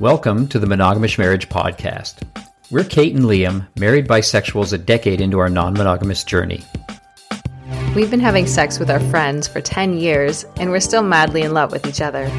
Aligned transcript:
Welcome 0.00 0.46
to 0.48 0.58
the 0.58 0.66
Monogamish 0.66 1.16
Marriage 1.16 1.48
Podcast. 1.48 2.16
We're 2.70 2.84
Kate 2.84 3.14
and 3.14 3.24
Liam, 3.24 3.66
married 3.78 4.06
bisexuals 4.06 4.74
a 4.74 4.78
decade 4.78 5.22
into 5.22 5.38
our 5.38 5.48
non 5.48 5.72
monogamous 5.72 6.22
journey. 6.22 6.62
We've 7.94 8.10
been 8.10 8.20
having 8.20 8.46
sex 8.46 8.78
with 8.78 8.90
our 8.90 9.00
friends 9.00 9.48
for 9.48 9.62
10 9.62 9.96
years, 9.96 10.44
and 10.58 10.70
we're 10.70 10.80
still 10.80 11.02
madly 11.02 11.40
in 11.40 11.54
love 11.54 11.72
with 11.72 11.86
each 11.86 12.02
other. 12.02 12.30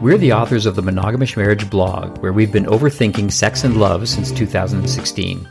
We're 0.00 0.18
the 0.18 0.32
authors 0.32 0.66
of 0.66 0.74
the 0.74 0.82
Monogamish 0.82 1.36
Marriage 1.36 1.70
blog, 1.70 2.18
where 2.18 2.32
we've 2.32 2.52
been 2.52 2.66
overthinking 2.66 3.30
sex 3.30 3.62
and 3.62 3.76
love 3.76 4.08
since 4.08 4.32
2016. 4.32 5.48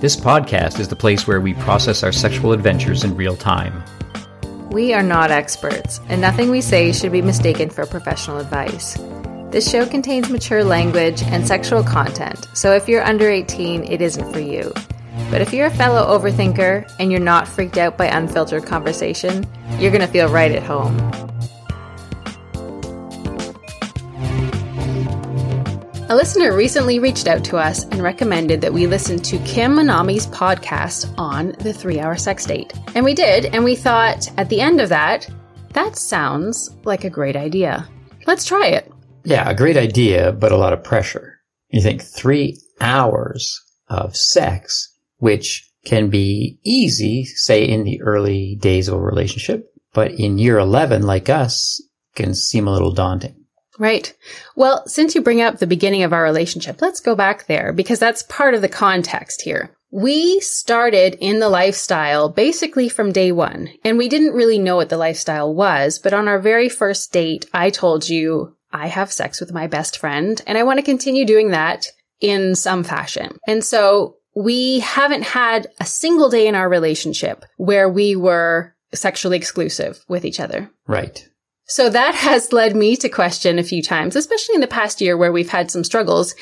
This 0.00 0.16
podcast 0.16 0.80
is 0.80 0.88
the 0.88 0.96
place 0.96 1.26
where 1.26 1.42
we 1.42 1.52
process 1.52 2.02
our 2.02 2.12
sexual 2.12 2.52
adventures 2.54 3.04
in 3.04 3.14
real 3.14 3.36
time. 3.36 3.84
We 4.70 4.94
are 4.94 5.02
not 5.02 5.30
experts, 5.30 6.00
and 6.08 6.22
nothing 6.22 6.50
we 6.50 6.62
say 6.62 6.92
should 6.92 7.12
be 7.12 7.20
mistaken 7.20 7.68
for 7.68 7.84
professional 7.84 8.38
advice. 8.38 8.98
This 9.54 9.70
show 9.70 9.86
contains 9.86 10.30
mature 10.30 10.64
language 10.64 11.22
and 11.22 11.46
sexual 11.46 11.84
content, 11.84 12.48
so 12.54 12.72
if 12.72 12.88
you're 12.88 13.04
under 13.04 13.30
18, 13.30 13.84
it 13.84 14.02
isn't 14.02 14.32
for 14.32 14.40
you. 14.40 14.72
But 15.30 15.42
if 15.42 15.52
you're 15.52 15.68
a 15.68 15.70
fellow 15.70 16.18
overthinker 16.18 16.92
and 16.98 17.12
you're 17.12 17.20
not 17.20 17.46
freaked 17.46 17.78
out 17.78 17.96
by 17.96 18.06
unfiltered 18.06 18.66
conversation, 18.66 19.46
you're 19.78 19.92
going 19.92 20.00
to 20.00 20.08
feel 20.08 20.28
right 20.28 20.50
at 20.50 20.64
home. 20.64 20.98
A 26.10 26.16
listener 26.16 26.56
recently 26.56 26.98
reached 26.98 27.28
out 27.28 27.44
to 27.44 27.56
us 27.56 27.84
and 27.84 28.02
recommended 28.02 28.60
that 28.60 28.72
we 28.72 28.88
listen 28.88 29.18
to 29.20 29.38
Kim 29.44 29.78
Anami's 29.78 30.26
podcast 30.26 31.14
on 31.16 31.52
the 31.60 31.72
three 31.72 32.00
hour 32.00 32.16
sex 32.16 32.44
date. 32.44 32.72
And 32.96 33.04
we 33.04 33.14
did, 33.14 33.44
and 33.54 33.62
we 33.62 33.76
thought 33.76 34.28
at 34.36 34.48
the 34.48 34.60
end 34.60 34.80
of 34.80 34.88
that, 34.88 35.30
that 35.74 35.94
sounds 35.94 36.74
like 36.82 37.04
a 37.04 37.08
great 37.08 37.36
idea. 37.36 37.88
Let's 38.26 38.44
try 38.44 38.66
it. 38.66 38.90
Yeah, 39.24 39.48
a 39.48 39.54
great 39.54 39.76
idea, 39.76 40.32
but 40.32 40.52
a 40.52 40.56
lot 40.56 40.72
of 40.72 40.84
pressure. 40.84 41.40
You 41.68 41.80
think 41.80 42.02
three 42.02 42.60
hours 42.80 43.60
of 43.88 44.16
sex, 44.16 44.92
which 45.18 45.68
can 45.84 46.10
be 46.10 46.58
easy, 46.64 47.24
say 47.24 47.64
in 47.64 47.84
the 47.84 48.00
early 48.02 48.56
days 48.56 48.88
of 48.88 48.94
a 48.94 49.00
relationship, 49.00 49.72
but 49.92 50.12
in 50.12 50.38
year 50.38 50.58
11, 50.58 51.02
like 51.02 51.28
us, 51.28 51.82
can 52.14 52.34
seem 52.34 52.68
a 52.68 52.72
little 52.72 52.92
daunting. 52.92 53.44
Right. 53.78 54.14
Well, 54.54 54.86
since 54.86 55.14
you 55.14 55.20
bring 55.20 55.40
up 55.40 55.58
the 55.58 55.66
beginning 55.66 56.04
of 56.04 56.12
our 56.12 56.22
relationship, 56.22 56.80
let's 56.80 57.00
go 57.00 57.16
back 57.16 57.46
there 57.46 57.72
because 57.72 57.98
that's 57.98 58.22
part 58.24 58.54
of 58.54 58.60
the 58.60 58.68
context 58.68 59.42
here. 59.42 59.76
We 59.90 60.40
started 60.40 61.16
in 61.20 61.38
the 61.38 61.48
lifestyle 61.48 62.28
basically 62.28 62.88
from 62.88 63.12
day 63.12 63.32
one, 63.32 63.70
and 63.84 63.98
we 63.98 64.08
didn't 64.08 64.34
really 64.34 64.58
know 64.58 64.76
what 64.76 64.88
the 64.88 64.96
lifestyle 64.96 65.52
was, 65.54 65.98
but 65.98 66.12
on 66.12 66.28
our 66.28 66.40
very 66.40 66.68
first 66.68 67.12
date, 67.12 67.46
I 67.52 67.70
told 67.70 68.08
you 68.08 68.56
I 68.74 68.88
have 68.88 69.12
sex 69.12 69.40
with 69.40 69.52
my 69.52 69.68
best 69.68 69.98
friend 69.98 70.42
and 70.46 70.58
I 70.58 70.64
want 70.64 70.78
to 70.78 70.84
continue 70.84 71.24
doing 71.24 71.50
that 71.50 71.86
in 72.20 72.56
some 72.56 72.84
fashion. 72.84 73.38
And 73.46 73.64
so 73.64 74.16
we 74.34 74.80
haven't 74.80 75.22
had 75.22 75.68
a 75.80 75.84
single 75.84 76.28
day 76.28 76.48
in 76.48 76.56
our 76.56 76.68
relationship 76.68 77.44
where 77.56 77.88
we 77.88 78.16
were 78.16 78.74
sexually 78.92 79.36
exclusive 79.36 80.04
with 80.08 80.24
each 80.24 80.40
other. 80.40 80.70
Right. 80.88 81.26
So 81.66 81.88
that 81.88 82.14
has 82.14 82.52
led 82.52 82.76
me 82.76 82.96
to 82.96 83.08
question 83.08 83.58
a 83.58 83.64
few 83.64 83.82
times, 83.82 84.16
especially 84.16 84.56
in 84.56 84.60
the 84.60 84.66
past 84.66 85.00
year 85.00 85.16
where 85.16 85.32
we've 85.32 85.48
had 85.48 85.70
some 85.70 85.84
struggles 85.84 86.34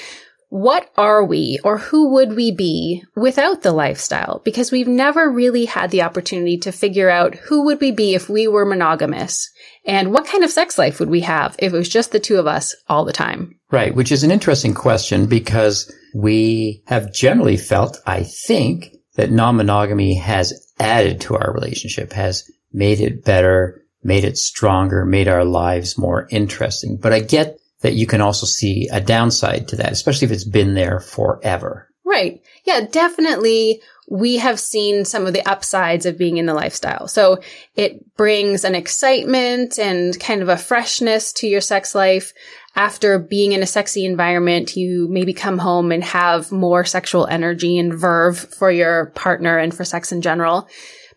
what 0.52 0.90
are 0.98 1.24
we 1.24 1.58
or 1.64 1.78
who 1.78 2.10
would 2.12 2.36
we 2.36 2.52
be 2.52 3.02
without 3.16 3.62
the 3.62 3.72
lifestyle? 3.72 4.42
Because 4.44 4.70
we've 4.70 4.86
never 4.86 5.30
really 5.30 5.64
had 5.64 5.90
the 5.90 6.02
opportunity 6.02 6.58
to 6.58 6.70
figure 6.70 7.08
out 7.08 7.34
who 7.36 7.64
would 7.64 7.80
we 7.80 7.90
be 7.90 8.14
if 8.14 8.28
we 8.28 8.46
were 8.46 8.66
monogamous 8.66 9.50
and 9.86 10.12
what 10.12 10.26
kind 10.26 10.44
of 10.44 10.50
sex 10.50 10.76
life 10.76 11.00
would 11.00 11.08
we 11.08 11.20
have 11.20 11.56
if 11.58 11.72
it 11.72 11.76
was 11.78 11.88
just 11.88 12.12
the 12.12 12.20
two 12.20 12.36
of 12.36 12.46
us 12.46 12.74
all 12.86 13.06
the 13.06 13.14
time? 13.14 13.58
Right. 13.70 13.94
Which 13.94 14.12
is 14.12 14.24
an 14.24 14.30
interesting 14.30 14.74
question 14.74 15.24
because 15.24 15.90
we 16.14 16.82
have 16.86 17.14
generally 17.14 17.56
felt, 17.56 17.96
I 18.06 18.24
think, 18.24 18.94
that 19.14 19.30
non-monogamy 19.30 20.16
has 20.16 20.70
added 20.78 21.22
to 21.22 21.34
our 21.34 21.50
relationship, 21.54 22.12
has 22.12 22.44
made 22.74 23.00
it 23.00 23.24
better, 23.24 23.86
made 24.02 24.24
it 24.24 24.36
stronger, 24.36 25.06
made 25.06 25.28
our 25.28 25.46
lives 25.46 25.96
more 25.96 26.28
interesting. 26.30 26.98
But 27.00 27.14
I 27.14 27.20
get 27.20 27.56
that 27.82 27.94
you 27.94 28.06
can 28.06 28.20
also 28.20 28.46
see 28.46 28.88
a 28.90 29.00
downside 29.00 29.68
to 29.68 29.76
that, 29.76 29.92
especially 29.92 30.26
if 30.26 30.32
it's 30.32 30.44
been 30.44 30.74
there 30.74 31.00
forever. 31.00 31.88
Right. 32.04 32.42
Yeah, 32.64 32.86
definitely. 32.90 33.80
We 34.08 34.36
have 34.38 34.60
seen 34.60 35.04
some 35.04 35.26
of 35.26 35.32
the 35.32 35.48
upsides 35.48 36.04
of 36.04 36.18
being 36.18 36.36
in 36.36 36.46
the 36.46 36.54
lifestyle. 36.54 37.08
So 37.08 37.40
it 37.76 38.16
brings 38.16 38.64
an 38.64 38.74
excitement 38.74 39.78
and 39.78 40.18
kind 40.20 40.42
of 40.42 40.48
a 40.48 40.56
freshness 40.56 41.32
to 41.34 41.46
your 41.46 41.60
sex 41.60 41.94
life. 41.94 42.32
After 42.74 43.18
being 43.18 43.52
in 43.52 43.62
a 43.62 43.66
sexy 43.66 44.04
environment, 44.04 44.76
you 44.76 45.08
maybe 45.10 45.32
come 45.32 45.58
home 45.58 45.92
and 45.92 46.02
have 46.04 46.52
more 46.52 46.84
sexual 46.84 47.26
energy 47.26 47.78
and 47.78 47.94
verve 47.94 48.38
for 48.38 48.70
your 48.70 49.06
partner 49.14 49.58
and 49.58 49.74
for 49.74 49.84
sex 49.84 50.12
in 50.12 50.22
general. 50.22 50.68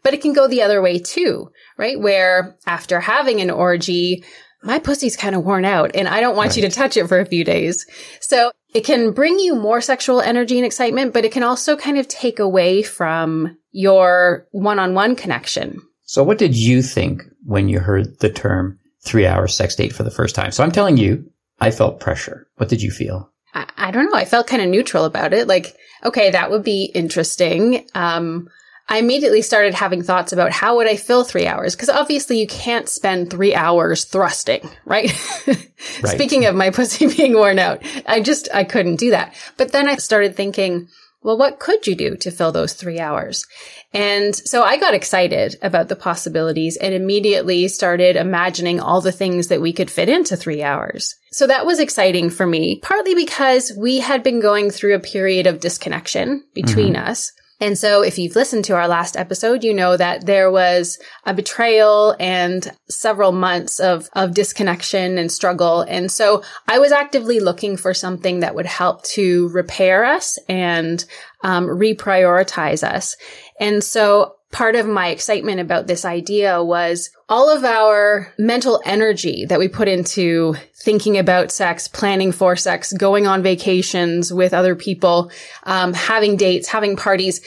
But 0.03 0.13
it 0.13 0.21
can 0.21 0.33
go 0.33 0.47
the 0.47 0.61
other 0.61 0.81
way 0.81 0.99
too, 0.99 1.49
right? 1.77 1.99
Where 1.99 2.57
after 2.67 2.99
having 2.99 3.41
an 3.41 3.49
orgy, 3.49 4.23
my 4.65 4.79
pussy's 4.79 5.15
kind 5.15 5.35
of 5.35 5.45
worn 5.45 5.63
out 5.63 5.91
and 5.95 6.07
I 6.07 6.19
don't 6.19 6.35
want 6.35 6.49
right. 6.49 6.57
you 6.57 6.61
to 6.63 6.75
touch 6.75 6.97
it 6.97 7.07
for 7.07 7.19
a 7.19 7.25
few 7.25 7.43
days. 7.43 7.85
So 8.19 8.51
it 8.73 8.81
can 8.81 9.11
bring 9.11 9.39
you 9.39 9.55
more 9.55 9.79
sexual 9.79 10.19
energy 10.19 10.57
and 10.57 10.65
excitement, 10.65 11.13
but 11.13 11.23
it 11.23 11.31
can 11.31 11.43
also 11.43 11.77
kind 11.77 11.97
of 11.97 12.07
take 12.07 12.39
away 12.39 12.81
from 12.81 13.57
your 13.71 14.47
one 14.51 14.79
on 14.79 14.95
one 14.95 15.15
connection. 15.15 15.81
So 16.03 16.23
what 16.23 16.39
did 16.39 16.57
you 16.57 16.81
think 16.81 17.23
when 17.45 17.69
you 17.69 17.79
heard 17.79 18.19
the 18.19 18.29
term 18.29 18.79
three 19.01 19.27
hour 19.27 19.47
sex 19.47 19.75
date 19.75 19.93
for 19.93 20.03
the 20.03 20.11
first 20.11 20.35
time? 20.35 20.51
So 20.51 20.63
I'm 20.63 20.71
telling 20.71 20.97
you, 20.97 21.31
I 21.59 21.71
felt 21.71 21.99
pressure. 21.99 22.47
What 22.57 22.69
did 22.69 22.81
you 22.81 22.91
feel? 22.91 23.31
I, 23.53 23.69
I 23.77 23.91
don't 23.91 24.05
know. 24.05 24.17
I 24.17 24.25
felt 24.25 24.47
kind 24.47 24.61
of 24.61 24.67
neutral 24.67 25.05
about 25.05 25.33
it. 25.33 25.47
Like, 25.47 25.75
okay, 26.03 26.31
that 26.31 26.49
would 26.49 26.63
be 26.63 26.85
interesting. 26.85 27.87
Um, 27.93 28.49
I 28.87 28.99
immediately 28.99 29.41
started 29.41 29.73
having 29.73 30.03
thoughts 30.03 30.31
about 30.31 30.51
how 30.51 30.75
would 30.75 30.87
I 30.87 30.95
fill 30.95 31.23
three 31.23 31.47
hours? 31.47 31.75
Because 31.75 31.89
obviously 31.89 32.39
you 32.39 32.47
can't 32.47 32.87
spend 32.87 33.31
three 33.31 33.55
hours 33.55 34.05
thrusting, 34.05 34.69
right? 34.85 35.11
right? 35.47 35.67
Speaking 36.05 36.45
of 36.45 36.55
my 36.55 36.69
pussy 36.71 37.07
being 37.07 37.33
worn 37.33 37.57
out, 37.57 37.83
I 38.05 38.21
just, 38.21 38.47
I 38.53 38.63
couldn't 38.63 38.97
do 38.97 39.09
that. 39.11 39.33
But 39.57 39.71
then 39.71 39.89
I 39.89 39.95
started 39.95 40.35
thinking, 40.35 40.87
well, 41.23 41.37
what 41.39 41.59
could 41.59 41.87
you 41.87 41.95
do 41.95 42.15
to 42.17 42.29
fill 42.29 42.51
those 42.51 42.73
three 42.73 42.99
hours? 42.99 43.47
And 43.91 44.35
so 44.35 44.61
I 44.61 44.77
got 44.77 44.93
excited 44.93 45.55
about 45.63 45.87
the 45.89 45.95
possibilities 45.95 46.77
and 46.77 46.93
immediately 46.93 47.67
started 47.67 48.15
imagining 48.15 48.79
all 48.79 49.01
the 49.01 49.11
things 49.11 49.47
that 49.47 49.61
we 49.61 49.73
could 49.73 49.89
fit 49.89 50.07
into 50.07 50.37
three 50.37 50.61
hours. 50.61 51.15
So 51.31 51.47
that 51.47 51.65
was 51.65 51.79
exciting 51.79 52.29
for 52.29 52.45
me, 52.45 52.79
partly 52.83 53.15
because 53.15 53.71
we 53.75 54.01
had 54.01 54.21
been 54.21 54.39
going 54.39 54.69
through 54.69 54.93
a 54.93 54.99
period 54.99 55.47
of 55.47 55.59
disconnection 55.59 56.43
between 56.53 56.93
mm-hmm. 56.93 57.09
us. 57.09 57.31
And 57.61 57.77
so 57.77 58.01
if 58.01 58.17
you've 58.17 58.35
listened 58.35 58.65
to 58.65 58.75
our 58.75 58.87
last 58.87 59.15
episode, 59.15 59.63
you 59.63 59.73
know 59.73 59.95
that 59.95 60.25
there 60.25 60.51
was 60.51 60.99
a 61.25 61.33
betrayal 61.33 62.15
and 62.19 62.69
several 62.89 63.31
months 63.31 63.79
of, 63.79 64.09
of 64.13 64.33
disconnection 64.33 65.17
and 65.17 65.31
struggle. 65.31 65.81
And 65.81 66.11
so 66.11 66.43
I 66.67 66.79
was 66.79 66.91
actively 66.91 67.39
looking 67.39 67.77
for 67.77 67.93
something 67.93 68.41
that 68.41 68.55
would 68.55 68.65
help 68.65 69.03
to 69.03 69.47
repair 69.49 70.03
us 70.03 70.37
and 70.49 71.03
um, 71.43 71.67
reprioritize 71.67 72.83
us. 72.83 73.15
And 73.59 73.83
so 73.83 74.34
part 74.51 74.75
of 74.75 74.87
my 74.87 75.09
excitement 75.09 75.59
about 75.59 75.87
this 75.87 76.05
idea 76.05 76.63
was 76.63 77.09
all 77.27 77.49
of 77.49 77.65
our 77.65 78.33
mental 78.37 78.81
energy 78.85 79.45
that 79.45 79.59
we 79.59 79.67
put 79.67 79.87
into 79.87 80.55
thinking 80.83 81.17
about 81.17 81.51
sex, 81.51 81.87
planning 81.87 82.31
for 82.31 82.55
sex, 82.55 82.93
going 82.93 83.27
on 83.27 83.43
vacations 83.43 84.31
with 84.31 84.53
other 84.53 84.75
people, 84.75 85.31
um, 85.63 85.93
having 85.93 86.37
dates, 86.37 86.67
having 86.67 86.95
parties. 86.95 87.41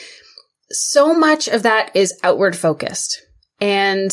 So 0.69 1.13
much 1.13 1.47
of 1.47 1.63
that 1.63 1.95
is 1.95 2.13
outward 2.23 2.55
focused. 2.55 3.21
And 3.59 4.11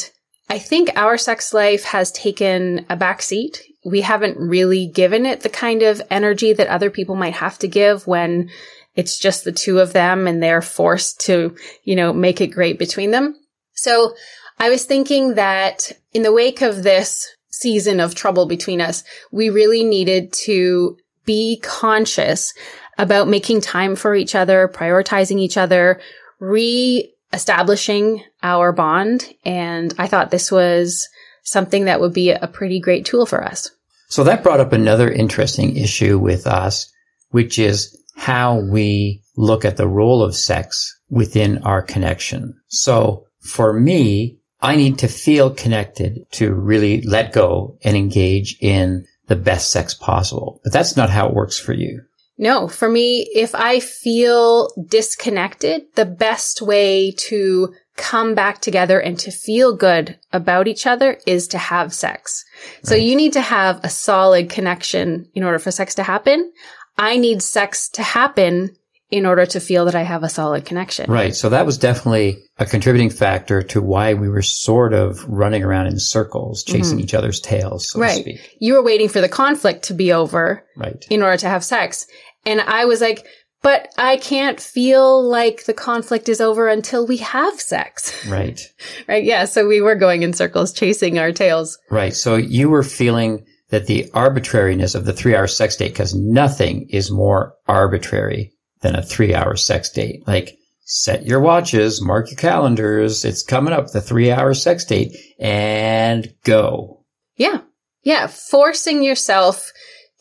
I 0.48 0.58
think 0.58 0.90
our 0.94 1.18
sex 1.18 1.52
life 1.52 1.84
has 1.84 2.12
taken 2.12 2.86
a 2.88 2.96
backseat. 2.96 3.60
We 3.84 4.00
haven't 4.00 4.38
really 4.38 4.86
given 4.86 5.26
it 5.26 5.40
the 5.40 5.48
kind 5.48 5.82
of 5.82 6.00
energy 6.10 6.52
that 6.52 6.68
other 6.68 6.90
people 6.90 7.16
might 7.16 7.34
have 7.34 7.58
to 7.58 7.68
give 7.68 8.06
when 8.06 8.50
it's 8.96 9.18
just 9.18 9.44
the 9.44 9.52
two 9.52 9.78
of 9.78 9.92
them 9.92 10.26
and 10.26 10.42
they're 10.42 10.62
forced 10.62 11.20
to, 11.26 11.54
you 11.84 11.94
know, 11.94 12.12
make 12.12 12.40
it 12.40 12.48
great 12.48 12.78
between 12.78 13.10
them. 13.10 13.36
So 13.74 14.14
I 14.58 14.70
was 14.70 14.84
thinking 14.84 15.34
that 15.34 15.92
in 16.12 16.22
the 16.22 16.32
wake 16.32 16.62
of 16.62 16.82
this 16.82 17.28
season 17.50 18.00
of 18.00 18.14
trouble 18.14 18.46
between 18.46 18.80
us, 18.80 19.04
we 19.30 19.50
really 19.50 19.84
needed 19.84 20.32
to 20.32 20.96
be 21.24 21.60
conscious 21.62 22.54
about 22.98 23.28
making 23.28 23.60
time 23.60 23.96
for 23.96 24.14
each 24.14 24.34
other, 24.34 24.68
prioritizing 24.68 25.38
each 25.38 25.58
other, 25.58 26.00
re-establishing 26.40 28.22
our 28.42 28.72
bond. 28.72 29.30
And 29.44 29.92
I 29.98 30.06
thought 30.06 30.30
this 30.30 30.50
was 30.50 31.06
something 31.42 31.84
that 31.84 32.00
would 32.00 32.14
be 32.14 32.30
a 32.30 32.46
pretty 32.46 32.80
great 32.80 33.04
tool 33.04 33.26
for 33.26 33.44
us. 33.44 33.70
So 34.08 34.24
that 34.24 34.42
brought 34.42 34.60
up 34.60 34.72
another 34.72 35.10
interesting 35.10 35.76
issue 35.76 36.18
with 36.18 36.46
us, 36.46 36.90
which 37.30 37.58
is 37.58 38.00
how 38.16 38.60
we 38.60 39.22
look 39.36 39.64
at 39.64 39.76
the 39.76 39.86
role 39.86 40.22
of 40.22 40.34
sex 40.34 40.98
within 41.10 41.58
our 41.58 41.82
connection. 41.82 42.58
So 42.68 43.26
for 43.40 43.72
me, 43.72 44.38
I 44.60 44.74
need 44.76 44.98
to 44.98 45.08
feel 45.08 45.50
connected 45.50 46.26
to 46.32 46.52
really 46.52 47.02
let 47.02 47.32
go 47.32 47.78
and 47.84 47.96
engage 47.96 48.56
in 48.60 49.06
the 49.28 49.36
best 49.36 49.70
sex 49.70 49.94
possible. 49.94 50.60
But 50.64 50.72
that's 50.72 50.96
not 50.96 51.10
how 51.10 51.28
it 51.28 51.34
works 51.34 51.58
for 51.58 51.72
you. 51.74 52.02
No, 52.38 52.68
for 52.68 52.88
me, 52.88 53.28
if 53.34 53.54
I 53.54 53.80
feel 53.80 54.70
disconnected, 54.88 55.82
the 55.94 56.04
best 56.04 56.60
way 56.60 57.12
to 57.28 57.74
come 57.96 58.34
back 58.34 58.60
together 58.60 59.00
and 59.00 59.18
to 59.18 59.30
feel 59.30 59.74
good 59.74 60.18
about 60.32 60.68
each 60.68 60.86
other 60.86 61.18
is 61.26 61.48
to 61.48 61.58
have 61.58 61.94
sex. 61.94 62.44
So 62.82 62.94
Right. 62.94 63.02
you 63.02 63.16
need 63.16 63.32
to 63.32 63.40
have 63.40 63.80
a 63.82 63.88
solid 63.88 64.50
connection 64.50 65.28
in 65.34 65.42
order 65.44 65.58
for 65.58 65.70
sex 65.70 65.94
to 65.94 66.02
happen. 66.02 66.52
I 66.98 67.16
need 67.16 67.42
sex 67.42 67.88
to 67.90 68.02
happen 68.02 68.74
in 69.10 69.24
order 69.24 69.46
to 69.46 69.60
feel 69.60 69.84
that 69.84 69.94
I 69.94 70.02
have 70.02 70.24
a 70.24 70.28
solid 70.28 70.64
connection. 70.64 71.08
Right. 71.10 71.34
So 71.34 71.48
that 71.50 71.64
was 71.64 71.78
definitely 71.78 72.38
a 72.58 72.66
contributing 72.66 73.10
factor 73.10 73.62
to 73.62 73.80
why 73.80 74.14
we 74.14 74.28
were 74.28 74.42
sort 74.42 74.92
of 74.94 75.24
running 75.28 75.62
around 75.62 75.86
in 75.86 75.98
circles, 76.00 76.64
chasing 76.64 76.98
each 76.98 77.14
other's 77.14 77.38
tails, 77.38 77.88
so 77.90 78.00
to 78.00 78.04
Mm-hmm. 78.04 78.14
Right. 78.16 78.20
speak. 78.22 78.56
You 78.60 78.74
were 78.74 78.82
waiting 78.82 79.08
for 79.08 79.20
the 79.20 79.28
conflict 79.28 79.84
to 79.84 79.94
be 79.94 80.12
over 80.12 80.64
Right. 80.76 81.04
in 81.08 81.22
order 81.22 81.36
to 81.36 81.48
have 81.48 81.62
sex. 81.62 82.06
And 82.44 82.60
I 82.60 82.86
was 82.86 83.00
like, 83.00 83.24
but 83.62 83.88
I 83.96 84.16
can't 84.16 84.60
feel 84.60 85.22
like 85.22 85.64
the 85.66 85.74
conflict 85.74 86.28
is 86.28 86.40
over 86.40 86.66
until 86.68 87.06
we 87.06 87.18
have 87.18 87.60
sex. 87.60 88.12
Right. 88.28 88.60
right. 89.06 89.22
Yeah. 89.22 89.44
So 89.44 89.68
we 89.68 89.80
were 89.80 89.94
going 89.94 90.22
in 90.22 90.32
circles, 90.32 90.72
chasing 90.72 91.18
our 91.20 91.30
tails. 91.32 91.78
Right. 91.90 92.12
So 92.14 92.34
you 92.34 92.70
were 92.70 92.82
feeling 92.82 93.44
that 93.70 93.86
the 93.86 94.10
arbitrariness 94.14 94.94
of 94.94 95.04
the 95.04 95.12
three 95.12 95.34
hour 95.34 95.46
sex 95.46 95.76
date, 95.76 95.92
because 95.92 96.14
nothing 96.14 96.88
is 96.90 97.10
more 97.10 97.54
arbitrary 97.66 98.52
than 98.80 98.94
a 98.94 99.02
three 99.02 99.34
hour 99.34 99.56
sex 99.56 99.90
date. 99.90 100.26
Like 100.26 100.56
set 100.84 101.26
your 101.26 101.40
watches, 101.40 102.00
mark 102.00 102.30
your 102.30 102.38
calendars. 102.38 103.24
It's 103.24 103.42
coming 103.42 103.74
up, 103.74 103.90
the 103.90 104.00
three 104.00 104.30
hour 104.30 104.54
sex 104.54 104.84
date 104.84 105.16
and 105.40 106.32
go. 106.44 107.04
Yeah. 107.36 107.62
Yeah. 108.02 108.28
Forcing 108.28 109.02
yourself 109.02 109.72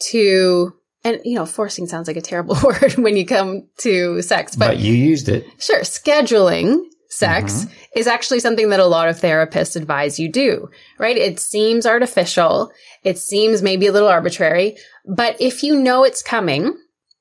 to, 0.10 0.74
and 1.04 1.22
you 1.24 1.36
know, 1.36 1.46
forcing 1.46 1.86
sounds 1.88 2.08
like 2.08 2.18
a 2.18 2.22
terrible 2.22 2.58
word 2.64 2.94
when 2.98 3.16
you 3.16 3.26
come 3.26 3.68
to 3.80 4.22
sex, 4.24 4.56
But, 4.56 4.68
but 4.68 4.78
you 4.80 4.94
used 4.94 5.30
it. 5.30 5.46
Sure. 5.60 5.82
Scheduling 5.82 6.80
sex 7.10 7.66
mm-hmm. 7.66 7.74
is 7.96 8.08
actually 8.08 8.40
something 8.40 8.70
that 8.70 8.80
a 8.80 8.86
lot 8.86 9.10
of 9.10 9.20
therapists 9.20 9.76
advise 9.76 10.20
you 10.20 10.30
do, 10.30 10.70
right? 10.98 11.18
It 11.18 11.40
seems 11.40 11.86
artificial. 11.86 12.72
It 13.04 13.18
seems 13.18 13.62
maybe 13.62 13.88
a 13.88 13.92
little 13.92 14.08
arbitrary, 14.08 14.78
but 15.06 15.40
if 15.40 15.64
you 15.64 15.80
know 15.80 16.04
it's 16.04 16.22
coming, 16.22 16.78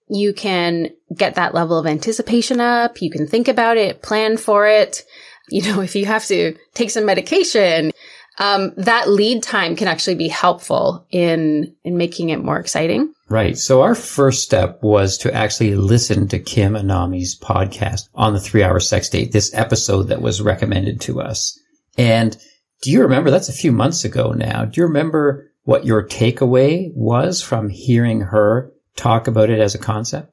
you 0.08 0.34
can 0.34 0.90
get 1.16 1.34
that 1.36 1.54
level 1.54 1.78
of 1.78 1.86
anticipation 1.86 2.60
up. 2.60 3.00
You 3.00 3.10
can 3.10 3.26
think 3.26 3.48
about 3.48 3.76
it, 3.76 4.02
plan 4.02 4.36
for 4.36 4.66
it. 4.66 5.04
You 5.48 5.62
know, 5.62 5.80
if 5.80 5.94
you 5.94 6.06
have 6.06 6.26
to 6.26 6.56
take 6.72 6.90
some 6.90 7.04
medication, 7.04 7.92
um, 8.38 8.72
that 8.76 9.08
lead 9.08 9.42
time 9.42 9.76
can 9.76 9.88
actually 9.88 10.16
be 10.16 10.28
helpful 10.28 11.06
in, 11.10 11.74
in 11.84 11.96
making 11.96 12.30
it 12.30 12.42
more 12.42 12.58
exciting. 12.58 13.12
Right. 13.28 13.56
So 13.56 13.82
our 13.82 13.94
first 13.94 14.42
step 14.42 14.82
was 14.82 15.18
to 15.18 15.32
actually 15.32 15.76
listen 15.76 16.28
to 16.28 16.38
Kim 16.38 16.74
Anami's 16.76 17.38
podcast 17.38 18.08
on 18.14 18.32
the 18.32 18.40
three 18.40 18.62
hour 18.62 18.80
sex 18.80 19.08
date, 19.08 19.32
this 19.32 19.54
episode 19.54 20.04
that 20.04 20.22
was 20.22 20.42
recommended 20.42 21.00
to 21.02 21.20
us. 21.20 21.58
And 21.96 22.36
do 22.82 22.90
you 22.90 23.02
remember 23.02 23.30
that's 23.30 23.48
a 23.48 23.52
few 23.52 23.72
months 23.72 24.04
ago 24.04 24.32
now? 24.32 24.64
Do 24.64 24.80
you 24.80 24.86
remember 24.86 25.50
what 25.62 25.86
your 25.86 26.06
takeaway 26.06 26.90
was 26.94 27.40
from 27.40 27.70
hearing 27.70 28.20
her 28.20 28.72
talk 28.96 29.26
about 29.26 29.48
it 29.48 29.58
as 29.58 29.74
a 29.74 29.78
concept? 29.78 30.30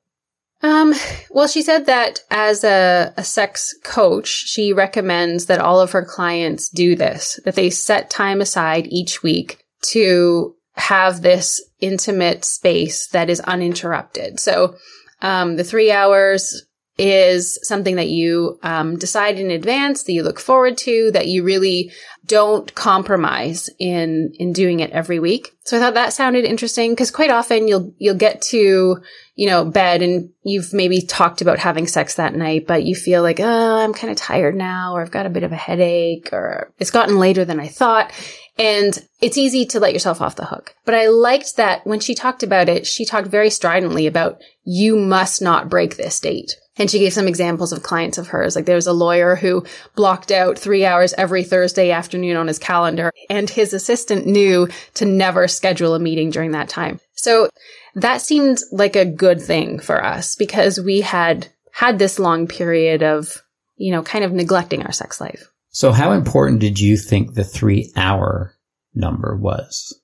Um, 0.63 0.93
well, 1.31 1.47
she 1.47 1.61
said 1.61 1.87
that 1.87 2.23
as 2.29 2.63
a, 2.63 3.13
a 3.17 3.23
sex 3.23 3.75
coach, 3.83 4.27
she 4.27 4.73
recommends 4.73 5.47
that 5.47 5.59
all 5.59 5.79
of 5.79 5.91
her 5.91 6.05
clients 6.05 6.69
do 6.69 6.95
this, 6.95 7.39
that 7.45 7.55
they 7.55 7.69
set 7.69 8.09
time 8.09 8.41
aside 8.41 8.87
each 8.87 9.23
week 9.23 9.63
to 9.83 10.55
have 10.73 11.21
this 11.21 11.61
intimate 11.79 12.45
space 12.45 13.07
that 13.07 13.29
is 13.29 13.39
uninterrupted. 13.41 14.39
So, 14.39 14.75
um, 15.21 15.55
the 15.55 15.63
three 15.63 15.91
hours 15.91 16.63
is 16.97 17.57
something 17.63 17.95
that 17.95 18.09
you 18.09 18.59
um, 18.63 18.97
decide 18.97 19.39
in 19.39 19.49
advance 19.49 20.03
that 20.03 20.11
you 20.11 20.23
look 20.23 20.39
forward 20.39 20.77
to 20.77 21.11
that 21.11 21.27
you 21.27 21.43
really 21.43 21.91
don't 22.25 22.75
compromise 22.75 23.69
in 23.79 24.31
in 24.35 24.53
doing 24.53 24.79
it 24.79 24.91
every 24.91 25.19
week 25.19 25.57
so 25.63 25.75
i 25.75 25.79
thought 25.79 25.95
that 25.95 26.13
sounded 26.13 26.45
interesting 26.45 26.91
because 26.91 27.09
quite 27.09 27.31
often 27.31 27.67
you'll 27.67 27.91
you'll 27.97 28.13
get 28.13 28.41
to 28.41 28.97
you 29.35 29.47
know 29.47 29.65
bed 29.65 30.03
and 30.03 30.29
you've 30.43 30.71
maybe 30.71 31.01
talked 31.01 31.41
about 31.41 31.57
having 31.57 31.87
sex 31.87 32.15
that 32.15 32.35
night 32.35 32.67
but 32.67 32.83
you 32.83 32.93
feel 32.93 33.23
like 33.23 33.39
oh 33.39 33.83
i'm 33.83 33.93
kind 33.93 34.11
of 34.11 34.17
tired 34.17 34.55
now 34.55 34.93
or 34.93 35.01
i've 35.01 35.11
got 35.11 35.25
a 35.25 35.31
bit 35.31 35.43
of 35.43 35.51
a 35.51 35.57
headache 35.57 36.29
or 36.31 36.71
it's 36.77 36.91
gotten 36.91 37.17
later 37.17 37.43
than 37.43 37.59
i 37.59 37.67
thought 37.67 38.11
and 38.57 39.03
it's 39.21 39.37
easy 39.37 39.65
to 39.65 39.79
let 39.79 39.93
yourself 39.93 40.21
off 40.21 40.35
the 40.35 40.45
hook. 40.45 40.75
But 40.85 40.93
I 40.93 41.07
liked 41.07 41.55
that 41.55 41.85
when 41.87 41.99
she 41.99 42.13
talked 42.13 42.43
about 42.43 42.69
it, 42.69 42.85
she 42.85 43.05
talked 43.05 43.27
very 43.27 43.49
stridently 43.49 44.07
about 44.07 44.41
you 44.63 44.97
must 44.97 45.41
not 45.41 45.69
break 45.69 45.97
this 45.97 46.19
date. 46.19 46.55
And 46.77 46.89
she 46.89 46.99
gave 46.99 47.13
some 47.13 47.27
examples 47.27 47.73
of 47.73 47.83
clients 47.83 48.17
of 48.17 48.27
hers. 48.27 48.55
Like 48.55 48.65
there 48.65 48.75
was 48.75 48.87
a 48.87 48.93
lawyer 48.93 49.35
who 49.35 49.65
blocked 49.95 50.31
out 50.31 50.57
three 50.57 50.85
hours 50.85 51.13
every 51.13 51.43
Thursday 51.43 51.91
afternoon 51.91 52.37
on 52.37 52.47
his 52.47 52.59
calendar 52.59 53.11
and 53.29 53.49
his 53.49 53.73
assistant 53.73 54.25
knew 54.25 54.67
to 54.95 55.05
never 55.05 55.47
schedule 55.47 55.95
a 55.95 55.99
meeting 55.99 56.29
during 56.29 56.51
that 56.51 56.69
time. 56.69 56.99
So 57.13 57.49
that 57.95 58.21
seemed 58.21 58.59
like 58.71 58.95
a 58.95 59.05
good 59.05 59.41
thing 59.41 59.79
for 59.79 60.03
us 60.03 60.35
because 60.35 60.79
we 60.79 61.01
had 61.01 61.47
had 61.73 61.99
this 61.99 62.19
long 62.19 62.47
period 62.47 63.03
of, 63.03 63.43
you 63.75 63.91
know, 63.91 64.01
kind 64.01 64.23
of 64.23 64.31
neglecting 64.31 64.83
our 64.83 64.91
sex 64.91 65.19
life. 65.19 65.51
So 65.69 65.91
how 65.91 66.11
important 66.11 66.59
did 66.59 66.79
you 66.79 66.97
think 66.97 67.33
the 67.33 67.43
three 67.43 67.91
hour 67.95 68.55
number 68.93 69.37
was? 69.37 69.97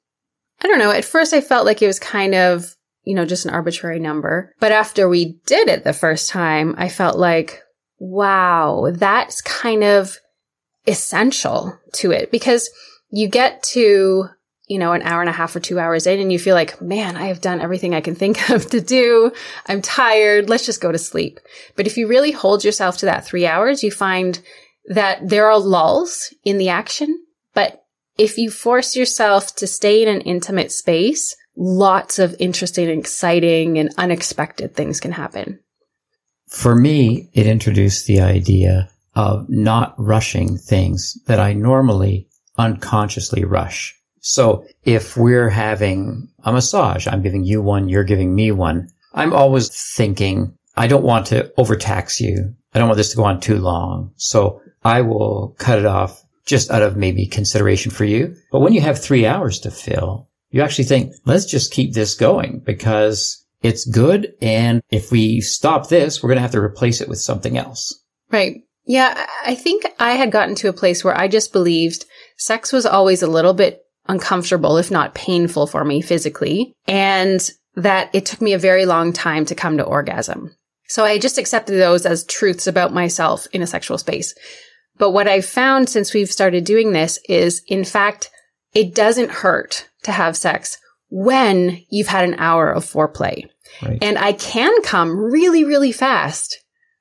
I 0.62 0.68
don't 0.68 0.80
know. 0.80 0.92
At 0.92 1.06
first, 1.06 1.34
I 1.34 1.42
felt 1.42 1.66
like 1.66 1.82
it 1.82 1.88
was 1.88 2.00
kind 2.00 2.34
of, 2.34 2.77
you 3.08 3.16
know, 3.16 3.26
just 3.26 3.46
an 3.46 3.54
arbitrary 3.54 4.02
number. 4.02 4.54
But 4.60 4.74
after 4.74 5.08
we 5.08 5.40
did 5.46 5.70
it 5.70 5.86
the 5.86 5.94
first 5.94 6.30
time, 6.30 6.76
I 6.78 6.90
felt 6.90 7.18
like, 7.18 7.64
wow, 8.00 8.92
that's 8.92 9.42
kind 9.42 9.82
of 9.82 10.18
essential 10.86 11.80
to 11.94 12.12
it 12.12 12.32
because 12.32 12.70
you 13.10 13.30
get 13.30 13.64
to, 13.64 14.26
you 14.68 14.78
know, 14.78 14.92
an 14.92 15.04
hour 15.04 15.22
and 15.22 15.30
a 15.30 15.34
half 15.34 15.56
or 15.56 15.62
two 15.62 15.80
hours 15.80 16.06
in 16.06 16.20
and 16.20 16.34
you 16.34 16.38
feel 16.38 16.54
like, 16.54 16.82
man, 16.82 17.16
I 17.16 17.28
have 17.28 17.40
done 17.40 17.62
everything 17.62 17.96
I 17.96 18.02
can 18.02 18.16
think 18.22 18.50
of 18.50 18.70
to 18.72 18.82
do. 18.82 19.32
I'm 19.68 19.82
tired. 19.82 20.50
Let's 20.50 20.66
just 20.66 20.82
go 20.82 20.92
to 20.92 20.98
sleep. 20.98 21.40
But 21.78 21.88
if 21.88 21.96
you 21.96 22.10
really 22.10 22.32
hold 22.32 22.66
yourself 22.66 22.98
to 22.98 23.06
that 23.06 23.26
three 23.26 23.48
hours, 23.48 23.84
you 23.84 23.92
find 23.92 24.38
that 24.90 25.30
there 25.30 25.50
are 25.50 25.58
lulls 25.58 26.34
in 26.44 26.58
the 26.58 26.68
action, 26.68 27.24
but 27.54 27.84
if 28.18 28.38
you 28.38 28.52
force 28.52 28.98
yourself 28.98 29.56
to 29.56 29.68
stay 29.68 30.02
in 30.02 30.10
an 30.10 30.22
intimate 30.22 30.74
space, 30.74 31.36
lots 31.58 32.20
of 32.20 32.36
interesting, 32.40 32.90
exciting, 32.90 33.78
and 33.78 33.94
unexpected 33.98 34.76
things 34.76 35.00
can 35.00 35.12
happen. 35.12 35.60
For 36.48 36.76
me, 36.76 37.30
it 37.34 37.48
introduced 37.48 38.06
the 38.06 38.22
idea 38.22 38.90
of 39.16 39.50
not 39.50 39.96
rushing 39.98 40.58
things 40.58 41.18
that 41.26 41.40
I 41.40 41.54
normally 41.54 42.30
unconsciously 42.58 43.44
rush. 43.44 43.96
So 44.22 44.66
if 44.84 45.18
we're 45.18 45.50
having 45.50 46.30
a 46.44 46.54
massage, 46.54 47.08
I'm 47.08 47.22
giving 47.22 47.44
you 47.44 47.62
one, 47.62 47.90
you're 47.90 48.04
giving 48.04 48.36
me 48.36 48.52
one. 48.52 48.90
I'm 49.14 49.34
always 49.34 49.70
thinking, 49.96 50.56
I 50.76 50.88
don't 50.88 51.04
want 51.04 51.26
to 51.28 51.52
overtax 51.58 52.22
you. 52.22 52.54
I 52.74 52.80
don't 52.80 52.88
want 52.88 52.98
this 52.98 53.12
to 53.12 53.18
go 53.18 53.24
on 53.24 53.40
too 53.40 53.58
long. 53.58 54.12
So 54.18 54.62
I 54.84 55.02
will 55.02 55.56
cut 55.58 55.80
it 55.80 55.86
off 55.86 56.24
just 56.46 56.72
out 56.72 56.84
of 56.84 56.96
maybe 56.96 57.26
consideration 57.26 57.92
for 57.92 58.06
you. 58.06 58.36
But 58.52 58.60
when 58.60 58.74
you 58.74 58.82
have 58.82 59.02
three 59.02 59.26
hours 59.26 59.60
to 59.62 59.72
fill, 59.72 60.30
you 60.58 60.64
actually 60.64 60.86
think, 60.86 61.14
let's 61.26 61.46
just 61.46 61.72
keep 61.72 61.94
this 61.94 62.16
going 62.16 62.60
because 62.66 63.46
it's 63.62 63.86
good. 63.86 64.34
And 64.42 64.82
if 64.90 65.12
we 65.12 65.40
stop 65.40 65.88
this, 65.88 66.22
we're 66.22 66.30
going 66.30 66.38
to 66.38 66.42
have 66.42 66.52
to 66.52 66.60
replace 66.60 67.00
it 67.00 67.08
with 67.08 67.20
something 67.20 67.58
else. 67.58 68.04
Right. 68.32 68.64
Yeah. 68.86 69.28
I 69.46 69.54
think 69.54 69.86
I 70.00 70.14
had 70.14 70.32
gotten 70.32 70.56
to 70.56 70.70
a 70.70 70.74
place 70.74 71.04
where 71.04 71.16
I 71.16 71.28
just 71.28 71.54
believed 71.54 72.06
sex 72.38 72.74
was 72.74 72.88
always 72.88 73.22
a 73.22 73.28
little 73.28 73.54
bit 73.54 73.82
uncomfortable, 74.08 74.78
if 74.78 74.90
not 74.90 75.14
painful 75.14 75.68
for 75.68 75.86
me 75.86 76.02
physically. 76.02 76.74
And 76.88 77.48
that 77.76 78.10
it 78.14 78.26
took 78.26 78.42
me 78.42 78.54
a 78.54 78.60
very 78.60 78.88
long 78.88 79.14
time 79.14 79.46
to 79.46 79.56
come 79.56 79.78
to 79.78 79.84
orgasm. 79.84 80.56
So 80.88 81.06
I 81.06 81.20
just 81.20 81.38
accepted 81.38 81.78
those 81.78 82.06
as 82.06 82.24
truths 82.24 82.66
about 82.66 82.94
myself 82.94 83.46
in 83.52 83.62
a 83.62 83.68
sexual 83.68 84.00
space. 84.00 84.34
But 84.98 85.12
what 85.12 85.28
I've 85.28 85.46
found 85.46 85.88
since 85.88 86.16
we've 86.16 86.32
started 86.32 86.64
doing 86.64 86.94
this 86.94 87.20
is, 87.30 87.62
in 87.68 87.84
fact, 87.84 88.32
it 88.74 88.96
doesn't 88.96 89.30
hurt 89.30 89.88
to 90.08 90.12
have 90.12 90.36
sex 90.36 90.80
when 91.10 91.84
you've 91.90 92.08
had 92.08 92.26
an 92.26 92.36
hour 92.38 92.72
of 92.72 92.84
foreplay. 92.84 93.46
Right. 93.82 94.00
And 94.02 94.18
I 94.18 94.34
can 94.34 94.82
come 94.82 95.16
really, 95.18 95.64
really 95.64 95.92
fast 95.92 96.60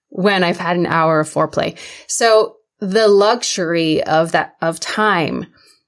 when 0.09 0.45
I've 0.45 0.59
had 0.59 0.77
an 0.77 0.87
hour 0.87 1.21
of 1.21 1.29
foreplay. 1.29 1.77
So 2.07 2.57
the 2.79 3.09
luxury 3.09 4.03
of 4.05 4.33
that, 4.33 4.55
of 4.61 4.79
time 4.81 5.47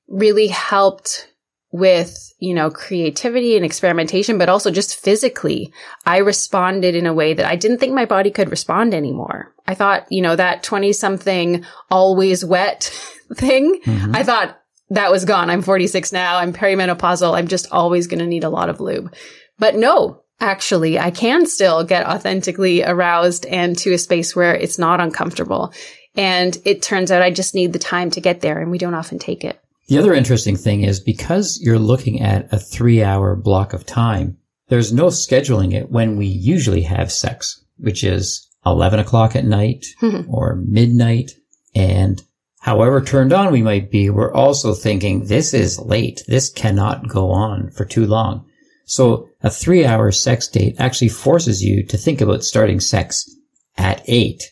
really 0.09 0.49
helped 0.49 1.29
with, 1.71 2.33
you 2.39 2.55
know, 2.55 2.71
creativity 2.71 3.55
and 3.57 3.65
experimentation, 3.65 4.39
but 4.39 4.49
also 4.49 4.71
just 4.71 4.97
physically. 4.97 5.73
I 6.07 6.19
responded 6.19 6.95
in 6.95 7.07
a 7.07 7.13
way 7.13 7.35
that 7.35 7.45
I 7.45 7.57
didn't 7.57 7.79
think 7.79 7.93
my 7.93 8.07
body 8.07 8.31
could 8.31 8.51
respond 8.51 8.95
anymore. 8.95 9.55
I 9.67 9.75
thought, 9.75 10.07
you 10.11 10.23
know, 10.23 10.35
that 10.35 10.63
20 10.63 10.93
something 10.95 11.65
always 11.91 12.45
wet 12.45 12.85
thing. 13.35 13.81
Mhm. 13.85 14.17
I 14.17 14.23
thought 14.23 14.59
that 14.91 15.11
was 15.11 15.25
gone. 15.25 15.51
I'm 15.51 15.63
46 15.63 16.13
now. 16.13 16.39
I'm 16.39 16.53
perimenopausal. 16.53 17.37
I'm 17.37 17.49
just 17.49 17.71
always 17.71 18.07
going 18.07 18.21
to 18.21 18.27
need 18.27 18.45
a 18.45 18.51
lot 18.51 18.69
of 18.69 18.81
lube. 18.81 19.15
But 19.59 19.75
no, 19.75 20.23
actually, 20.41 20.99
I 20.99 21.11
can 21.11 21.47
still 21.47 21.85
get 21.85 22.07
authentically 22.07 22.83
aroused 22.83 23.47
and 23.47 23.77
to 23.79 23.93
a 23.93 23.99
space 23.99 24.35
where 24.35 24.55
it's 24.55 24.79
not 24.79 25.01
uncomfortable. 25.01 25.73
And 26.17 26.57
it 26.65 26.83
turns 26.83 27.11
out 27.11 27.23
I 27.23 27.31
just 27.31 27.55
need 27.55 27.73
the 27.73 27.79
time 27.79 28.11
to 28.11 28.21
get 28.21 28.41
there 28.41 28.59
and 28.61 28.71
we 28.71 28.79
don't 28.79 28.95
often 28.95 29.19
take 29.19 29.45
it. 29.45 29.61
The 29.89 29.99
other 29.99 30.13
interesting 30.13 30.57
thing 30.57 30.83
is 30.83 31.01
because 31.01 31.59
you're 31.63 31.79
looking 31.79 32.21
at 32.21 32.53
a 32.53 32.59
three 32.59 33.03
hour 33.03 33.35
block 33.37 33.73
of 33.73 33.87
time, 33.87 34.37
there's 34.69 34.93
no 34.93 35.07
scheduling 35.07 35.73
it 35.73 35.91
when 35.91 36.17
we 36.17 36.27
usually 36.27 36.83
have 36.83 37.11
sex, 37.11 37.65
which 37.79 38.05
is 38.05 38.47
11 38.67 38.99
o'clock 38.99 39.35
at 39.35 39.45
night 39.45 39.87
or 40.29 40.57
midnight. 40.57 41.33
And 41.75 42.23
however 42.61 43.01
turned 43.01 43.33
on 43.33 43.53
we 43.53 43.63
might 43.63 43.91
be, 43.91 44.11
we're 44.11 44.33
also 44.33 44.75
thinking 44.75 45.27
this 45.27 45.55
is 45.55 45.79
late. 45.79 46.23
This 46.27 46.51
cannot 46.51 47.09
go 47.09 47.31
on 47.31 47.71
for 47.71 47.85
too 47.85 48.07
long. 48.07 48.47
So 48.85 49.29
a 49.43 49.51
three 49.51 49.85
hour 49.85 50.11
sex 50.11 50.49
date 50.49 50.77
actually 50.79 51.11
forces 51.11 51.63
you 51.63 51.85
to 51.87 51.99
think 51.99 52.21
about 52.21 52.45
starting 52.45 52.81
sex 52.81 53.29
at 53.77 54.03
eight, 54.07 54.43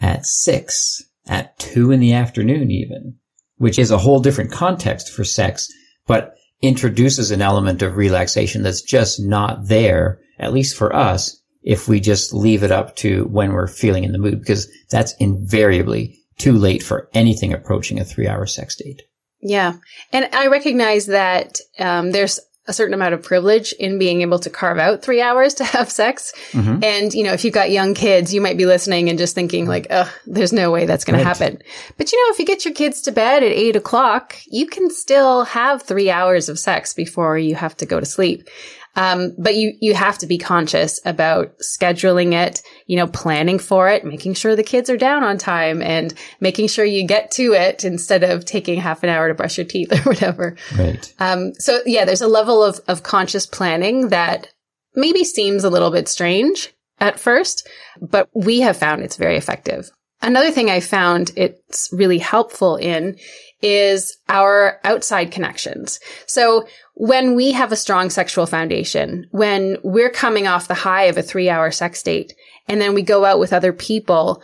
at 0.00 0.26
six, 0.26 1.02
at 1.26 1.58
two 1.58 1.90
in 1.90 2.00
the 2.00 2.12
afternoon 2.12 2.70
even, 2.70 3.16
which 3.56 3.78
is 3.78 3.90
a 3.90 3.98
whole 3.98 4.20
different 4.20 4.50
context 4.50 5.10
for 5.10 5.24
sex, 5.24 5.68
but 6.06 6.34
introduces 6.60 7.30
an 7.30 7.40
element 7.40 7.82
of 7.82 7.96
relaxation 7.96 8.62
that's 8.62 8.82
just 8.82 9.20
not 9.20 9.68
there, 9.68 10.20
at 10.38 10.52
least 10.52 10.76
for 10.76 10.94
us, 10.94 11.40
if 11.62 11.86
we 11.86 12.00
just 12.00 12.34
leave 12.34 12.62
it 12.62 12.72
up 12.72 12.96
to 12.96 13.24
when 13.24 13.52
we're 13.52 13.68
feeling 13.68 14.04
in 14.04 14.12
the 14.12 14.18
mood, 14.18 14.40
because 14.40 14.68
that's 14.90 15.14
invariably 15.20 16.17
too 16.38 16.52
late 16.52 16.82
for 16.82 17.08
anything 17.12 17.52
approaching 17.52 18.00
a 18.00 18.04
three 18.04 18.26
hour 18.26 18.46
sex 18.46 18.76
date. 18.76 19.02
Yeah. 19.40 19.74
And 20.12 20.28
I 20.32 20.48
recognize 20.48 21.06
that 21.06 21.58
um, 21.78 22.10
there's 22.10 22.40
a 22.68 22.72
certain 22.72 22.92
amount 22.92 23.14
of 23.14 23.22
privilege 23.22 23.72
in 23.72 23.98
being 23.98 24.20
able 24.20 24.38
to 24.38 24.50
carve 24.50 24.78
out 24.78 25.02
three 25.02 25.22
hours 25.22 25.54
to 25.54 25.64
have 25.64 25.90
sex. 25.90 26.32
Mm-hmm. 26.52 26.84
And, 26.84 27.14
you 27.14 27.24
know, 27.24 27.32
if 27.32 27.44
you've 27.44 27.54
got 27.54 27.70
young 27.70 27.94
kids, 27.94 28.32
you 28.32 28.40
might 28.40 28.58
be 28.58 28.66
listening 28.66 29.08
and 29.08 29.18
just 29.18 29.34
thinking 29.34 29.66
like, 29.66 29.86
oh, 29.90 30.12
there's 30.26 30.52
no 30.52 30.70
way 30.70 30.84
that's 30.84 31.04
going 31.04 31.16
right. 31.16 31.22
to 31.22 31.28
happen. 31.28 31.62
But, 31.96 32.12
you 32.12 32.18
know, 32.22 32.32
if 32.32 32.38
you 32.38 32.44
get 32.44 32.64
your 32.64 32.74
kids 32.74 33.00
to 33.02 33.12
bed 33.12 33.42
at 33.42 33.52
eight 33.52 33.74
o'clock, 33.74 34.36
you 34.46 34.66
can 34.66 34.90
still 34.90 35.44
have 35.44 35.82
three 35.82 36.10
hours 36.10 36.48
of 36.48 36.58
sex 36.58 36.92
before 36.92 37.38
you 37.38 37.54
have 37.54 37.76
to 37.78 37.86
go 37.86 37.98
to 37.98 38.06
sleep. 38.06 38.48
Um, 38.98 39.32
but 39.38 39.54
you, 39.54 39.74
you 39.80 39.94
have 39.94 40.18
to 40.18 40.26
be 40.26 40.38
conscious 40.38 41.00
about 41.04 41.56
scheduling 41.58 42.32
it, 42.32 42.62
you 42.86 42.96
know, 42.96 43.06
planning 43.06 43.60
for 43.60 43.88
it, 43.88 44.04
making 44.04 44.34
sure 44.34 44.56
the 44.56 44.64
kids 44.64 44.90
are 44.90 44.96
down 44.96 45.22
on 45.22 45.38
time 45.38 45.82
and 45.82 46.12
making 46.40 46.66
sure 46.66 46.84
you 46.84 47.06
get 47.06 47.30
to 47.32 47.52
it 47.52 47.84
instead 47.84 48.24
of 48.24 48.44
taking 48.44 48.80
half 48.80 49.04
an 49.04 49.08
hour 49.08 49.28
to 49.28 49.34
brush 49.34 49.56
your 49.56 49.66
teeth 49.66 49.92
or 49.92 50.10
whatever. 50.10 50.56
Right. 50.76 51.14
Um, 51.20 51.54
so 51.60 51.78
yeah, 51.86 52.04
there's 52.04 52.22
a 52.22 52.26
level 52.26 52.64
of, 52.64 52.80
of 52.88 53.04
conscious 53.04 53.46
planning 53.46 54.08
that 54.08 54.48
maybe 54.96 55.22
seems 55.22 55.62
a 55.62 55.70
little 55.70 55.92
bit 55.92 56.08
strange 56.08 56.74
at 56.98 57.20
first, 57.20 57.68
but 58.00 58.28
we 58.34 58.62
have 58.62 58.76
found 58.76 59.02
it's 59.02 59.16
very 59.16 59.36
effective. 59.36 59.92
Another 60.20 60.50
thing 60.50 60.68
I 60.68 60.80
found 60.80 61.30
it's 61.36 61.88
really 61.92 62.18
helpful 62.18 62.74
in 62.74 63.16
is 63.60 64.16
our 64.28 64.80
outside 64.84 65.32
connections. 65.32 66.00
So 66.26 66.66
when 66.94 67.34
we 67.34 67.52
have 67.52 67.72
a 67.72 67.76
strong 67.76 68.10
sexual 68.10 68.46
foundation, 68.46 69.26
when 69.30 69.78
we're 69.82 70.10
coming 70.10 70.46
off 70.46 70.68
the 70.68 70.74
high 70.74 71.04
of 71.04 71.16
a 71.16 71.22
three 71.22 71.48
hour 71.48 71.70
sex 71.70 72.02
date 72.02 72.34
and 72.68 72.80
then 72.80 72.94
we 72.94 73.02
go 73.02 73.24
out 73.24 73.38
with 73.38 73.52
other 73.52 73.72
people, 73.72 74.42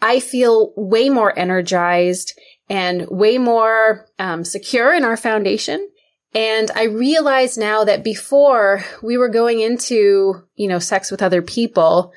I 0.00 0.20
feel 0.20 0.72
way 0.76 1.08
more 1.08 1.36
energized 1.38 2.38
and 2.68 3.06
way 3.08 3.38
more 3.38 4.06
um, 4.18 4.44
secure 4.44 4.94
in 4.94 5.04
our 5.04 5.16
foundation. 5.16 5.88
And 6.34 6.70
I 6.74 6.84
realize 6.84 7.56
now 7.56 7.84
that 7.84 8.04
before 8.04 8.84
we 9.02 9.16
were 9.16 9.28
going 9.28 9.60
into, 9.60 10.42
you 10.54 10.68
know, 10.68 10.78
sex 10.78 11.10
with 11.10 11.22
other 11.22 11.40
people 11.40 12.12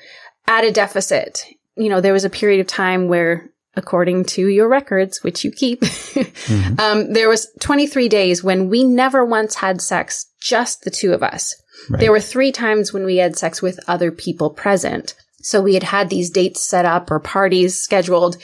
at 0.46 0.64
a 0.64 0.72
deficit. 0.72 1.46
You 1.76 1.88
know, 1.88 2.00
there 2.00 2.12
was 2.12 2.24
a 2.24 2.30
period 2.30 2.60
of 2.60 2.66
time 2.66 3.08
where 3.08 3.50
according 3.76 4.24
to 4.24 4.48
your 4.48 4.68
records, 4.68 5.22
which 5.22 5.44
you 5.44 5.50
keep, 5.50 5.80
mm-hmm. 5.82 6.80
um, 6.80 7.12
there 7.12 7.28
was 7.28 7.48
23 7.60 8.08
days 8.08 8.42
when 8.42 8.68
we 8.68 8.84
never 8.84 9.24
once 9.24 9.56
had 9.56 9.80
sex, 9.80 10.26
just 10.40 10.82
the 10.82 10.90
two 10.90 11.12
of 11.12 11.22
us. 11.22 11.54
Right. 11.88 12.00
There 12.00 12.12
were 12.12 12.20
three 12.20 12.52
times 12.52 12.92
when 12.92 13.04
we 13.04 13.16
had 13.16 13.36
sex 13.36 13.62
with 13.62 13.80
other 13.88 14.10
people 14.10 14.50
present. 14.50 15.14
So 15.42 15.62
we 15.62 15.74
had 15.74 15.84
had 15.84 16.10
these 16.10 16.30
dates 16.30 16.62
set 16.62 16.84
up 16.84 17.10
or 17.10 17.20
parties 17.20 17.80
scheduled, 17.80 18.36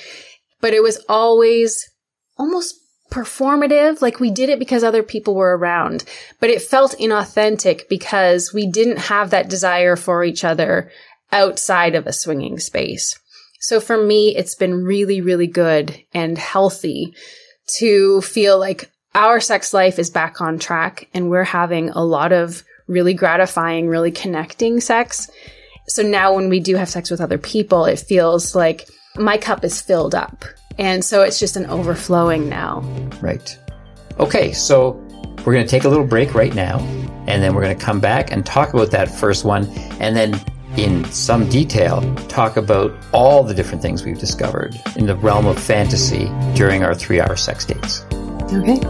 but 0.61 0.73
it 0.73 0.83
was 0.83 1.05
always 1.09 1.85
almost 2.39 2.75
performative. 3.11 4.01
Like 4.01 4.21
we 4.21 4.31
did 4.31 4.49
it 4.49 4.59
because 4.59 4.83
other 4.83 5.03
people 5.03 5.35
were 5.35 5.57
around, 5.57 6.05
but 6.41 6.51
it 6.51 6.63
felt 6.63 6.99
inauthentic 6.99 7.89
because 7.89 8.53
we 8.53 8.67
didn't 8.67 8.99
have 8.99 9.31
that 9.31 9.51
desire 9.51 9.97
for 9.97 10.25
each 10.25 10.45
other 10.45 10.91
outside 11.33 11.95
of 11.95 12.07
a 12.07 12.13
swinging 12.13 12.59
space. 12.59 13.19
So 13.67 13.81
for 13.81 14.01
me, 14.01 14.29
it's 14.37 14.55
been 14.55 14.85
really, 14.85 15.21
really 15.21 15.49
good 15.49 16.01
and 16.15 16.39
healthy 16.39 17.17
to 17.79 18.21
feel 18.21 18.61
like 18.61 18.93
our 19.17 19.41
sex 19.41 19.75
life 19.75 19.99
is 19.99 20.09
back 20.09 20.41
on 20.41 20.61
track 20.61 21.09
and 21.13 21.31
we're 21.31 21.43
having 21.43 21.91
a 21.91 22.05
lot 22.05 22.31
of 22.31 22.63
really 22.87 23.13
gratifying, 23.13 23.89
really 23.89 24.13
connecting 24.13 24.79
sex. 24.79 25.29
So 25.89 26.05
now 26.05 26.33
when 26.33 26.49
we 26.49 26.61
do 26.61 26.77
have 26.77 26.89
sex 26.89 27.11
with 27.11 27.21
other 27.21 27.39
people, 27.39 27.87
it 27.87 27.99
feels 27.99 28.55
like 28.55 28.89
my 29.17 29.37
cup 29.37 29.65
is 29.65 29.81
filled 29.81 30.15
up. 30.15 30.45
And 30.79 31.05
so 31.05 31.23
it's 31.23 31.41
just 31.41 31.57
an 31.57 31.67
overflowing 31.67 32.49
now. 32.49 32.83
Right. 33.21 33.59
Okay, 34.21 34.53
so 34.53 34.93
we're 35.45 35.55
going 35.55 35.67
to 35.67 35.69
take 35.69 35.83
a 35.83 35.89
little 35.89 36.07
break 36.07 36.37
right 36.37 36.55
now, 36.55 36.79
and 37.27 37.43
then 37.43 37.53
we're 37.53 37.63
going 37.63 37.77
to 37.77 37.85
come 37.85 37.99
back 37.99 38.31
and 38.31 38.47
talk 38.47 38.75
about 38.75 38.93
that 38.93 39.11
first 39.11 39.45
one, 39.45 39.67
and 39.99 40.17
then 40.17 40.41
in 40.77 41.05
some 41.07 41.49
detail 41.49 42.03
talk 42.27 42.57
about 42.57 42.93
all 43.13 43.43
the 43.43 43.55
different 43.55 43.83
things 43.83 44.05
we've 44.05 44.19
discovered 44.19 44.81
in 44.97 45.07
the 45.07 45.17
realm 45.17 45.47
of 45.47 45.59
fantasy 45.59 46.31
during 46.55 46.85
our 46.85 46.95
three 46.95 47.21
hour 47.21 47.37
sex 47.37 47.65
dates. 47.65 48.05
Okay. 48.53 48.81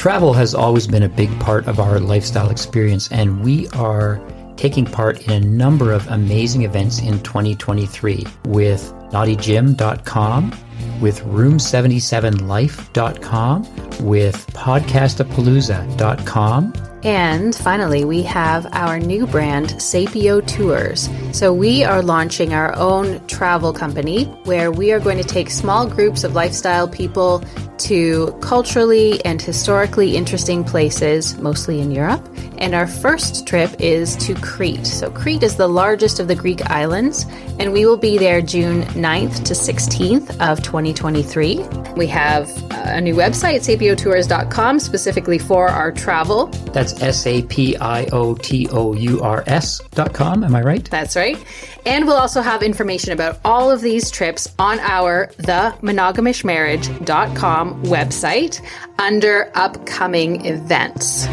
Travel 0.00 0.32
has 0.32 0.54
always 0.54 0.86
been 0.86 1.02
a 1.02 1.10
big 1.10 1.28
part 1.40 1.68
of 1.68 1.78
our 1.78 2.00
lifestyle 2.00 2.48
experience, 2.48 3.12
and 3.12 3.44
we 3.44 3.68
are 3.68 4.18
taking 4.56 4.86
part 4.86 5.26
in 5.26 5.32
a 5.32 5.40
number 5.40 5.92
of 5.92 6.08
amazing 6.08 6.62
events 6.62 7.00
in 7.00 7.22
2023 7.22 8.26
with 8.46 8.94
naughtygym.com, 9.10 10.54
with 11.02 11.20
room77life.com, 11.24 14.06
with 14.06 14.46
podcastapalooza.com, 14.54 16.72
and 17.02 17.54
finally, 17.54 18.04
we 18.04 18.22
have 18.22 18.66
our 18.72 18.98
new 18.98 19.26
brand, 19.26 19.70
Sapio 19.70 20.46
Tours. 20.46 21.08
So, 21.36 21.52
we 21.52 21.82
are 21.84 22.02
launching 22.02 22.52
our 22.52 22.74
own 22.76 23.24
travel 23.26 23.72
company 23.72 24.24
where 24.44 24.70
we 24.70 24.92
are 24.92 25.00
going 25.00 25.18
to 25.18 25.24
take 25.24 25.50
small 25.50 25.86
groups 25.86 26.24
of 26.24 26.34
lifestyle 26.34 26.86
people 26.88 27.42
to 27.78 28.36
culturally 28.42 29.24
and 29.24 29.40
historically 29.40 30.16
interesting 30.16 30.62
places, 30.62 31.36
mostly 31.38 31.80
in 31.80 31.90
Europe. 31.90 32.22
And 32.60 32.74
our 32.74 32.86
first 32.86 33.46
trip 33.46 33.74
is 33.80 34.14
to 34.16 34.34
Crete. 34.34 34.86
So, 34.86 35.10
Crete 35.10 35.42
is 35.42 35.56
the 35.56 35.66
largest 35.66 36.20
of 36.20 36.28
the 36.28 36.34
Greek 36.34 36.70
islands, 36.70 37.24
and 37.58 37.72
we 37.72 37.86
will 37.86 37.96
be 37.96 38.18
there 38.18 38.42
June 38.42 38.82
9th 38.82 39.44
to 39.44 39.54
16th 39.54 40.38
of 40.40 40.62
2023. 40.62 41.60
We 41.96 42.06
have 42.06 42.50
a 42.70 43.00
new 43.00 43.14
website, 43.14 43.60
sapiotours.com, 43.60 44.78
specifically 44.78 45.38
for 45.38 45.68
our 45.68 45.90
travel. 45.90 46.48
That's 46.72 47.00
S 47.00 47.26
A 47.26 47.40
P 47.42 47.78
I 47.78 48.04
O 48.12 48.34
T 48.34 48.68
O 48.70 48.92
U 48.94 49.22
R 49.22 49.42
S.com. 49.46 50.44
Am 50.44 50.54
I 50.54 50.60
right? 50.62 50.84
That's 50.90 51.16
right. 51.16 51.42
And 51.86 52.06
we'll 52.06 52.16
also 52.16 52.42
have 52.42 52.62
information 52.62 53.12
about 53.12 53.40
all 53.44 53.70
of 53.70 53.80
these 53.80 54.10
trips 54.10 54.52
on 54.58 54.80
our 54.80 55.28
themonogamishmarriage.com 55.38 57.84
website 57.84 58.60
under 58.98 59.50
upcoming 59.54 60.44
events. 60.44 61.26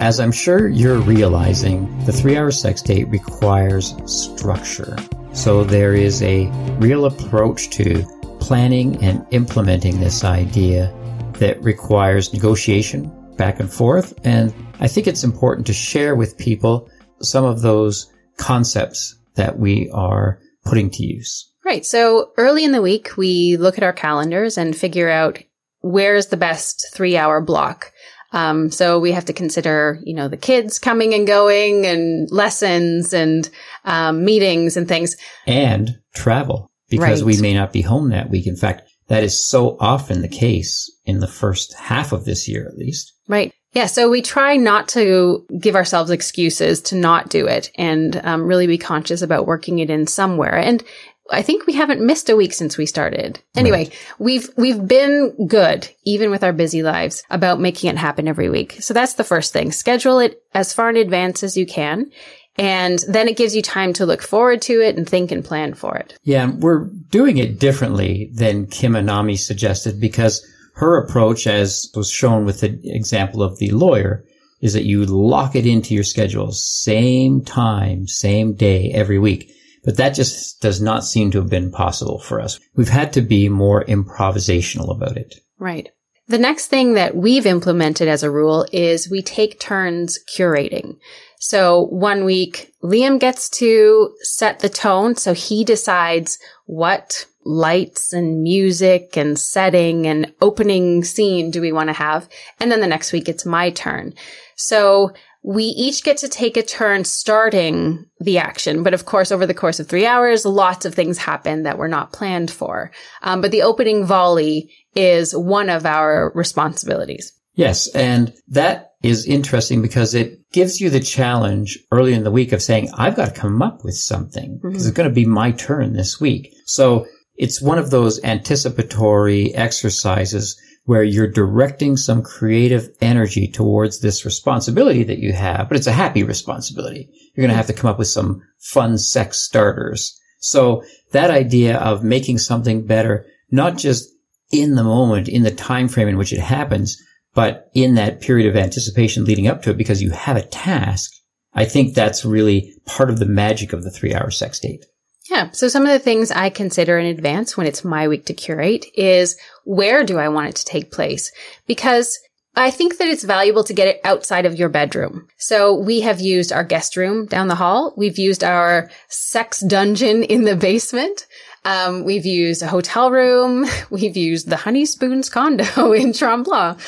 As 0.00 0.18
I'm 0.18 0.32
sure 0.32 0.66
you're 0.66 0.98
realizing, 0.98 2.06
the 2.06 2.12
three 2.12 2.34
hour 2.34 2.50
sex 2.50 2.80
date 2.80 3.06
requires 3.08 3.94
structure. 4.10 4.96
So 5.34 5.62
there 5.62 5.92
is 5.92 6.22
a 6.22 6.46
real 6.78 7.04
approach 7.04 7.68
to 7.72 8.02
planning 8.40 8.96
and 9.04 9.26
implementing 9.30 10.00
this 10.00 10.24
idea 10.24 10.90
that 11.34 11.62
requires 11.62 12.32
negotiation 12.32 13.12
back 13.36 13.60
and 13.60 13.70
forth. 13.70 14.14
And 14.24 14.54
I 14.80 14.88
think 14.88 15.06
it's 15.06 15.22
important 15.22 15.66
to 15.66 15.74
share 15.74 16.16
with 16.16 16.38
people 16.38 16.88
some 17.20 17.44
of 17.44 17.60
those 17.60 18.10
concepts 18.38 19.14
that 19.34 19.58
we 19.58 19.90
are 19.90 20.40
putting 20.64 20.88
to 20.92 21.04
use. 21.04 21.46
Right. 21.62 21.84
So 21.84 22.30
early 22.38 22.64
in 22.64 22.72
the 22.72 22.80
week, 22.80 23.18
we 23.18 23.58
look 23.58 23.76
at 23.76 23.84
our 23.84 23.92
calendars 23.92 24.56
and 24.56 24.74
figure 24.74 25.10
out 25.10 25.42
where's 25.82 26.28
the 26.28 26.38
best 26.38 26.88
three 26.94 27.18
hour 27.18 27.42
block. 27.42 27.92
Um, 28.32 28.70
so 28.70 28.98
we 28.98 29.12
have 29.12 29.24
to 29.26 29.32
consider, 29.32 29.98
you 30.04 30.14
know, 30.14 30.28
the 30.28 30.36
kids 30.36 30.78
coming 30.78 31.14
and 31.14 31.26
going 31.26 31.86
and 31.86 32.30
lessons 32.30 33.12
and 33.12 33.48
um, 33.84 34.24
meetings 34.24 34.76
and 34.76 34.86
things. 34.86 35.16
And 35.46 35.98
travel 36.14 36.70
because 36.88 37.22
Right. 37.22 37.36
we 37.36 37.40
may 37.40 37.54
not 37.54 37.72
be 37.72 37.82
home 37.82 38.10
that 38.10 38.30
week. 38.30 38.46
In 38.46 38.56
fact, 38.56 38.82
that 39.08 39.24
is 39.24 39.48
so 39.48 39.76
often 39.80 40.22
the 40.22 40.28
case 40.28 40.90
in 41.04 41.18
the 41.18 41.26
first 41.26 41.74
half 41.74 42.12
of 42.12 42.24
this 42.24 42.48
year, 42.48 42.66
at 42.68 42.78
least. 42.78 43.12
Right. 43.26 43.52
Yeah. 43.72 43.86
So 43.86 44.10
we 44.10 44.22
try 44.22 44.56
not 44.56 44.88
to 44.88 45.46
give 45.60 45.76
ourselves 45.76 46.10
excuses 46.10 46.80
to 46.82 46.96
not 46.96 47.28
do 47.28 47.46
it 47.46 47.70
and 47.76 48.20
um, 48.24 48.42
really 48.42 48.66
be 48.66 48.78
conscious 48.78 49.22
about 49.22 49.46
working 49.46 49.78
it 49.78 49.90
in 49.90 50.06
somewhere. 50.08 50.56
And 50.56 50.82
I 51.30 51.42
think 51.42 51.66
we 51.66 51.74
haven't 51.74 52.04
missed 52.04 52.28
a 52.28 52.36
week 52.36 52.52
since 52.52 52.76
we 52.76 52.86
started. 52.86 53.40
Anyway, 53.54 53.90
we've, 54.18 54.48
we've 54.56 54.86
been 54.86 55.46
good, 55.46 55.88
even 56.04 56.30
with 56.30 56.42
our 56.42 56.52
busy 56.52 56.82
lives, 56.82 57.22
about 57.30 57.60
making 57.60 57.90
it 57.90 57.96
happen 57.96 58.28
every 58.28 58.48
week. 58.48 58.78
So 58.80 58.94
that's 58.94 59.14
the 59.14 59.24
first 59.24 59.52
thing. 59.52 59.72
Schedule 59.72 60.18
it 60.18 60.42
as 60.54 60.72
far 60.72 60.90
in 60.90 60.96
advance 60.96 61.42
as 61.42 61.56
you 61.56 61.66
can. 61.66 62.10
And 62.58 62.98
then 63.08 63.28
it 63.28 63.36
gives 63.36 63.54
you 63.54 63.62
time 63.62 63.92
to 63.94 64.06
look 64.06 64.22
forward 64.22 64.60
to 64.62 64.80
it 64.82 64.96
and 64.96 65.08
think 65.08 65.30
and 65.30 65.44
plan 65.44 65.74
for 65.74 65.96
it. 65.96 66.18
Yeah, 66.24 66.44
and 66.44 66.62
we're 66.62 66.88
doing 67.10 67.38
it 67.38 67.58
differently 67.58 68.30
than 68.34 68.66
Kim 68.66 68.92
Anami 68.92 69.38
suggested 69.38 70.00
because 70.00 70.46
her 70.74 70.96
approach, 70.96 71.46
as 71.46 71.90
was 71.94 72.10
shown 72.10 72.44
with 72.44 72.60
the 72.60 72.78
example 72.84 73.42
of 73.42 73.58
the 73.58 73.70
lawyer, 73.70 74.24
is 74.60 74.74
that 74.74 74.84
you 74.84 75.06
lock 75.06 75.56
it 75.56 75.66
into 75.66 75.94
your 75.94 76.04
schedule, 76.04 76.52
same 76.52 77.42
time, 77.42 78.06
same 78.06 78.54
day, 78.54 78.90
every 78.92 79.18
week. 79.18 79.54
But 79.82 79.96
that 79.96 80.14
just 80.14 80.60
does 80.60 80.80
not 80.80 81.04
seem 81.04 81.30
to 81.30 81.38
have 81.38 81.48
been 81.48 81.70
possible 81.70 82.20
for 82.20 82.40
us. 82.40 82.60
We've 82.74 82.88
had 82.88 83.12
to 83.14 83.22
be 83.22 83.48
more 83.48 83.84
improvisational 83.84 84.94
about 84.94 85.16
it. 85.16 85.36
Right. 85.58 85.90
The 86.28 86.38
next 86.38 86.68
thing 86.68 86.94
that 86.94 87.16
we've 87.16 87.46
implemented 87.46 88.06
as 88.06 88.22
a 88.22 88.30
rule 88.30 88.66
is 88.72 89.10
we 89.10 89.20
take 89.20 89.58
turns 89.58 90.18
curating. 90.32 90.98
So 91.40 91.86
one 91.86 92.24
week, 92.24 92.72
Liam 92.84 93.18
gets 93.18 93.48
to 93.58 94.14
set 94.20 94.60
the 94.60 94.68
tone. 94.68 95.16
So 95.16 95.34
he 95.34 95.64
decides 95.64 96.38
what 96.66 97.26
lights 97.44 98.12
and 98.12 98.42
music 98.42 99.16
and 99.16 99.38
setting 99.38 100.06
and 100.06 100.32
opening 100.40 101.02
scene 101.02 101.50
do 101.50 101.60
we 101.60 101.72
want 101.72 101.88
to 101.88 101.94
have. 101.94 102.28
And 102.60 102.70
then 102.70 102.80
the 102.80 102.86
next 102.86 103.12
week, 103.12 103.28
it's 103.28 103.46
my 103.46 103.70
turn. 103.70 104.14
So 104.54 105.12
we 105.42 105.64
each 105.64 106.04
get 106.04 106.18
to 106.18 106.28
take 106.28 106.56
a 106.56 106.62
turn 106.62 107.04
starting 107.04 108.06
the 108.18 108.38
action. 108.38 108.82
But 108.82 108.94
of 108.94 109.06
course, 109.06 109.32
over 109.32 109.46
the 109.46 109.54
course 109.54 109.80
of 109.80 109.88
three 109.88 110.06
hours, 110.06 110.44
lots 110.44 110.84
of 110.84 110.94
things 110.94 111.18
happen 111.18 111.62
that 111.62 111.78
were 111.78 111.88
not 111.88 112.12
planned 112.12 112.50
for. 112.50 112.90
Um, 113.22 113.40
but 113.40 113.50
the 113.50 113.62
opening 113.62 114.04
volley 114.04 114.72
is 114.94 115.34
one 115.34 115.70
of 115.70 115.86
our 115.86 116.30
responsibilities. 116.34 117.32
Yes, 117.54 117.88
and 117.94 118.32
that 118.48 118.92
is 119.02 119.26
interesting 119.26 119.82
because 119.82 120.14
it 120.14 120.50
gives 120.52 120.80
you 120.80 120.90
the 120.90 121.00
challenge 121.00 121.78
early 121.90 122.12
in 122.12 122.24
the 122.24 122.30
week 122.30 122.52
of 122.52 122.62
saying, 122.62 122.90
I've 122.94 123.16
got 123.16 123.34
to 123.34 123.40
come 123.40 123.62
up 123.62 123.82
with 123.82 123.96
something 123.96 124.60
because 124.62 124.86
it's 124.86 124.96
going 124.96 125.08
to 125.08 125.14
be 125.14 125.26
my 125.26 125.52
turn 125.52 125.94
this 125.94 126.20
week. 126.20 126.54
So 126.66 127.06
it's 127.36 127.62
one 127.62 127.78
of 127.78 127.90
those 127.90 128.22
anticipatory 128.22 129.54
exercises 129.54 130.60
where 130.90 131.04
you're 131.04 131.30
directing 131.30 131.96
some 131.96 132.20
creative 132.20 132.88
energy 133.00 133.46
towards 133.46 134.00
this 134.00 134.24
responsibility 134.24 135.04
that 135.04 135.20
you 135.20 135.32
have, 135.32 135.68
but 135.68 135.76
it's 135.76 135.86
a 135.86 135.92
happy 135.92 136.24
responsibility. 136.24 137.08
You're 137.32 137.46
going 137.46 137.50
to 137.50 137.56
have 137.56 137.68
to 137.68 137.72
come 137.72 137.88
up 137.88 137.96
with 137.96 138.08
some 138.08 138.42
fun 138.58 138.98
sex 138.98 139.38
starters. 139.38 140.20
So 140.40 140.82
that 141.12 141.30
idea 141.30 141.78
of 141.78 142.02
making 142.02 142.38
something 142.38 142.88
better, 142.88 143.24
not 143.52 143.78
just 143.78 144.08
in 144.50 144.74
the 144.74 144.82
moment, 144.82 145.28
in 145.28 145.44
the 145.44 145.52
time 145.52 145.86
frame 145.86 146.08
in 146.08 146.18
which 146.18 146.32
it 146.32 146.40
happens, 146.40 147.00
but 147.34 147.70
in 147.72 147.94
that 147.94 148.20
period 148.20 148.48
of 148.48 148.56
anticipation 148.56 149.24
leading 149.24 149.46
up 149.46 149.62
to 149.62 149.70
it 149.70 149.76
because 149.76 150.02
you 150.02 150.10
have 150.10 150.36
a 150.36 150.42
task, 150.42 151.12
I 151.54 151.66
think 151.66 151.94
that's 151.94 152.24
really 152.24 152.74
part 152.84 153.10
of 153.10 153.20
the 153.20 153.26
magic 153.26 153.72
of 153.72 153.84
the 153.84 153.92
three 153.92 154.12
hour 154.12 154.32
sex 154.32 154.58
date. 154.58 154.84
Yeah. 155.30 155.50
So 155.52 155.68
some 155.68 155.84
of 155.84 155.90
the 155.90 156.00
things 156.00 156.32
I 156.32 156.50
consider 156.50 156.98
in 156.98 157.06
advance 157.06 157.56
when 157.56 157.68
it's 157.68 157.84
my 157.84 158.08
week 158.08 158.26
to 158.26 158.34
curate 158.34 158.86
is 158.94 159.36
where 159.64 160.02
do 160.02 160.18
I 160.18 160.28
want 160.28 160.48
it 160.48 160.56
to 160.56 160.64
take 160.64 160.90
place? 160.90 161.30
Because 161.68 162.18
I 162.56 162.72
think 162.72 162.98
that 162.98 163.06
it's 163.06 163.22
valuable 163.22 163.62
to 163.64 163.72
get 163.72 163.86
it 163.86 164.00
outside 164.02 164.44
of 164.44 164.58
your 164.58 164.68
bedroom. 164.68 165.28
So 165.38 165.78
we 165.78 166.00
have 166.00 166.20
used 166.20 166.52
our 166.52 166.64
guest 166.64 166.96
room 166.96 167.26
down 167.26 167.46
the 167.46 167.54
hall. 167.54 167.94
We've 167.96 168.18
used 168.18 168.42
our 168.42 168.90
sex 169.08 169.60
dungeon 169.60 170.24
in 170.24 170.42
the 170.42 170.56
basement. 170.56 171.26
Um, 171.64 172.04
we've 172.04 172.26
used 172.26 172.62
a 172.62 172.66
hotel 172.66 173.10
room. 173.10 173.66
We've 173.90 174.16
used 174.16 174.48
the 174.48 174.56
Honey 174.56 174.86
Spoons 174.86 175.28
condo 175.28 175.64
in 175.92 176.12
Tremblant. 176.12 176.80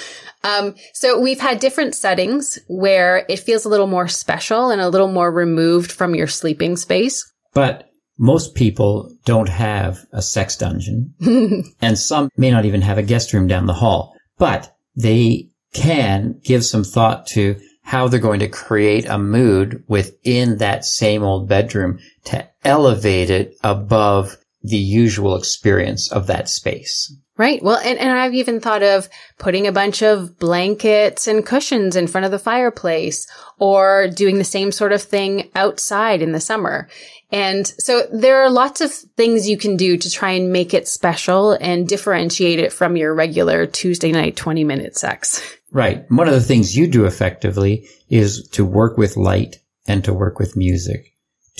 Um, 0.43 0.75
so 0.95 1.21
we've 1.21 1.39
had 1.39 1.61
different 1.61 1.95
settings 1.95 2.59
where 2.67 3.25
it 3.29 3.39
feels 3.39 3.65
a 3.65 3.69
little 3.69 3.87
more 3.87 4.09
special 4.09 4.71
and 4.71 4.81
a 4.81 4.89
little 4.89 5.07
more 5.13 5.31
removed 5.31 5.93
from 5.93 6.17
your 6.17 6.27
sleeping 6.27 6.77
space. 6.77 7.31
But 7.55 7.92
most 8.23 8.55
people 8.55 9.13
don't 9.25 9.49
have 9.49 10.07
a 10.13 10.23
sex 10.23 10.57
dungeon 10.57 11.13
and 11.83 11.99
some 11.99 12.31
may 12.37 12.53
not 12.53 12.65
even 12.65 12.81
have 12.81 12.97
a 12.97 13.03
guest 13.03 13.33
room 13.33 13.49
down 13.49 13.67
the 13.67 13.75
hall, 13.75 14.17
but 14.39 14.77
they 14.95 15.49
can 15.75 16.39
give 16.45 16.65
some 16.65 16.85
thought 16.85 17.27
to 17.27 17.59
how 17.83 18.07
they're 18.07 18.21
going 18.21 18.39
to 18.39 18.47
create 18.47 19.07
a 19.07 19.19
mood 19.19 19.83
within 19.89 20.59
that 20.59 20.85
same 20.85 21.25
old 21.25 21.49
bedroom 21.49 21.99
to 22.23 22.49
elevate 22.65 23.29
it 23.29 23.57
above 23.65 24.37
the 24.63 24.79
usual 24.79 25.35
experience 25.35 26.13
of 26.13 26.29
that 26.29 26.49
space. 26.49 27.13
Right. 27.43 27.61
Well, 27.61 27.79
and, 27.79 27.99
and 27.99 28.17
I've 28.17 28.35
even 28.35 28.61
thought 28.61 28.85
of 28.85 29.09
putting 29.37 29.67
a 29.67 29.73
bunch 29.73 30.01
of 30.01 30.39
blankets 30.39 31.27
and 31.27 31.45
cushions 31.45 31.97
in 31.97 32.07
front 32.07 32.25
of 32.25 32.31
the 32.31 32.39
fireplace 32.39 33.27
or 33.59 34.07
doing 34.07 34.39
the 34.39 34.45
same 34.45 34.71
sort 34.71 34.93
of 34.93 35.03
thing 35.03 35.51
outside 35.57 36.23
in 36.23 36.31
the 36.31 36.39
summer. 36.39 36.89
And 37.33 37.67
so 37.67 38.07
there 38.13 38.45
are 38.45 38.49
lots 38.49 38.81
of 38.81 38.93
things 38.93 39.49
you 39.49 39.57
can 39.59 39.77
do 39.77 39.97
to 39.97 40.09
try 40.09 40.31
and 40.31 40.53
make 40.53 40.73
it 40.73 40.87
special 40.87 41.59
and 41.61 41.89
differentiate 41.89 42.61
it 42.61 42.73
from 42.73 42.97
your 42.97 43.13
regular 43.13 43.67
Tuesday 43.67 44.13
night 44.13 44.37
20 44.37 44.63
minute 44.63 44.97
sex. 44.97 45.43
Right. 45.73 46.09
One 46.13 46.29
of 46.29 46.35
the 46.35 46.41
things 46.41 46.77
you 46.77 46.87
do 46.87 47.07
effectively 47.07 47.89
is 48.09 48.47
to 48.51 48.65
work 48.65 48.97
with 48.97 49.17
light 49.17 49.57
and 49.89 50.05
to 50.05 50.15
work 50.15 50.39
with 50.39 50.57
music 50.57 51.13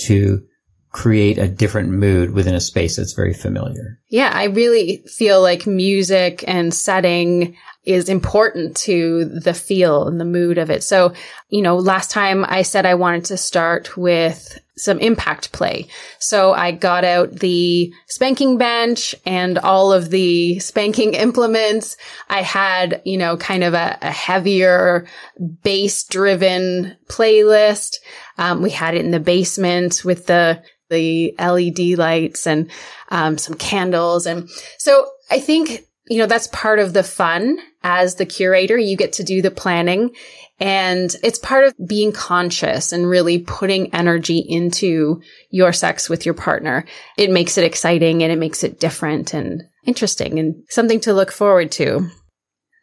to 0.05 0.45
create 0.93 1.39
a 1.39 1.47
different 1.47 1.89
mood 1.89 2.31
within 2.31 2.55
a 2.55 2.61
space 2.61 2.95
that's 2.95 3.13
very 3.13 3.33
familiar. 3.33 3.99
Yeah, 4.09 4.31
I 4.33 4.45
really 4.45 5.03
feel 5.07 5.41
like 5.41 5.67
music 5.67 6.43
and 6.47 6.73
setting 6.73 7.57
is 7.83 8.07
important 8.07 8.77
to 8.77 9.25
the 9.25 9.53
feel 9.53 10.07
and 10.07 10.21
the 10.21 10.25
mood 10.25 10.57
of 10.57 10.69
it. 10.69 10.83
So, 10.83 11.13
you 11.49 11.61
know, 11.61 11.75
last 11.75 12.11
time 12.11 12.45
I 12.47 12.61
said 12.61 12.85
I 12.85 12.93
wanted 12.93 13.25
to 13.25 13.37
start 13.37 13.97
with 13.97 14.59
some 14.75 14.99
impact 14.99 15.51
play. 15.51 15.87
So 16.19 16.53
I 16.53 16.71
got 16.71 17.03
out 17.03 17.31
the 17.31 17.93
spanking 18.07 18.57
bench 18.57 19.13
and 19.25 19.59
all 19.59 19.91
of 19.91 20.09
the 20.11 20.59
spanking 20.59 21.13
implements. 21.15 21.97
I 22.29 22.41
had, 22.41 23.01
you 23.03 23.17
know, 23.17 23.35
kind 23.35 23.63
of 23.63 23.73
a, 23.73 23.97
a 24.01 24.11
heavier 24.11 25.05
bass 25.63 26.03
driven 26.05 26.95
playlist. 27.07 27.97
Um, 28.37 28.61
we 28.61 28.69
had 28.69 28.95
it 28.95 29.05
in 29.05 29.11
the 29.11 29.19
basement 29.19 30.03
with 30.05 30.25
the 30.27 30.63
the 30.93 31.35
LED 31.39 31.97
lights 31.97 32.47
and 32.47 32.71
um, 33.09 33.37
some 33.37 33.55
candles. 33.55 34.25
And 34.25 34.49
so 34.77 35.09
I 35.29 35.39
think, 35.39 35.85
you 36.07 36.19
know, 36.19 36.25
that's 36.25 36.47
part 36.47 36.79
of 36.79 36.93
the 36.93 37.03
fun 37.03 37.57
as 37.83 38.15
the 38.15 38.25
curator. 38.25 38.77
You 38.77 38.95
get 38.95 39.13
to 39.13 39.23
do 39.23 39.41
the 39.41 39.51
planning 39.51 40.11
and 40.59 41.13
it's 41.23 41.39
part 41.39 41.65
of 41.65 41.75
being 41.87 42.11
conscious 42.11 42.93
and 42.93 43.09
really 43.09 43.39
putting 43.39 43.93
energy 43.93 44.39
into 44.39 45.21
your 45.49 45.73
sex 45.73 46.09
with 46.09 46.25
your 46.25 46.35
partner. 46.35 46.85
It 47.17 47.31
makes 47.31 47.57
it 47.57 47.65
exciting 47.65 48.23
and 48.23 48.31
it 48.31 48.39
makes 48.39 48.63
it 48.63 48.79
different 48.79 49.33
and 49.33 49.63
interesting 49.85 50.39
and 50.39 50.63
something 50.69 50.99
to 51.01 51.13
look 51.13 51.31
forward 51.31 51.71
to. 51.73 52.09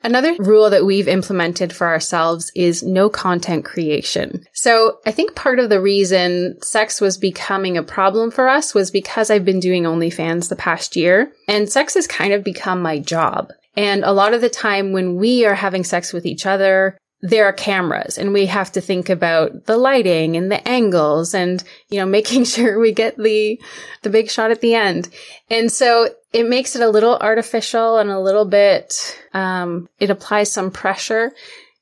Another 0.02 0.34
rule 0.38 0.70
that 0.70 0.86
we've 0.86 1.08
implemented 1.08 1.74
for 1.74 1.86
ourselves 1.86 2.50
is 2.54 2.82
no 2.82 3.10
content 3.10 3.64
creation. 3.64 4.44
So 4.54 4.98
I 5.04 5.10
think 5.10 5.34
part 5.34 5.58
of 5.58 5.68
the 5.68 5.80
reason 5.80 6.56
sex 6.62 7.00
was 7.00 7.18
becoming 7.18 7.76
a 7.76 7.82
problem 7.82 8.30
for 8.30 8.48
us 8.48 8.74
was 8.74 8.90
because 8.90 9.30
I've 9.30 9.44
been 9.44 9.60
doing 9.60 9.82
OnlyFans 9.82 10.48
the 10.48 10.56
past 10.56 10.96
year 10.96 11.32
and 11.46 11.70
sex 11.70 11.94
has 11.94 12.06
kind 12.06 12.32
of 12.32 12.42
become 12.42 12.80
my 12.80 12.98
job. 12.98 13.52
And 13.76 14.02
a 14.02 14.12
lot 14.12 14.32
of 14.32 14.40
the 14.40 14.48
time 14.48 14.92
when 14.92 15.16
we 15.16 15.44
are 15.44 15.54
having 15.54 15.84
sex 15.84 16.12
with 16.12 16.24
each 16.24 16.46
other, 16.46 16.96
there 17.22 17.44
are 17.44 17.52
cameras 17.52 18.16
and 18.16 18.32
we 18.32 18.46
have 18.46 18.72
to 18.72 18.80
think 18.80 19.10
about 19.10 19.66
the 19.66 19.76
lighting 19.76 20.36
and 20.36 20.50
the 20.50 20.66
angles 20.66 21.34
and, 21.34 21.62
you 21.90 21.98
know, 21.98 22.06
making 22.20 22.44
sure 22.44 22.80
we 22.80 22.92
get 22.92 23.16
the, 23.18 23.60
the 24.02 24.10
big 24.10 24.30
shot 24.30 24.50
at 24.50 24.62
the 24.62 24.74
end. 24.74 25.10
And 25.50 25.70
so 25.70 26.08
it 26.32 26.48
makes 26.48 26.76
it 26.76 26.82
a 26.82 26.88
little 26.88 27.16
artificial 27.16 27.98
and 27.98 28.10
a 28.10 28.20
little 28.20 28.44
bit, 28.44 29.18
um, 29.34 29.88
it 29.98 30.10
applies 30.10 30.52
some 30.52 30.70
pressure 30.70 31.32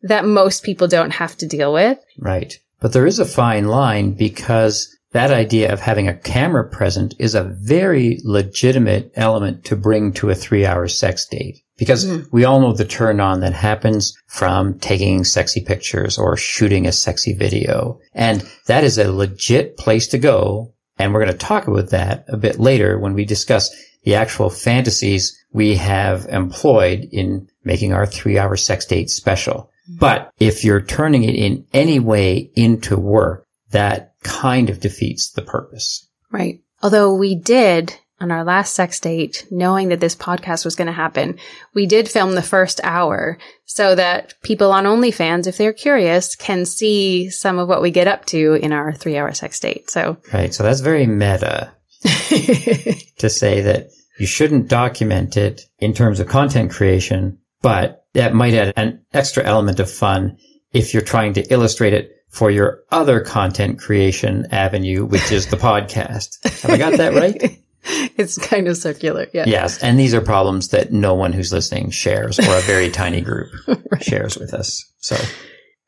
that 0.03 0.25
most 0.25 0.63
people 0.63 0.89
don't 0.89 1.11
have 1.11 1.37
to 1.37 1.47
deal 1.47 1.73
with. 1.73 1.99
Right. 2.19 2.59
But 2.81 2.93
there 2.93 3.07
is 3.07 3.19
a 3.19 3.27
fine 3.27 3.67
line 3.67 4.13
because 4.13 4.95
that 5.13 5.31
idea 5.31 5.73
of 5.73 5.81
having 5.81 6.07
a 6.07 6.17
camera 6.17 6.69
present 6.69 7.15
is 7.19 7.35
a 7.35 7.45
very 7.45 8.21
legitimate 8.25 9.11
element 9.15 9.65
to 9.65 9.77
bring 9.77 10.13
to 10.15 10.31
a 10.31 10.35
three 10.35 10.67
hour 10.67 10.87
sex 10.87 11.27
date 11.27 11.63
Because 11.77 12.05
mm. 12.05 12.27
we 12.31 12.45
all 12.45 12.61
know 12.61 12.73
the 12.73 12.85
turn 12.85 13.19
on 13.19 13.41
that 13.41 13.55
happens 13.55 14.17
from 14.29 14.79
taking 14.79 15.25
sexy 15.25 15.63
pictures 15.63 16.19
or 16.19 16.37
shooting 16.37 16.87
a 16.87 16.93
sexy 16.93 17.33
video. 17.33 17.99
And 18.15 18.49
that 18.67 18.85
is 18.85 18.99
a 18.99 19.11
legit 19.11 19.77
place 19.77 20.09
to 20.09 20.19
go. 20.19 20.75
And 20.99 21.13
we're 21.13 21.25
going 21.25 21.33
to 21.33 21.39
talk 21.39 21.67
about 21.69 21.91
that 21.91 22.25
a 22.29 22.37
bit 22.37 22.61
later 22.61 22.99
when 22.99 23.15
we 23.15 23.25
discuss 23.25 23.75
the 24.09 24.15
actual 24.15 24.49
fantasies 24.49 25.39
we 25.53 25.77
have 25.77 26.25
employed 26.31 27.07
in 27.13 27.47
making 27.63 27.93
our 27.93 28.07
three 28.07 28.39
hour 28.39 28.57
sex 28.57 28.87
date 28.87 29.11
special. 29.11 29.71
Mm. 29.91 29.99
But 29.99 30.33
if 30.41 30.65
you're 30.65 30.81
turning 30.81 31.25
it 31.25 31.35
in 31.35 31.67
any 31.75 31.99
way 31.99 32.51
into 32.55 32.97
work, 32.97 33.45
that 33.71 34.15
kind 34.23 34.71
of 34.71 34.81
defeats 34.81 35.33
the 35.33 35.43
purpose. 35.43 36.09
Right. 36.31 36.63
Although 36.83 37.17
we 37.17 37.35
did 37.35 37.99
on 38.19 38.31
our 38.31 38.45
last 38.45 38.73
sex 38.73 38.99
date, 38.99 39.47
knowing 39.51 39.91
that 39.91 40.01
this 40.01 40.17
podcast 40.17 40.65
was 40.65 40.75
going 40.75 40.87
to 40.87 40.93
happen, 40.93 41.39
we 41.75 41.85
did 41.85 42.09
film 42.09 42.35
the 42.35 42.41
first 42.41 42.81
hour 42.85 43.37
so 43.67 43.95
that 43.95 44.33
people 44.43 44.73
on 44.73 44.85
OnlyFans, 44.85 45.47
if 45.47 45.59
they're 45.59 45.75
curious, 45.75 46.35
can 46.35 46.65
see 46.65 47.29
some 47.29 47.59
of 47.59 47.69
what 47.69 47.83
we 47.83 47.91
get 47.91 48.09
up 48.09 48.25
to 48.25 48.55
in 48.55 48.73
our 48.73 48.95
three 48.95 49.19
hour 49.19 49.35
sex 49.35 49.61
date. 49.61 49.91
So, 49.91 50.17
right. 50.33 50.55
So 50.55 50.63
that's 50.63 50.81
very 50.81 51.07
meta 51.07 51.73
to 52.03 53.29
say 53.29 53.61
that 53.61 53.91
you 54.19 54.27
shouldn't 54.27 54.69
document 54.69 55.37
it 55.37 55.63
in 55.79 55.95
terms 55.95 56.21
of 56.21 56.29
content 56.29 56.71
creation, 56.71 57.39
but 57.63 58.05
that 58.15 58.35
might 58.35 58.55
add 58.55 58.73
an 58.77 59.05
extra 59.13 59.45
element 59.45 59.81
of 59.81 59.91
fun 59.91 60.39
if 60.73 60.93
you're 60.93 61.03
trying 61.03 61.35
to 61.35 61.43
illustrate 61.53 61.93
it 61.93 62.13
for 62.29 62.51
your 62.51 62.83
other 62.91 63.21
content 63.21 63.79
creation 63.79 64.47
avenue, 64.51 65.05
which 65.05 65.33
is 65.33 65.47
the 65.47 65.57
podcast. 65.69 66.43
Have 66.63 66.71
I 66.71 66.77
got 66.77 66.97
that 66.99 67.15
right? 67.15 67.59
it's 68.17 68.39
kind 68.39 68.69
of 68.69 68.77
circular. 68.77 69.27
Yeah. 69.33 69.45
Yes. 69.47 69.83
And 69.83 69.99
these 69.99 70.15
are 70.15 70.21
problems 70.21 70.69
that 70.69 70.93
no 70.93 71.15
one 71.15 71.33
who's 71.33 71.53
listening 71.53 71.91
shares 71.91 72.39
or 72.39 72.57
a 72.57 72.61
very 72.61 72.91
tiny 72.91 73.21
group 73.21 73.49
right. 73.67 74.03
shares 74.03 74.37
with 74.37 74.53
us. 74.53 74.85
So. 74.99 75.17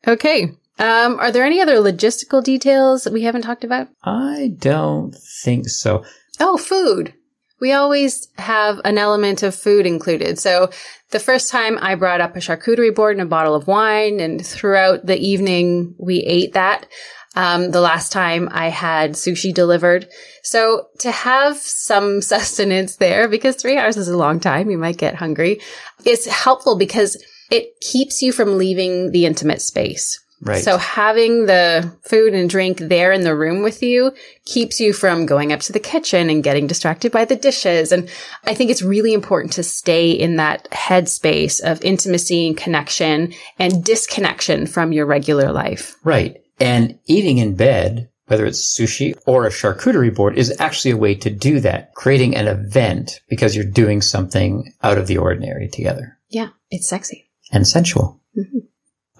Okay. 0.07 0.51
Um, 0.79 1.19
are 1.19 1.31
there 1.31 1.43
any 1.43 1.61
other 1.61 1.75
logistical 1.75 2.43
details 2.43 3.03
that 3.03 3.13
we 3.13 3.23
haven't 3.23 3.43
talked 3.43 3.63
about? 3.63 3.89
I 4.03 4.53
don't 4.57 5.15
think 5.43 5.67
so. 5.69 6.03
Oh, 6.39 6.57
food. 6.57 7.13
We 7.61 7.71
always 7.73 8.27
have 8.37 8.81
an 8.83 8.97
element 8.97 9.43
of 9.43 9.55
food 9.55 9.85
included. 9.85 10.39
So 10.39 10.71
the 11.11 11.19
first 11.19 11.51
time 11.51 11.77
I 11.79 11.95
brought 11.95 12.19
up 12.19 12.35
a 12.35 12.39
charcuterie 12.39 12.93
board 12.93 13.15
and 13.15 13.21
a 13.21 13.29
bottle 13.29 13.55
of 13.55 13.67
wine 13.67 14.19
and 14.19 14.45
throughout 14.45 15.05
the 15.05 15.17
evening 15.17 15.95
we 15.97 16.17
ate 16.21 16.53
that. 16.53 16.87
Um, 17.33 17.71
the 17.71 17.79
last 17.79 18.11
time 18.11 18.49
I 18.51 18.67
had 18.67 19.11
sushi 19.11 19.53
delivered. 19.53 20.09
So 20.43 20.87
to 20.99 21.11
have 21.11 21.55
some 21.55 22.21
sustenance 22.21 22.97
there, 22.97 23.29
because 23.29 23.55
three 23.55 23.77
hours 23.77 23.95
is 23.95 24.09
a 24.09 24.17
long 24.17 24.41
time, 24.41 24.69
you 24.69 24.77
might 24.77 24.97
get 24.97 25.15
hungry, 25.15 25.61
is 26.03 26.25
helpful 26.25 26.77
because 26.77 27.15
it 27.49 27.79
keeps 27.79 28.21
you 28.21 28.33
from 28.33 28.57
leaving 28.57 29.11
the 29.11 29.25
intimate 29.25 29.61
space. 29.61 30.19
Right. 30.41 30.63
So 30.63 30.77
having 30.77 31.45
the 31.45 31.95
food 32.03 32.33
and 32.33 32.49
drink 32.49 32.79
there 32.79 33.11
in 33.11 33.21
the 33.21 33.35
room 33.35 33.61
with 33.61 33.83
you 33.83 34.11
keeps 34.45 34.79
you 34.79 34.91
from 34.91 35.27
going 35.27 35.53
up 35.53 35.59
to 35.61 35.73
the 35.73 35.79
kitchen 35.79 36.29
and 36.29 36.43
getting 36.43 36.65
distracted 36.65 37.11
by 37.11 37.25
the 37.25 37.35
dishes. 37.35 37.91
And 37.91 38.09
I 38.45 38.55
think 38.55 38.71
it's 38.71 38.81
really 38.81 39.13
important 39.13 39.53
to 39.53 39.63
stay 39.63 40.11
in 40.11 40.37
that 40.37 40.67
headspace 40.71 41.61
of 41.61 41.83
intimacy 41.83 42.47
and 42.47 42.57
connection 42.57 43.33
and 43.59 43.83
disconnection 43.83 44.65
from 44.65 44.91
your 44.91 45.05
regular 45.05 45.51
life. 45.51 45.95
Right. 46.03 46.41
And 46.59 46.97
eating 47.05 47.37
in 47.37 47.55
bed, 47.55 48.09
whether 48.25 48.45
it's 48.45 48.79
sushi 48.79 49.13
or 49.27 49.45
a 49.45 49.51
charcuterie 49.51 50.15
board, 50.15 50.37
is 50.37 50.55
actually 50.59 50.91
a 50.91 50.97
way 50.97 51.13
to 51.15 51.29
do 51.29 51.59
that, 51.59 51.93
creating 51.93 52.35
an 52.35 52.47
event 52.47 53.19
because 53.29 53.55
you're 53.55 53.65
doing 53.65 54.01
something 54.01 54.73
out 54.81 54.97
of 54.97 55.05
the 55.05 55.17
ordinary 55.17 55.67
together. 55.67 56.17
Yeah, 56.29 56.49
it's 56.71 56.87
sexy 56.87 57.29
and 57.51 57.67
sensual. 57.67 58.21
Mm-hmm. 58.35 58.59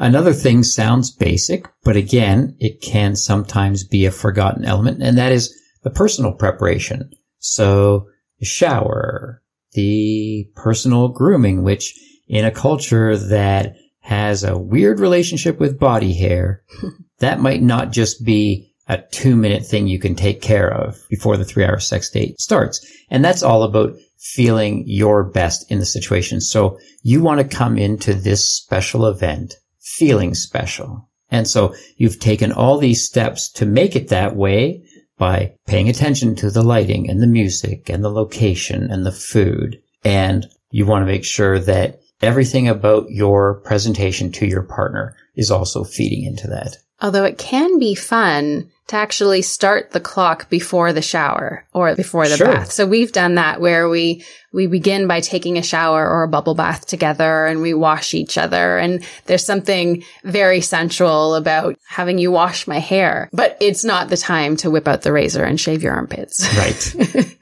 Another 0.01 0.33
thing 0.33 0.63
sounds 0.63 1.11
basic, 1.11 1.67
but 1.83 1.95
again, 1.95 2.55
it 2.59 2.81
can 2.81 3.15
sometimes 3.15 3.83
be 3.83 4.07
a 4.07 4.11
forgotten 4.11 4.65
element, 4.65 5.03
and 5.03 5.15
that 5.19 5.31
is 5.31 5.55
the 5.83 5.91
personal 5.91 6.33
preparation. 6.33 7.11
So 7.37 8.07
the 8.39 8.47
shower, 8.47 9.43
the 9.73 10.49
personal 10.55 11.09
grooming, 11.09 11.61
which 11.61 11.93
in 12.27 12.45
a 12.45 12.51
culture 12.51 13.15
that 13.15 13.75
has 13.99 14.43
a 14.43 14.57
weird 14.57 14.99
relationship 14.99 15.59
with 15.59 15.79
body 15.79 16.15
hair, 16.15 16.63
that 17.19 17.39
might 17.39 17.61
not 17.61 17.91
just 17.91 18.25
be 18.25 18.73
a 18.87 19.03
two 19.11 19.35
minute 19.35 19.63
thing 19.67 19.87
you 19.87 19.99
can 19.99 20.15
take 20.15 20.41
care 20.41 20.73
of 20.73 20.97
before 21.11 21.37
the 21.37 21.45
three 21.45 21.63
hour 21.63 21.79
sex 21.79 22.09
date 22.09 22.39
starts. 22.39 22.83
And 23.11 23.23
that's 23.23 23.43
all 23.43 23.61
about 23.61 23.93
feeling 24.17 24.83
your 24.87 25.23
best 25.23 25.71
in 25.71 25.77
the 25.77 25.85
situation. 25.85 26.41
So 26.41 26.79
you 27.03 27.21
want 27.21 27.39
to 27.39 27.55
come 27.55 27.77
into 27.77 28.15
this 28.15 28.49
special 28.49 29.05
event 29.05 29.53
feeling 29.81 30.33
special. 30.33 31.09
And 31.29 31.47
so 31.47 31.75
you've 31.97 32.19
taken 32.19 32.51
all 32.51 32.77
these 32.77 33.05
steps 33.05 33.49
to 33.53 33.65
make 33.65 33.95
it 33.95 34.09
that 34.09 34.35
way 34.35 34.83
by 35.17 35.53
paying 35.67 35.87
attention 35.87 36.35
to 36.35 36.49
the 36.49 36.63
lighting 36.63 37.09
and 37.09 37.21
the 37.21 37.27
music 37.27 37.89
and 37.89 38.03
the 38.03 38.09
location 38.09 38.89
and 38.91 39.05
the 39.05 39.11
food. 39.11 39.81
And 40.03 40.47
you 40.71 40.85
want 40.85 41.03
to 41.03 41.11
make 41.11 41.23
sure 41.23 41.59
that 41.59 41.99
everything 42.21 42.67
about 42.67 43.09
your 43.09 43.61
presentation 43.61 44.31
to 44.33 44.45
your 44.45 44.63
partner 44.63 45.15
is 45.35 45.51
also 45.51 45.83
feeding 45.83 46.23
into 46.23 46.47
that. 46.47 46.77
Although 47.01 47.23
it 47.23 47.37
can 47.37 47.79
be 47.79 47.95
fun 47.95 48.69
to 48.91 48.97
actually 48.97 49.41
start 49.41 49.91
the 49.91 50.01
clock 50.01 50.49
before 50.49 50.91
the 50.91 51.01
shower 51.01 51.65
or 51.71 51.95
before 51.95 52.27
the 52.27 52.35
sure. 52.35 52.47
bath. 52.47 52.73
So 52.73 52.85
we've 52.85 53.13
done 53.13 53.35
that 53.35 53.61
where 53.61 53.87
we, 53.87 54.25
we 54.51 54.67
begin 54.67 55.07
by 55.07 55.21
taking 55.21 55.57
a 55.57 55.63
shower 55.63 56.05
or 56.05 56.23
a 56.23 56.27
bubble 56.27 56.55
bath 56.55 56.87
together 56.87 57.45
and 57.45 57.61
we 57.61 57.73
wash 57.73 58.13
each 58.13 58.37
other. 58.37 58.77
And 58.77 59.01
there's 59.27 59.45
something 59.45 60.03
very 60.25 60.59
sensual 60.59 61.35
about 61.35 61.77
having 61.87 62.17
you 62.17 62.31
wash 62.31 62.67
my 62.67 62.79
hair, 62.79 63.29
but 63.31 63.55
it's 63.61 63.85
not 63.85 64.09
the 64.09 64.17
time 64.17 64.57
to 64.57 64.69
whip 64.69 64.89
out 64.89 65.03
the 65.03 65.13
razor 65.13 65.45
and 65.45 65.57
shave 65.57 65.81
your 65.83 65.93
armpits. 65.93 66.45
Right. 66.61 66.95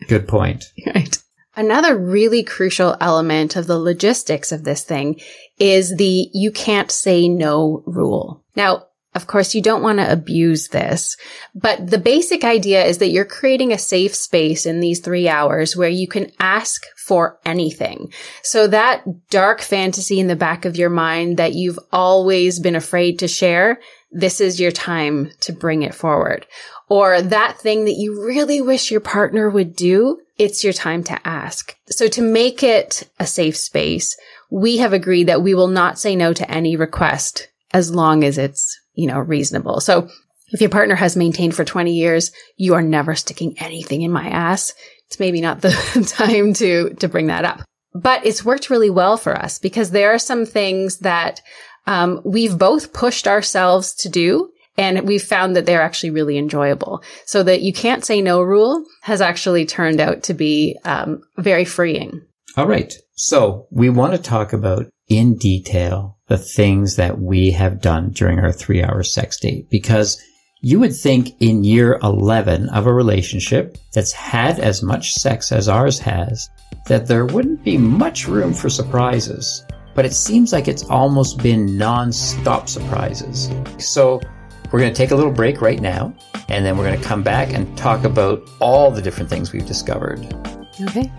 Good 0.08 0.28
point. 0.28 0.66
right. 0.86 1.18
Another 1.56 1.98
really 1.98 2.44
crucial 2.44 2.96
element 3.02 3.56
of 3.56 3.66
the 3.66 3.80
logistics 3.80 4.52
of 4.52 4.64
this 4.64 4.84
thing 4.84 5.20
is 5.58 5.96
the 5.98 6.30
you 6.32 6.52
can't 6.52 6.92
say 6.92 7.28
no 7.28 7.82
rule. 7.88 8.44
Now, 8.56 8.86
of 9.16 9.26
course, 9.26 9.56
you 9.56 9.62
don't 9.62 9.82
want 9.82 9.98
to 9.98 10.12
abuse 10.12 10.68
this, 10.68 11.18
but 11.56 11.90
the 11.90 11.98
basic 11.98 12.44
idea 12.44 12.86
is 12.86 13.00
that 13.00 13.10
you're 13.10 13.26
creating 13.26 13.74
a 13.74 13.78
safe 13.78 14.14
space 14.14 14.68
in 14.68 14.82
these 14.82 15.00
three 15.00 15.28
hours 15.28 15.76
where 15.76 15.90
you 15.90 16.08
can 16.08 16.32
ask 16.40 16.86
for 16.96 17.40
anything. 17.44 18.14
So 18.44 18.68
that 18.68 19.30
dark 19.30 19.62
fantasy 19.62 20.20
in 20.20 20.28
the 20.28 20.36
back 20.36 20.66
of 20.66 20.76
your 20.76 20.92
mind 20.92 21.38
that 21.38 21.56
you've 21.56 21.80
always 21.92 22.60
been 22.60 22.76
afraid 22.76 23.18
to 23.20 23.28
share, 23.28 23.80
this 24.12 24.40
is 24.40 24.60
your 24.60 24.72
time 24.72 25.32
to 25.42 25.54
bring 25.54 25.82
it 25.82 25.96
forward. 25.96 26.46
Or 26.88 27.22
that 27.22 27.58
thing 27.60 27.86
that 27.86 27.98
you 27.98 28.24
really 28.24 28.62
wish 28.62 28.92
your 28.92 29.02
partner 29.02 29.50
would 29.50 29.76
do, 29.76 30.20
it's 30.38 30.64
your 30.64 30.74
time 30.74 31.04
to 31.06 31.28
ask. 31.28 31.76
So 31.88 32.08
to 32.10 32.22
make 32.22 32.62
it 32.62 33.10
a 33.20 33.26
safe 33.26 33.58
space, 33.58 34.16
we 34.52 34.78
have 34.78 34.94
agreed 34.94 35.28
that 35.28 35.42
we 35.42 35.56
will 35.56 35.68
not 35.68 35.98
say 35.98 36.16
no 36.16 36.32
to 36.34 36.50
any 36.50 36.76
request 36.76 37.48
as 37.74 37.94
long 37.94 38.24
as 38.24 38.38
it's 38.38 38.80
you 39.00 39.08
know, 39.08 39.20
reasonable. 39.20 39.80
So 39.80 40.10
if 40.52 40.60
your 40.60 40.70
partner 40.70 40.96
has 40.96 41.16
maintained 41.16 41.56
for 41.56 41.64
20 41.64 41.94
years, 41.94 42.32
you 42.58 42.74
are 42.74 42.82
never 42.82 43.16
sticking 43.16 43.56
anything 43.60 44.02
in 44.02 44.12
my 44.12 44.28
ass. 44.28 44.74
It's 45.08 45.20
maybe 45.20 45.40
not 45.40 45.62
the 45.62 45.72
time 46.18 46.54
to, 46.56 46.94
to 46.96 47.08
bring 47.08 47.28
that 47.28 47.46
up. 47.46 47.62
But 47.94 48.26
it's 48.26 48.44
worked 48.44 48.70
really 48.70 48.90
well 48.90 49.16
for 49.16 49.36
us 49.36 49.58
because 49.58 49.92
there 49.92 50.14
are 50.14 50.20
some 50.20 50.46
things 50.46 51.00
that 51.00 51.42
um, 51.88 52.22
we've 52.26 52.58
both 52.58 52.94
pushed 52.94 53.28
ourselves 53.28 53.94
to 53.96 54.10
do 54.10 54.52
and 54.78 55.08
we've 55.08 55.24
found 55.24 55.56
that 55.56 55.66
they're 55.66 55.82
actually 55.82 56.12
really 56.12 56.38
enjoyable. 56.38 57.04
So 57.26 57.42
that 57.44 57.62
you 57.62 57.74
can't 57.74 58.06
say 58.06 58.22
no 58.22 58.42
rule 58.42 58.84
has 59.04 59.22
actually 59.22 59.66
turned 59.66 60.00
out 60.00 60.24
to 60.24 60.34
be 60.34 60.78
um, 60.84 61.22
very 61.38 61.66
freeing. 61.66 62.22
All 62.58 62.68
right. 62.68 62.94
So 63.16 63.68
we 63.72 63.90
want 63.90 64.14
to 64.14 64.22
talk 64.22 64.54
about 64.54 64.88
in 65.08 65.38
detail 65.38 66.19
the 66.30 66.38
things 66.38 66.96
that 66.96 67.20
we 67.20 67.52
have 67.52 67.82
done 67.82 68.12
during 68.12 68.40
our 68.40 68.52
three 68.52 68.82
hour 68.82 69.04
sex 69.04 69.38
date 69.40 69.70
because 69.70 70.24
you 70.62 70.80
would 70.80 70.96
think 70.96 71.36
in 71.40 71.64
year 71.64 72.00
11 72.04 72.70
of 72.70 72.86
a 72.86 72.94
relationship 72.94 73.78
that's 73.94 74.12
had 74.12 74.60
as 74.60 74.84
much 74.84 75.14
sex 75.14 75.52
as 75.52 75.68
ours 75.68 76.00
has 76.00 76.50
that 76.86 77.08
there 77.08 77.26
wouldn't 77.26 77.64
be 77.64 77.78
much 77.78 78.28
room 78.28 78.54
for 78.54 78.70
surprises. 78.70 79.66
But 79.96 80.06
it 80.06 80.14
seems 80.14 80.54
like 80.54 80.68
it's 80.68 80.84
almost 80.84 81.42
been 81.42 81.78
non-stop 81.78 82.70
surprises. 82.70 83.50
So 83.78 84.22
we're 84.72 84.80
going 84.80 84.94
to 84.94 84.98
take 84.98 85.12
a 85.12 85.16
little 85.16 85.32
break 85.32 85.62
right 85.62 85.82
now 85.82 86.14
and 86.48 86.66
then 86.66 86.78
we're 86.78 86.86
going 86.86 87.00
to 87.00 87.08
come 87.08 87.24
back 87.24 87.54
and 87.54 87.76
talk 87.78 88.04
about 88.04 88.42
all 88.60 88.92
the 88.92 89.02
different 89.02 89.30
things 89.30 89.52
we've 89.52 89.66
discovered. 89.66 90.20
Okay. 90.82 91.12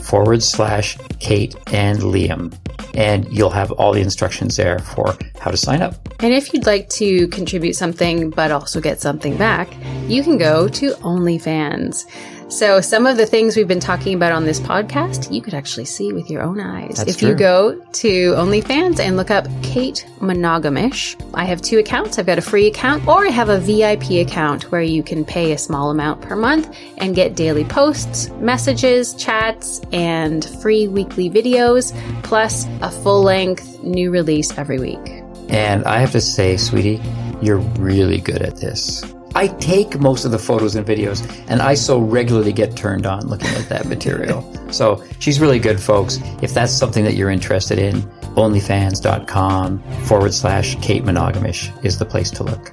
forward 0.08 0.42
slash 0.42 0.96
Kate 1.20 1.54
and 1.72 1.98
Liam. 1.98 2.56
And 2.94 3.30
you'll 3.30 3.50
have 3.50 3.70
all 3.72 3.92
the 3.92 4.00
instructions 4.00 4.56
there 4.56 4.78
for 4.78 5.16
how 5.38 5.50
to 5.50 5.56
sign 5.56 5.82
up. 5.82 5.94
And 6.20 6.32
if 6.32 6.52
you'd 6.52 6.66
like 6.66 6.88
to 6.90 7.28
contribute 7.28 7.74
something 7.74 8.30
but 8.30 8.50
also 8.50 8.80
get 8.80 9.00
something 9.00 9.36
back, 9.36 9.68
you 10.08 10.22
can 10.22 10.38
go 10.38 10.66
to 10.68 10.90
OnlyFans. 10.94 12.06
So 12.48 12.80
some 12.80 13.06
of 13.06 13.18
the 13.18 13.26
things 13.26 13.56
we've 13.56 13.68
been 13.68 13.78
talking 13.78 14.14
about 14.14 14.32
on 14.32 14.46
this 14.46 14.58
podcast, 14.58 15.30
you 15.30 15.42
could 15.42 15.52
actually 15.52 15.84
see 15.84 16.14
with 16.14 16.30
your 16.30 16.42
own 16.42 16.58
eyes. 16.61 16.96
That's 16.96 17.11
if 17.11 17.18
true. 17.18 17.28
you 17.28 17.34
go 17.34 17.78
to 17.78 18.32
OnlyFans 18.32 19.00
and 19.00 19.18
look 19.18 19.30
up 19.30 19.46
Kate 19.62 20.08
Monogamish, 20.20 21.14
I 21.34 21.44
have 21.44 21.61
two 21.61 21.78
accounts. 21.78 22.18
I've 22.18 22.24
got 22.24 22.38
a 22.38 22.42
free 22.42 22.66
account 22.66 23.06
or 23.06 23.26
I 23.26 23.28
have 23.28 23.50
a 23.50 23.58
VIP 23.58 24.26
account 24.26 24.72
where 24.72 24.80
you 24.80 25.02
can 25.02 25.26
pay 25.26 25.52
a 25.52 25.58
small 25.58 25.90
amount 25.90 26.22
per 26.22 26.37
month 26.37 26.74
and 26.96 27.14
get 27.14 27.37
daily 27.37 27.64
posts, 27.64 28.30
messages, 28.40 29.12
chats, 29.12 29.82
and 29.92 30.42
free 30.62 30.88
weekly 30.88 31.28
videos, 31.28 31.92
plus 32.22 32.66
a 32.80 32.90
full 32.90 33.22
length 33.22 33.82
new 33.82 34.11
release 34.11 34.56
every 34.56 34.78
week. 34.78 35.22
And 35.50 35.84
I 35.84 35.98
have 35.98 36.12
to 36.12 36.20
say, 36.22 36.56
sweetie, 36.56 37.02
you're 37.42 37.58
really 37.58 38.18
good 38.18 38.40
at 38.40 38.56
this. 38.56 39.04
I 39.34 39.48
take 39.48 40.00
most 40.00 40.24
of 40.24 40.30
the 40.30 40.38
photos 40.38 40.74
and 40.74 40.86
videos, 40.86 41.26
and 41.48 41.60
I 41.60 41.74
so 41.74 41.98
regularly 41.98 42.52
get 42.52 42.76
turned 42.76 43.06
on 43.06 43.26
looking 43.28 43.50
at 43.50 43.68
that 43.68 43.86
material. 43.86 44.54
So 44.70 45.02
she's 45.18 45.40
really 45.40 45.58
good, 45.58 45.80
folks. 45.80 46.18
If 46.42 46.52
that's 46.52 46.74
something 46.74 47.02
that 47.04 47.14
you're 47.14 47.30
interested 47.30 47.78
in, 47.78 48.02
onlyfans.com 48.36 49.82
forward 50.04 50.34
slash 50.34 50.74
Kate 50.82 51.04
Monogamish 51.04 51.72
is 51.82 51.98
the 51.98 52.04
place 52.04 52.30
to 52.32 52.44
look. 52.44 52.70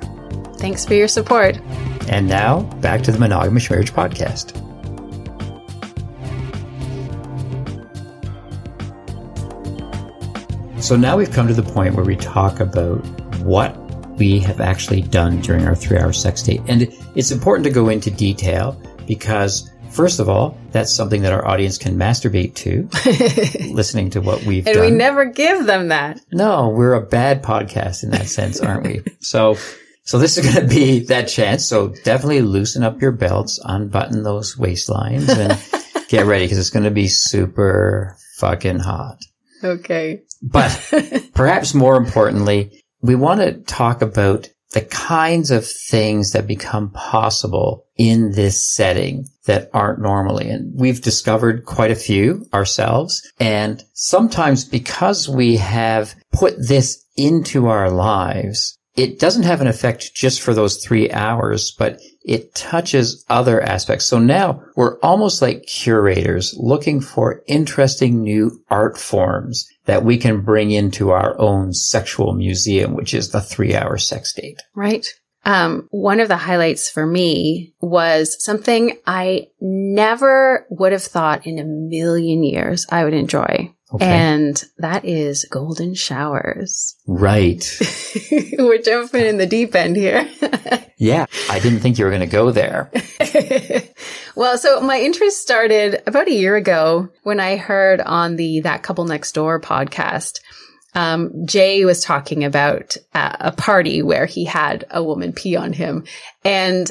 Thanks 0.58 0.86
for 0.86 0.94
your 0.94 1.08
support. 1.08 1.58
And 2.10 2.28
now, 2.28 2.64
back 2.82 3.02
to 3.04 3.14
the 3.14 3.18
Monogamish 3.18 3.70
Marriage 3.70 3.94
Podcast. 3.94 4.62
So 10.82 10.98
now 10.98 11.16
we've 11.16 11.32
come 11.32 11.48
to 11.48 11.54
the 11.54 11.64
point 11.64 11.96
where 11.96 12.06
we 12.06 12.18
talk 12.18 12.60
about 12.60 12.98
what 13.40 13.85
we 14.18 14.40
have 14.40 14.62
actually 14.62 15.02
done 15.02 15.42
during 15.42 15.66
our 15.68 15.76
three 15.76 15.98
hour 15.98 16.14
sex 16.14 16.44
date. 16.44 16.62
And 16.68 16.88
it's 17.16 17.32
important 17.32 17.66
to 17.66 17.72
go 17.72 17.90
into 17.90 18.10
detail 18.12 18.80
because, 19.08 19.70
first 19.92 20.20
of 20.20 20.30
all, 20.30 20.58
that's 20.72 20.92
something 20.92 21.22
that 21.22 21.34
our 21.34 21.48
audience 21.48 21.78
can 21.78 21.96
masturbate 21.96 22.56
to, 22.56 22.88
listening 23.74 24.10
to 24.12 24.22
what 24.22 24.44
we've 24.44 24.66
done. 24.66 24.74
And 24.74 24.84
done. 24.84 24.92
we 24.92 24.98
never 24.98 25.26
give 25.26 25.66
them 25.66 25.90
that. 25.90 26.22
No, 26.32 26.70
we're 26.70 26.94
a 26.94 27.06
bad 27.06 27.44
podcast 27.44 28.04
in 28.04 28.12
that 28.12 28.28
sense, 28.28 28.60
aren't 28.60 28.84
we? 28.84 29.04
So, 29.20 29.58
so 30.04 30.20
this 30.20 30.38
is 30.38 30.46
going 30.46 30.68
to 30.68 30.74
be 30.76 31.00
that 31.08 31.28
chance. 31.28 31.66
So 31.66 31.88
definitely 32.04 32.42
loosen 32.42 32.84
up 32.84 33.02
your 33.02 33.12
belts, 33.12 33.60
unbutton 33.64 34.22
those 34.22 34.56
waistlines 34.56 35.28
and 35.30 36.08
get 36.10 36.28
ready 36.28 36.46
because 36.46 36.60
it's 36.60 36.70
going 36.70 36.86
to 36.86 36.92
be 36.92 37.08
super 37.08 38.16
fucking 38.38 38.80
hot. 38.80 39.18
Okay. 39.64 40.22
But 40.44 40.94
perhaps 41.34 41.74
more 41.74 41.96
importantly, 41.98 42.84
we 43.02 43.16
want 43.16 43.42
to 43.42 43.54
talk 43.54 44.02
about 44.02 44.50
the 44.72 44.82
kinds 44.82 45.52
of 45.52 45.66
things 45.66 46.32
that 46.32 46.48
become 46.48 46.90
possible 46.92 47.86
in 47.96 48.32
this 48.32 48.76
setting 48.76 49.26
that 49.46 49.70
aren't 49.74 50.02
normally. 50.02 50.50
And 50.50 50.78
we've 50.78 51.02
discovered 51.02 51.66
quite 51.66 51.92
a 51.92 51.96
few 51.96 52.46
ourselves. 52.54 53.22
And 53.40 53.84
sometimes 53.94 54.66
because 54.66 55.30
we 55.30 55.56
have 55.58 56.16
put 56.34 56.56
this 56.58 57.06
into 57.16 57.68
our 57.68 57.90
lives, 57.90 58.78
it 58.96 59.20
doesn't 59.20 59.44
have 59.44 59.62
an 59.62 59.68
effect 59.68 60.14
just 60.14 60.42
for 60.42 60.54
those 60.54 60.84
three 60.84 61.10
hours, 61.12 61.74
but 61.78 62.00
it 62.26 62.56
touches 62.56 63.24
other 63.30 63.62
aspects. 63.62 64.06
So 64.06 64.20
now 64.20 64.64
we're 64.76 65.00
almost 65.00 65.42
like 65.42 65.68
curators 65.68 66.56
looking 66.58 67.00
for 67.00 67.44
interesting 67.48 68.24
new 68.24 68.64
art 68.70 68.98
forms 68.98 69.68
that 69.86 70.04
we 70.04 70.18
can 70.18 70.42
bring 70.42 70.72
into 70.72 71.12
our 71.12 71.40
own 71.40 71.72
sexual 71.74 72.34
museum, 72.34 72.96
which 72.96 73.14
is 73.14 73.30
the 73.30 73.42
three 73.42 73.76
hour 73.76 73.98
sex 73.98 74.34
date. 74.34 74.60
Right. 74.74 75.08
Um, 75.46 75.88
one 75.92 76.20
of 76.20 76.28
the 76.28 76.38
highlights 76.38 76.90
for 76.90 77.06
me 77.06 77.76
was 77.80 78.44
something 78.44 78.98
I 79.06 79.50
never 79.62 80.66
would 80.72 80.92
have 80.92 81.04
thought 81.04 81.46
in 81.46 81.60
a 81.60 81.64
million 81.64 82.44
years 82.44 82.88
I 82.90 83.04
would 83.04 83.14
enjoy. 83.14 83.75
Okay. 83.94 84.06
And 84.06 84.62
that 84.80 85.06
is 85.06 85.46
golden 85.50 85.94
showers. 85.94 86.96
Right. 87.08 87.64
We're 88.58 88.82
jumping 88.82 89.26
in 89.26 89.38
the 89.38 89.46
deep 89.46 89.76
end 89.76 89.96
here. 89.96 90.28
Yeah. 90.98 91.26
I 91.50 91.60
didn't 91.60 91.80
think 91.80 91.98
you 91.98 92.06
were 92.06 92.12
going 92.12 92.22
to 92.22 92.26
go 92.26 92.52
there. 92.52 92.90
well, 94.36 94.58
so 94.58 94.80
my 94.80 95.00
interest 95.00 95.42
started 95.42 96.02
about 96.08 96.30
a 96.30 96.34
year 96.34 96.56
ago 96.56 97.10
when 97.24 97.42
I 97.42 97.58
heard 97.58 98.00
on 98.00 98.38
the 98.38 98.62
That 98.62 98.82
Couple 98.82 99.04
Next 99.04 99.34
Door 99.34 99.60
podcast. 99.60 100.40
Um, 100.94 101.46
Jay 101.46 101.84
was 101.84 102.02
talking 102.02 102.46
about 102.46 102.96
uh, 103.14 103.36
a 103.42 103.52
party 103.52 104.02
where 104.02 104.26
he 104.26 104.46
had 104.46 104.86
a 104.90 105.04
woman 105.04 105.34
pee 105.34 105.58
on 105.58 105.74
him. 105.74 106.06
And 106.46 106.90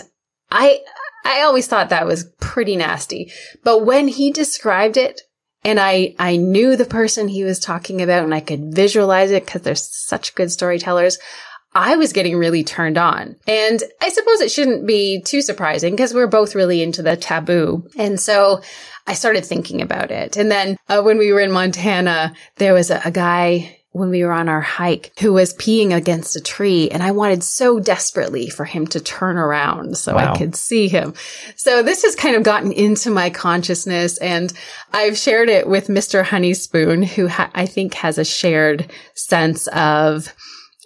I, 0.51 0.81
I 1.25 1.41
always 1.41 1.67
thought 1.67 1.89
that 1.89 2.07
was 2.07 2.25
pretty 2.41 2.77
nasty. 2.77 3.33
But 3.65 3.87
when 3.87 4.07
he 4.07 4.31
described 4.31 4.99
it, 4.99 5.23
and 5.65 5.81
I, 5.81 6.15
I 6.19 6.37
knew 6.37 6.77
the 6.77 6.85
person 6.85 7.27
he 7.27 7.45
was 7.45 7.59
talking 7.59 8.03
about 8.03 8.25
and 8.25 8.35
I 8.35 8.41
could 8.41 8.75
visualize 8.75 9.31
it 9.31 9.47
because 9.47 9.63
they're 9.63 9.75
such 9.75 10.35
good 10.35 10.53
storytellers. 10.53 11.19
I 11.75 11.97
was 11.97 12.13
getting 12.13 12.37
really 12.37 12.63
turned 12.63 12.99
on. 12.99 13.37
And 13.49 13.83
I 14.01 14.09
suppose 14.11 14.41
it 14.41 14.51
shouldn't 14.51 14.87
be 14.87 15.23
too 15.23 15.43
surprising 15.43 15.95
because 15.95 16.15
we're 16.15 16.29
both 16.29 16.55
really 16.55 16.83
into 16.83 17.03
the 17.03 17.17
taboo. 17.17 17.89
And 17.99 18.21
so 18.21 18.61
I 19.07 19.15
started 19.15 19.45
thinking 19.45 19.83
about 19.83 20.11
it. 20.11 20.37
And 20.37 20.51
then 20.51 20.77
uh, 20.89 21.03
when 21.03 21.19
we 21.19 21.33
were 21.33 21.41
in 21.41 21.51
Montana, 21.51 22.35
there 22.57 22.75
was 22.75 22.91
a, 22.91 23.01
a 23.05 23.11
guy 23.11 23.81
when 23.95 24.11
we 24.11 24.25
were 24.25 24.33
on 24.33 24.49
our 24.49 24.61
hike 24.61 25.13
who 25.21 25.33
was 25.33 25.55
peeing 25.55 25.95
against 25.95 26.35
a 26.35 26.41
tree 26.41 26.91
and 26.91 27.01
I 27.01 27.13
wanted 27.13 27.45
so 27.45 27.79
desperately 27.79 28.49
for 28.51 28.65
him 28.65 28.89
to 28.89 28.99
turn 29.01 29.37
around 29.39 29.97
so 29.97 30.17
Wow. 30.17 30.33
I 30.35 30.37
could 30.37 30.57
see 30.57 30.89
him. 30.89 31.15
So 31.55 31.81
this 31.85 32.03
has 32.03 32.17
kind 32.17 32.35
of 32.35 32.43
gotten 32.43 32.73
into 32.73 33.11
my 33.11 33.31
consciousness 33.31 34.19
and 34.19 34.53
I've 34.93 35.17
shared 35.17 35.49
it 35.49 35.69
with 35.69 35.87
Mr. 35.87 36.25
Honeyspoon 36.25 37.05
who 37.07 37.29
ha- 37.29 37.51
I 37.55 37.67
think 37.67 37.95
has 37.95 38.19
a 38.19 38.25
shared 38.25 38.91
sense 39.15 39.69
of 39.69 40.35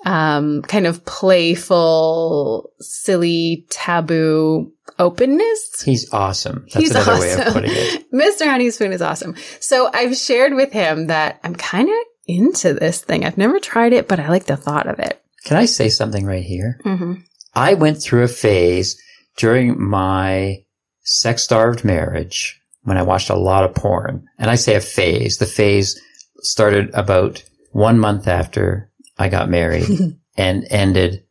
um, 0.04 0.60
kind 0.62 0.86
of 0.86 1.04
playful, 1.06 2.70
silly, 2.80 3.66
taboo 3.70 4.72
openness. 4.98 5.82
He's 5.82 6.12
awesome. 6.12 6.66
That's 6.72 6.76
He's 6.76 6.90
another 6.90 7.20
way 7.20 7.32
of 7.32 7.40
awesome. 7.40 7.52
putting 7.52 7.70
it. 7.72 8.10
Mr. 8.12 8.42
Honeyspoon 8.46 8.92
is 8.92 9.02
awesome. 9.02 9.34
So 9.60 9.90
I've 9.92 10.16
shared 10.16 10.54
with 10.54 10.72
him 10.72 11.06
that 11.08 11.40
I'm 11.42 11.54
kind 11.54 11.88
of 11.88 11.94
into 12.28 12.74
this 12.74 13.00
thing. 13.00 13.24
I've 13.24 13.38
never 13.38 13.58
tried 13.58 13.92
it, 13.92 14.06
but 14.06 14.20
I 14.20 14.28
like 14.28 14.44
the 14.44 14.56
thought 14.56 14.86
of 14.86 14.98
it. 15.00 15.20
Can 15.44 15.56
I 15.56 15.64
say 15.64 15.88
something 15.88 16.24
right 16.24 16.44
here? 16.44 16.78
hmm 16.84 17.14
I 17.54 17.74
went 17.74 18.00
through 18.00 18.22
a 18.22 18.28
phase 18.28 19.00
during 19.36 19.80
my 19.82 20.62
sex 21.02 21.42
starved 21.42 21.84
marriage 21.84 22.60
when 22.82 22.96
I 22.98 23.02
watched 23.02 23.30
a 23.30 23.36
lot 23.36 23.64
of 23.64 23.74
porn. 23.74 24.26
And 24.38 24.48
I 24.50 24.54
say 24.54 24.76
a 24.76 24.80
phase. 24.80 25.38
The 25.38 25.46
phase 25.46 26.00
started 26.42 26.90
about 26.94 27.42
one 27.72 27.98
month 27.98 28.28
after 28.28 28.92
I 29.18 29.28
got 29.28 29.48
married 29.48 29.88
and 30.36 30.66
ended 30.70 31.24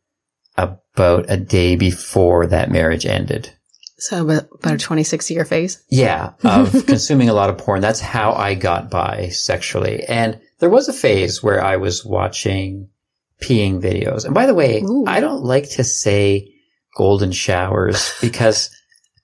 about 0.56 1.26
a 1.28 1.36
day 1.36 1.76
before 1.76 2.46
that 2.48 2.70
marriage 2.70 3.06
ended. 3.06 3.54
So 3.98 4.22
about 4.24 4.48
about 4.52 4.74
a 4.74 4.78
26 4.78 5.30
year 5.30 5.44
phase. 5.44 5.82
Yeah, 5.88 6.32
of 6.44 6.72
consuming 6.86 7.28
a 7.28 7.34
lot 7.34 7.50
of 7.50 7.58
porn. 7.58 7.80
That's 7.80 8.00
how 8.00 8.32
I 8.32 8.54
got 8.54 8.90
by 8.90 9.28
sexually. 9.28 10.04
And 10.04 10.40
there 10.58 10.70
was 10.70 10.88
a 10.88 10.92
phase 10.92 11.42
where 11.42 11.62
I 11.62 11.76
was 11.76 12.04
watching 12.04 12.88
peeing 13.40 13.80
videos. 13.80 14.24
And 14.24 14.34
by 14.34 14.46
the 14.46 14.54
way, 14.54 14.80
Ooh. 14.82 15.04
I 15.06 15.20
don't 15.20 15.44
like 15.44 15.70
to 15.70 15.84
say 15.84 16.52
golden 16.96 17.32
showers 17.32 18.12
because 18.20 18.70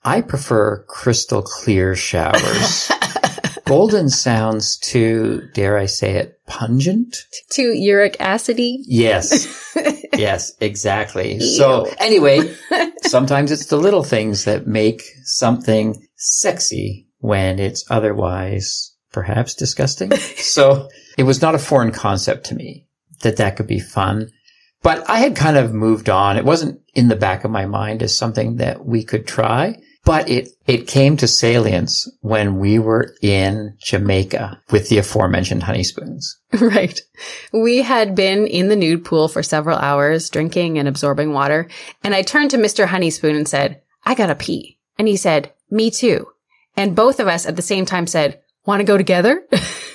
I 0.03 0.21
prefer 0.21 0.83
crystal 0.87 1.41
clear 1.41 1.95
showers. 1.95 2.91
golden 3.65 4.09
sounds 4.09 4.77
too, 4.77 5.49
dare 5.53 5.77
I 5.77 5.87
say 5.87 6.13
it, 6.15 6.39
pungent? 6.45 7.17
Too 7.49 7.73
uric 7.73 8.17
acidy? 8.19 8.77
Yes. 8.85 9.75
yes, 10.15 10.53
exactly. 10.61 11.39
So 11.39 11.91
anyway, 11.97 12.55
sometimes 13.01 13.51
it's 13.51 13.65
the 13.65 13.77
little 13.77 14.03
things 14.03 14.45
that 14.45 14.67
make 14.67 15.01
something 15.23 16.07
sexy 16.15 17.07
when 17.19 17.59
it's 17.59 17.83
otherwise 17.89 18.94
perhaps 19.15 19.55
disgusting. 19.55 20.11
so 20.35 20.89
it 21.17 21.23
was 21.23 21.41
not 21.41 21.55
a 21.55 21.59
foreign 21.59 21.91
concept 21.91 22.45
to 22.47 22.55
me 22.55 22.85
that 23.21 23.37
that 23.37 23.55
could 23.55 23.65
be 23.65 23.79
fun. 23.79 24.29
But 24.83 25.09
I 25.09 25.19
had 25.19 25.35
kind 25.35 25.57
of 25.57 25.73
moved 25.73 26.09
on. 26.09 26.37
It 26.37 26.45
wasn't 26.45 26.81
in 26.93 27.07
the 27.07 27.15
back 27.15 27.45
of 27.45 27.49
my 27.49 27.65
mind 27.65 28.03
as 28.03 28.15
something 28.15 28.57
that 28.57 28.85
we 28.85 29.03
could 29.03 29.25
try. 29.25 29.81
But 30.03 30.29
it, 30.29 30.49
it 30.67 30.87
came 30.87 31.17
to 31.17 31.27
salience 31.27 32.07
when 32.21 32.59
we 32.59 32.77
were 32.77 33.15
in 33.23 33.75
Jamaica 33.81 34.61
with 34.69 34.89
the 34.89 34.99
aforementioned 34.99 35.63
honey 35.63 35.83
spoons. 35.83 36.37
Right. 36.61 37.01
We 37.51 37.81
had 37.81 38.15
been 38.15 38.47
in 38.47 38.69
the 38.69 38.75
nude 38.75 39.03
pool 39.03 39.27
for 39.27 39.43
several 39.43 39.77
hours, 39.77 40.29
drinking 40.29 40.77
and 40.77 40.87
absorbing 40.87 41.33
water. 41.33 41.67
And 42.03 42.13
I 42.13 42.21
turned 42.21 42.51
to 42.51 42.57
Mr. 42.57 42.85
Honeyspoon 42.85 43.35
and 43.35 43.47
said, 43.47 43.81
I 44.05 44.13
gotta 44.13 44.35
pee. 44.35 44.77
And 44.97 45.07
he 45.07 45.17
said, 45.17 45.51
me 45.71 45.89
too. 45.89 46.27
And 46.77 46.95
both 46.95 47.19
of 47.19 47.27
us 47.27 47.45
at 47.45 47.55
the 47.55 47.61
same 47.61 47.85
time 47.85 48.07
said, 48.07 48.41
want 48.65 48.81
to 48.81 48.85
go 48.85 48.97
together? 48.97 49.45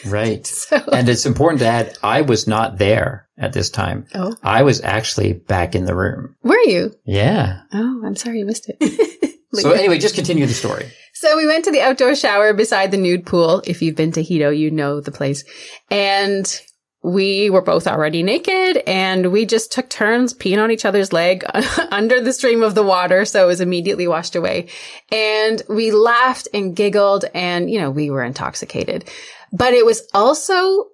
Right. 0.06 0.46
so. 0.46 0.76
And 0.92 1.08
it's 1.08 1.26
important 1.26 1.60
to 1.60 1.66
add, 1.66 1.98
I 2.02 2.22
was 2.22 2.46
not 2.46 2.78
there 2.78 3.28
at 3.38 3.52
this 3.52 3.70
time. 3.70 4.06
Oh. 4.14 4.34
I 4.42 4.62
was 4.62 4.80
actually 4.82 5.32
back 5.32 5.74
in 5.74 5.84
the 5.84 5.94
room. 5.94 6.36
Were 6.42 6.58
you? 6.66 6.94
Yeah. 7.04 7.62
Oh, 7.72 8.02
I'm 8.04 8.16
sorry 8.16 8.38
you 8.38 8.46
missed 8.46 8.70
it. 8.70 9.38
so 9.54 9.72
anyway, 9.72 9.98
just 9.98 10.14
continue 10.14 10.46
the 10.46 10.54
story. 10.54 10.90
So 11.14 11.36
we 11.36 11.46
went 11.46 11.64
to 11.66 11.70
the 11.70 11.82
outdoor 11.82 12.14
shower 12.14 12.54
beside 12.54 12.90
the 12.90 12.96
nude 12.96 13.26
pool. 13.26 13.62
If 13.66 13.82
you've 13.82 13.96
been 13.96 14.12
to 14.12 14.22
Hedo, 14.22 14.56
you 14.56 14.70
know 14.70 15.00
the 15.00 15.12
place. 15.12 15.44
And 15.90 16.60
we 17.02 17.48
were 17.48 17.62
both 17.62 17.86
already 17.86 18.22
naked 18.22 18.82
and 18.86 19.32
we 19.32 19.46
just 19.46 19.72
took 19.72 19.88
turns 19.88 20.34
peeing 20.34 20.62
on 20.62 20.70
each 20.70 20.84
other's 20.84 21.12
leg 21.12 21.44
under 21.90 22.20
the 22.20 22.32
stream 22.32 22.62
of 22.62 22.74
the 22.74 22.82
water. 22.82 23.24
So 23.24 23.44
it 23.44 23.46
was 23.46 23.60
immediately 23.60 24.06
washed 24.06 24.36
away. 24.36 24.68
And 25.10 25.62
we 25.68 25.92
laughed 25.92 26.48
and 26.52 26.76
giggled 26.76 27.24
and, 27.34 27.70
you 27.70 27.80
know, 27.80 27.90
we 27.90 28.10
were 28.10 28.22
intoxicated, 28.22 29.08
but 29.52 29.72
it 29.72 29.86
was 29.86 30.06
also 30.12 30.88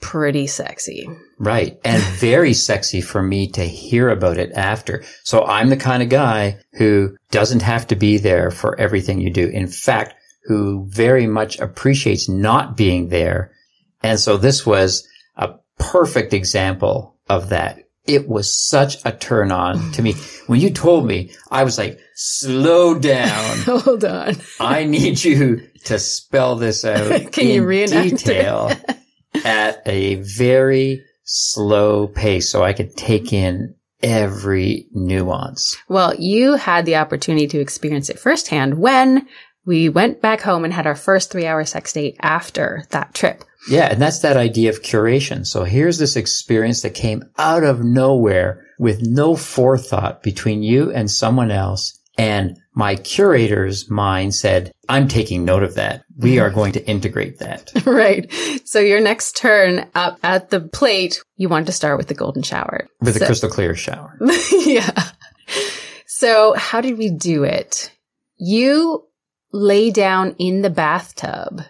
pretty 0.00 0.46
sexy. 0.46 1.08
Right. 1.38 1.78
And 1.84 2.02
very 2.20 2.54
sexy 2.54 3.00
for 3.00 3.20
me 3.20 3.48
to 3.52 3.64
hear 3.64 4.10
about 4.10 4.38
it 4.38 4.52
after. 4.52 5.02
So 5.24 5.44
I'm 5.44 5.70
the 5.70 5.76
kind 5.76 6.04
of 6.04 6.08
guy 6.08 6.60
who 6.74 7.16
doesn't 7.32 7.62
have 7.62 7.88
to 7.88 7.96
be 7.96 8.18
there 8.18 8.52
for 8.52 8.78
everything 8.78 9.20
you 9.20 9.30
do. 9.30 9.48
In 9.48 9.66
fact, 9.66 10.14
who 10.44 10.86
very 10.88 11.26
much 11.26 11.58
appreciates 11.58 12.28
not 12.28 12.76
being 12.76 13.08
there. 13.08 13.52
And 14.02 14.20
so 14.20 14.36
this 14.36 14.64
was 14.64 15.06
perfect 15.78 16.32
example 16.32 17.16
of 17.28 17.50
that. 17.50 17.84
It 18.06 18.28
was 18.28 18.52
such 18.52 18.96
a 19.04 19.12
turn 19.12 19.52
on 19.52 19.92
to 19.92 20.02
me. 20.02 20.14
When 20.48 20.60
you 20.60 20.70
told 20.70 21.06
me, 21.06 21.32
I 21.50 21.62
was 21.62 21.76
like, 21.76 22.00
slow 22.14 22.98
down. 22.98 23.58
Hold 23.66 24.02
on. 24.02 24.36
I 24.58 24.84
need 24.84 25.22
you 25.22 25.68
to 25.84 25.98
spell 25.98 26.56
this 26.56 26.84
out 26.86 27.32
Can 27.32 27.46
in 27.46 27.70
you 27.70 27.86
detail 27.86 28.72
at 29.44 29.82
a 29.84 30.14
very 30.14 31.04
slow 31.24 32.06
pace 32.06 32.50
so 32.50 32.64
I 32.64 32.72
could 32.72 32.96
take 32.96 33.34
in 33.34 33.74
every 34.02 34.86
nuance. 34.92 35.76
Well, 35.88 36.14
you 36.14 36.54
had 36.54 36.86
the 36.86 36.96
opportunity 36.96 37.46
to 37.48 37.60
experience 37.60 38.08
it 38.08 38.18
firsthand 38.18 38.78
when 38.78 39.28
we 39.66 39.90
went 39.90 40.22
back 40.22 40.40
home 40.40 40.64
and 40.64 40.72
had 40.72 40.86
our 40.86 40.94
first 40.94 41.30
three 41.30 41.46
hour 41.46 41.64
sex 41.64 41.92
date 41.92 42.16
after 42.20 42.84
that 42.90 43.14
trip. 43.14 43.44
Yeah, 43.68 43.90
and 43.90 44.00
that's 44.00 44.20
that 44.20 44.36
idea 44.36 44.70
of 44.70 44.82
curation. 44.82 45.46
So 45.46 45.64
here's 45.64 45.98
this 45.98 46.16
experience 46.16 46.82
that 46.82 46.94
came 46.94 47.24
out 47.38 47.64
of 47.64 47.82
nowhere 47.82 48.66
with 48.78 49.02
no 49.02 49.34
forethought 49.36 50.22
between 50.22 50.62
you 50.62 50.92
and 50.92 51.10
someone 51.10 51.50
else. 51.50 51.98
And 52.16 52.58
my 52.74 52.96
curator's 52.96 53.90
mind 53.90 54.34
said, 54.34 54.72
I'm 54.88 55.06
taking 55.06 55.44
note 55.44 55.62
of 55.62 55.74
that. 55.76 56.02
We 56.16 56.40
are 56.40 56.50
going 56.50 56.72
to 56.72 56.84
integrate 56.86 57.38
that. 57.38 57.70
right. 57.86 58.32
So 58.64 58.80
your 58.80 59.00
next 59.00 59.36
turn 59.36 59.88
up 59.94 60.18
at 60.22 60.50
the 60.50 60.60
plate, 60.60 61.22
you 61.36 61.48
want 61.48 61.66
to 61.66 61.72
start 61.72 61.96
with 61.96 62.08
the 62.08 62.14
golden 62.14 62.42
shower. 62.42 62.88
With 63.00 63.16
so, 63.16 63.24
a 63.24 63.26
crystal 63.26 63.48
clear 63.48 63.74
shower. 63.76 64.18
yeah. 64.52 65.10
So 66.06 66.54
how 66.54 66.80
did 66.80 66.98
we 66.98 67.10
do 67.10 67.44
it? 67.44 67.92
You 68.36 69.06
lay 69.52 69.90
down 69.90 70.34
in 70.38 70.62
the 70.62 70.70
bathtub 70.70 71.62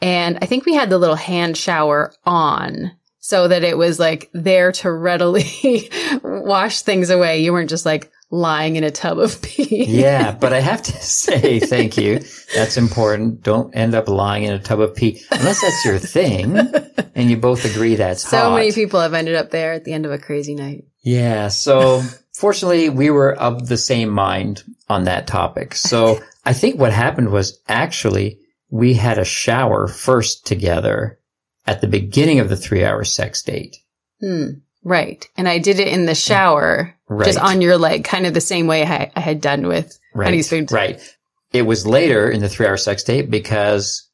and 0.00 0.38
I 0.42 0.46
think 0.46 0.66
we 0.66 0.74
had 0.74 0.90
the 0.90 0.98
little 0.98 1.16
hand 1.16 1.56
shower 1.56 2.12
on 2.24 2.92
so 3.20 3.48
that 3.48 3.64
it 3.64 3.78
was 3.78 3.98
like 3.98 4.28
there 4.34 4.72
to 4.72 4.92
readily 4.92 5.90
wash 6.22 6.82
things 6.82 7.08
away. 7.10 7.40
You 7.42 7.52
weren't 7.52 7.70
just 7.70 7.86
like 7.86 8.10
lying 8.30 8.76
in 8.76 8.84
a 8.84 8.90
tub 8.90 9.18
of 9.18 9.40
pee. 9.40 9.84
yeah, 9.84 10.32
but 10.40 10.52
I 10.52 10.60
have 10.60 10.82
to 10.82 10.92
say 11.00 11.60
thank 11.60 11.96
you. 11.96 12.20
That's 12.54 12.76
important. 12.76 13.42
Don't 13.42 13.74
end 13.74 13.94
up 13.94 14.08
lying 14.08 14.44
in 14.44 14.52
a 14.52 14.58
tub 14.58 14.80
of 14.80 14.94
pee 14.94 15.22
unless 15.30 15.62
that's 15.62 15.84
your 15.84 15.98
thing 15.98 16.58
and 17.14 17.30
you 17.30 17.36
both 17.36 17.64
agree 17.64 17.94
that's 17.94 18.28
so 18.28 18.36
hot. 18.36 18.56
many 18.56 18.72
people 18.72 19.00
have 19.00 19.14
ended 19.14 19.36
up 19.36 19.50
there 19.50 19.72
at 19.72 19.84
the 19.84 19.92
end 19.92 20.04
of 20.04 20.12
a 20.12 20.18
crazy 20.18 20.54
night. 20.54 20.84
Yeah, 21.02 21.48
so 21.48 22.02
fortunately 22.32 22.88
we 22.90 23.10
were 23.10 23.32
of 23.34 23.68
the 23.68 23.76
same 23.76 24.10
mind 24.10 24.64
on 24.88 25.04
that 25.04 25.26
topic. 25.26 25.74
So 25.74 26.20
I 26.44 26.52
think 26.52 26.78
what 26.78 26.92
happened 26.92 27.30
was 27.30 27.58
actually 27.68 28.38
we 28.70 28.94
had 28.94 29.18
a 29.18 29.24
shower 29.24 29.86
first 29.86 30.46
together 30.46 31.18
at 31.66 31.80
the 31.80 31.86
beginning 31.86 32.40
of 32.40 32.48
the 32.48 32.56
three 32.56 32.84
hour 32.84 33.04
sex 33.04 33.42
date. 33.42 33.76
Hmm. 34.20 34.46
Right. 34.82 35.26
And 35.36 35.48
I 35.48 35.58
did 35.58 35.80
it 35.80 35.88
in 35.88 36.04
the 36.04 36.14
shower, 36.14 36.94
right. 37.08 37.24
just 37.24 37.38
on 37.38 37.62
your 37.62 37.78
leg, 37.78 38.04
kind 38.04 38.26
of 38.26 38.34
the 38.34 38.40
same 38.40 38.66
way 38.66 38.84
I, 38.84 39.10
I 39.16 39.20
had 39.20 39.40
done 39.40 39.66
with 39.66 39.98
right. 40.14 40.26
Honey's 40.26 40.50
food. 40.50 40.70
Right. 40.70 41.00
It 41.52 41.62
was 41.62 41.86
later 41.86 42.30
in 42.30 42.40
the 42.40 42.48
three 42.48 42.66
hour 42.66 42.76
sex 42.76 43.02
date 43.02 43.30
because 43.30 44.08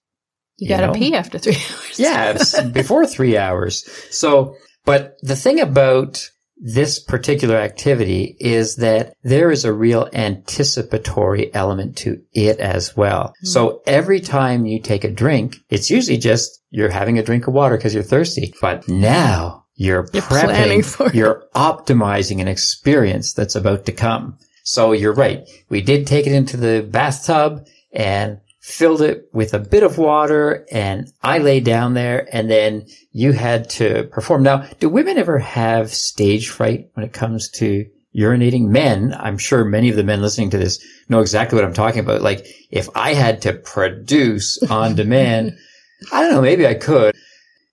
you, 0.58 0.68
you 0.68 0.76
gotta 0.76 0.92
pee 0.92 1.14
after 1.14 1.38
three 1.38 1.54
hours. 1.70 1.98
yeah. 1.98 2.68
before 2.68 3.06
three 3.06 3.36
hours. 3.36 3.84
So, 4.10 4.56
but 4.84 5.16
the 5.22 5.36
thing 5.36 5.58
about 5.60 6.30
this 6.61 6.99
particular 6.99 7.57
activity 7.57 8.37
is 8.38 8.77
that 8.77 9.14
there 9.23 9.51
is 9.51 9.64
a 9.64 9.73
real 9.73 10.09
anticipatory 10.12 11.53
element 11.55 11.96
to 11.99 12.20
it 12.33 12.61
as 12.61 12.94
well. 12.94 13.29
Mm-hmm. 13.29 13.46
So 13.46 13.83
every 13.87 14.20
time 14.20 14.66
you 14.66 14.81
take 14.81 15.05
a 15.05 15.11
drink, 15.11 15.57
it's 15.70 15.90
usually 15.90 16.18
just 16.18 16.62
you're 16.70 16.90
having 16.90 17.18
a 17.18 17.23
drink 17.23 17.46
of 17.46 17.55
water 17.55 17.77
because 17.77 17.94
you're 17.94 18.03
thirsty. 18.03 18.53
But 18.61 18.87
now 18.88 19.64
you're, 19.75 20.07
you're 20.12 20.23
prepping, 20.23 21.14
you're 21.14 21.44
optimizing 21.55 22.40
an 22.40 22.49
experience 22.49 23.33
that's 23.33 23.57
about 23.57 23.87
to 23.87 23.92
come. 23.92 24.38
So 24.62 24.92
you're 24.92 25.14
right. 25.14 25.49
We 25.70 25.81
did 25.81 26.07
take 26.07 26.27
it 26.27 26.33
into 26.33 26.59
the 26.59 26.87
bathtub 26.88 27.66
and 27.92 28.38
filled 28.61 29.01
it 29.01 29.29
with 29.33 29.55
a 29.55 29.59
bit 29.59 29.83
of 29.83 29.96
water 29.96 30.66
and 30.70 31.11
I 31.23 31.38
lay 31.38 31.61
down 31.61 31.94
there 31.94 32.29
and 32.33 32.51
then 32.51 32.87
you 33.11 33.33
had 33.33 33.70
to 33.70 34.05
perform. 34.05 34.42
Now, 34.42 34.66
do 34.79 34.88
women 34.88 35.16
ever 35.16 35.38
have 35.38 35.92
stage 35.94 36.51
fright 36.51 36.90
when 36.92 37.05
it 37.05 37.14
comes 37.14 37.49
to 37.53 37.87
urinating? 38.14 38.68
Men, 38.68 39.14
I'm 39.18 39.38
sure 39.38 39.64
many 39.64 39.88
of 39.88 39.96
the 39.96 40.05
men 40.05 40.20
listening 40.20 40.51
to 40.51 40.59
this 40.59 40.85
know 41.09 41.20
exactly 41.20 41.57
what 41.57 41.64
I'm 41.64 41.73
talking 41.73 42.01
about. 42.01 42.20
Like 42.20 42.46
if 42.70 42.88
I 42.94 43.14
had 43.14 43.40
to 43.42 43.55
produce 43.55 44.62
on 44.64 44.94
demand, 44.94 45.57
I 46.12 46.23
don't 46.23 46.33
know, 46.33 46.42
maybe 46.42 46.66
I 46.66 46.75
could 46.75 47.14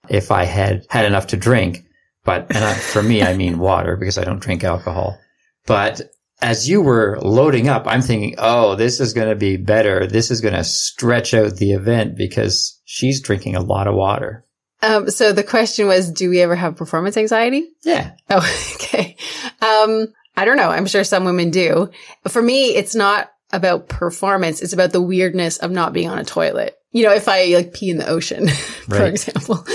if 0.09 0.31
I 0.31 0.45
had 0.45 0.85
had 0.89 1.05
enough 1.05 1.27
to 1.27 1.37
drink. 1.37 1.83
But, 2.23 2.47
and 2.53 2.63
I, 2.63 2.73
for 2.73 3.01
me, 3.01 3.23
I 3.23 3.35
mean 3.35 3.57
water 3.57 3.95
because 3.95 4.17
I 4.17 4.25
don't 4.25 4.41
drink 4.41 4.63
alcohol. 4.63 5.17
But 5.65 6.01
as 6.41 6.69
you 6.69 6.81
were 6.81 7.19
loading 7.21 7.67
up, 7.67 7.83
I'm 7.87 8.01
thinking, 8.01 8.35
oh, 8.37 8.75
this 8.75 8.99
is 8.99 9.13
going 9.13 9.29
to 9.29 9.35
be 9.35 9.57
better. 9.57 10.05
This 10.05 10.29
is 10.29 10.41
going 10.41 10.53
to 10.53 10.63
stretch 10.63 11.33
out 11.33 11.55
the 11.55 11.73
event 11.73 12.15
because 12.15 12.79
she's 12.85 13.21
drinking 13.21 13.55
a 13.55 13.61
lot 13.61 13.87
of 13.87 13.95
water. 13.95 14.45
Um, 14.83 15.09
so 15.09 15.33
the 15.33 15.43
question 15.43 15.87
was, 15.87 16.11
do 16.11 16.29
we 16.29 16.41
ever 16.41 16.55
have 16.55 16.75
performance 16.75 17.17
anxiety? 17.17 17.67
Yeah. 17.83 18.11
Oh, 18.29 18.75
okay. 18.75 19.15
Um, 19.61 20.13
I 20.35 20.45
don't 20.45 20.57
know. 20.57 20.69
I'm 20.69 20.85
sure 20.85 21.03
some 21.03 21.25
women 21.25 21.49
do. 21.49 21.89
For 22.27 22.41
me, 22.41 22.75
it's 22.75 22.93
not 22.93 23.31
about 23.51 23.89
performance. 23.89 24.61
It's 24.61 24.73
about 24.73 24.91
the 24.91 25.01
weirdness 25.01 25.57
of 25.57 25.71
not 25.71 25.93
being 25.93 26.09
on 26.09 26.19
a 26.19 26.23
toilet. 26.23 26.77
You 26.91 27.03
know, 27.03 27.13
if 27.13 27.27
I 27.27 27.45
like 27.55 27.73
pee 27.73 27.89
in 27.89 27.97
the 27.97 28.07
ocean, 28.07 28.47
for 28.87 28.99
right. 28.99 29.09
example, 29.09 29.65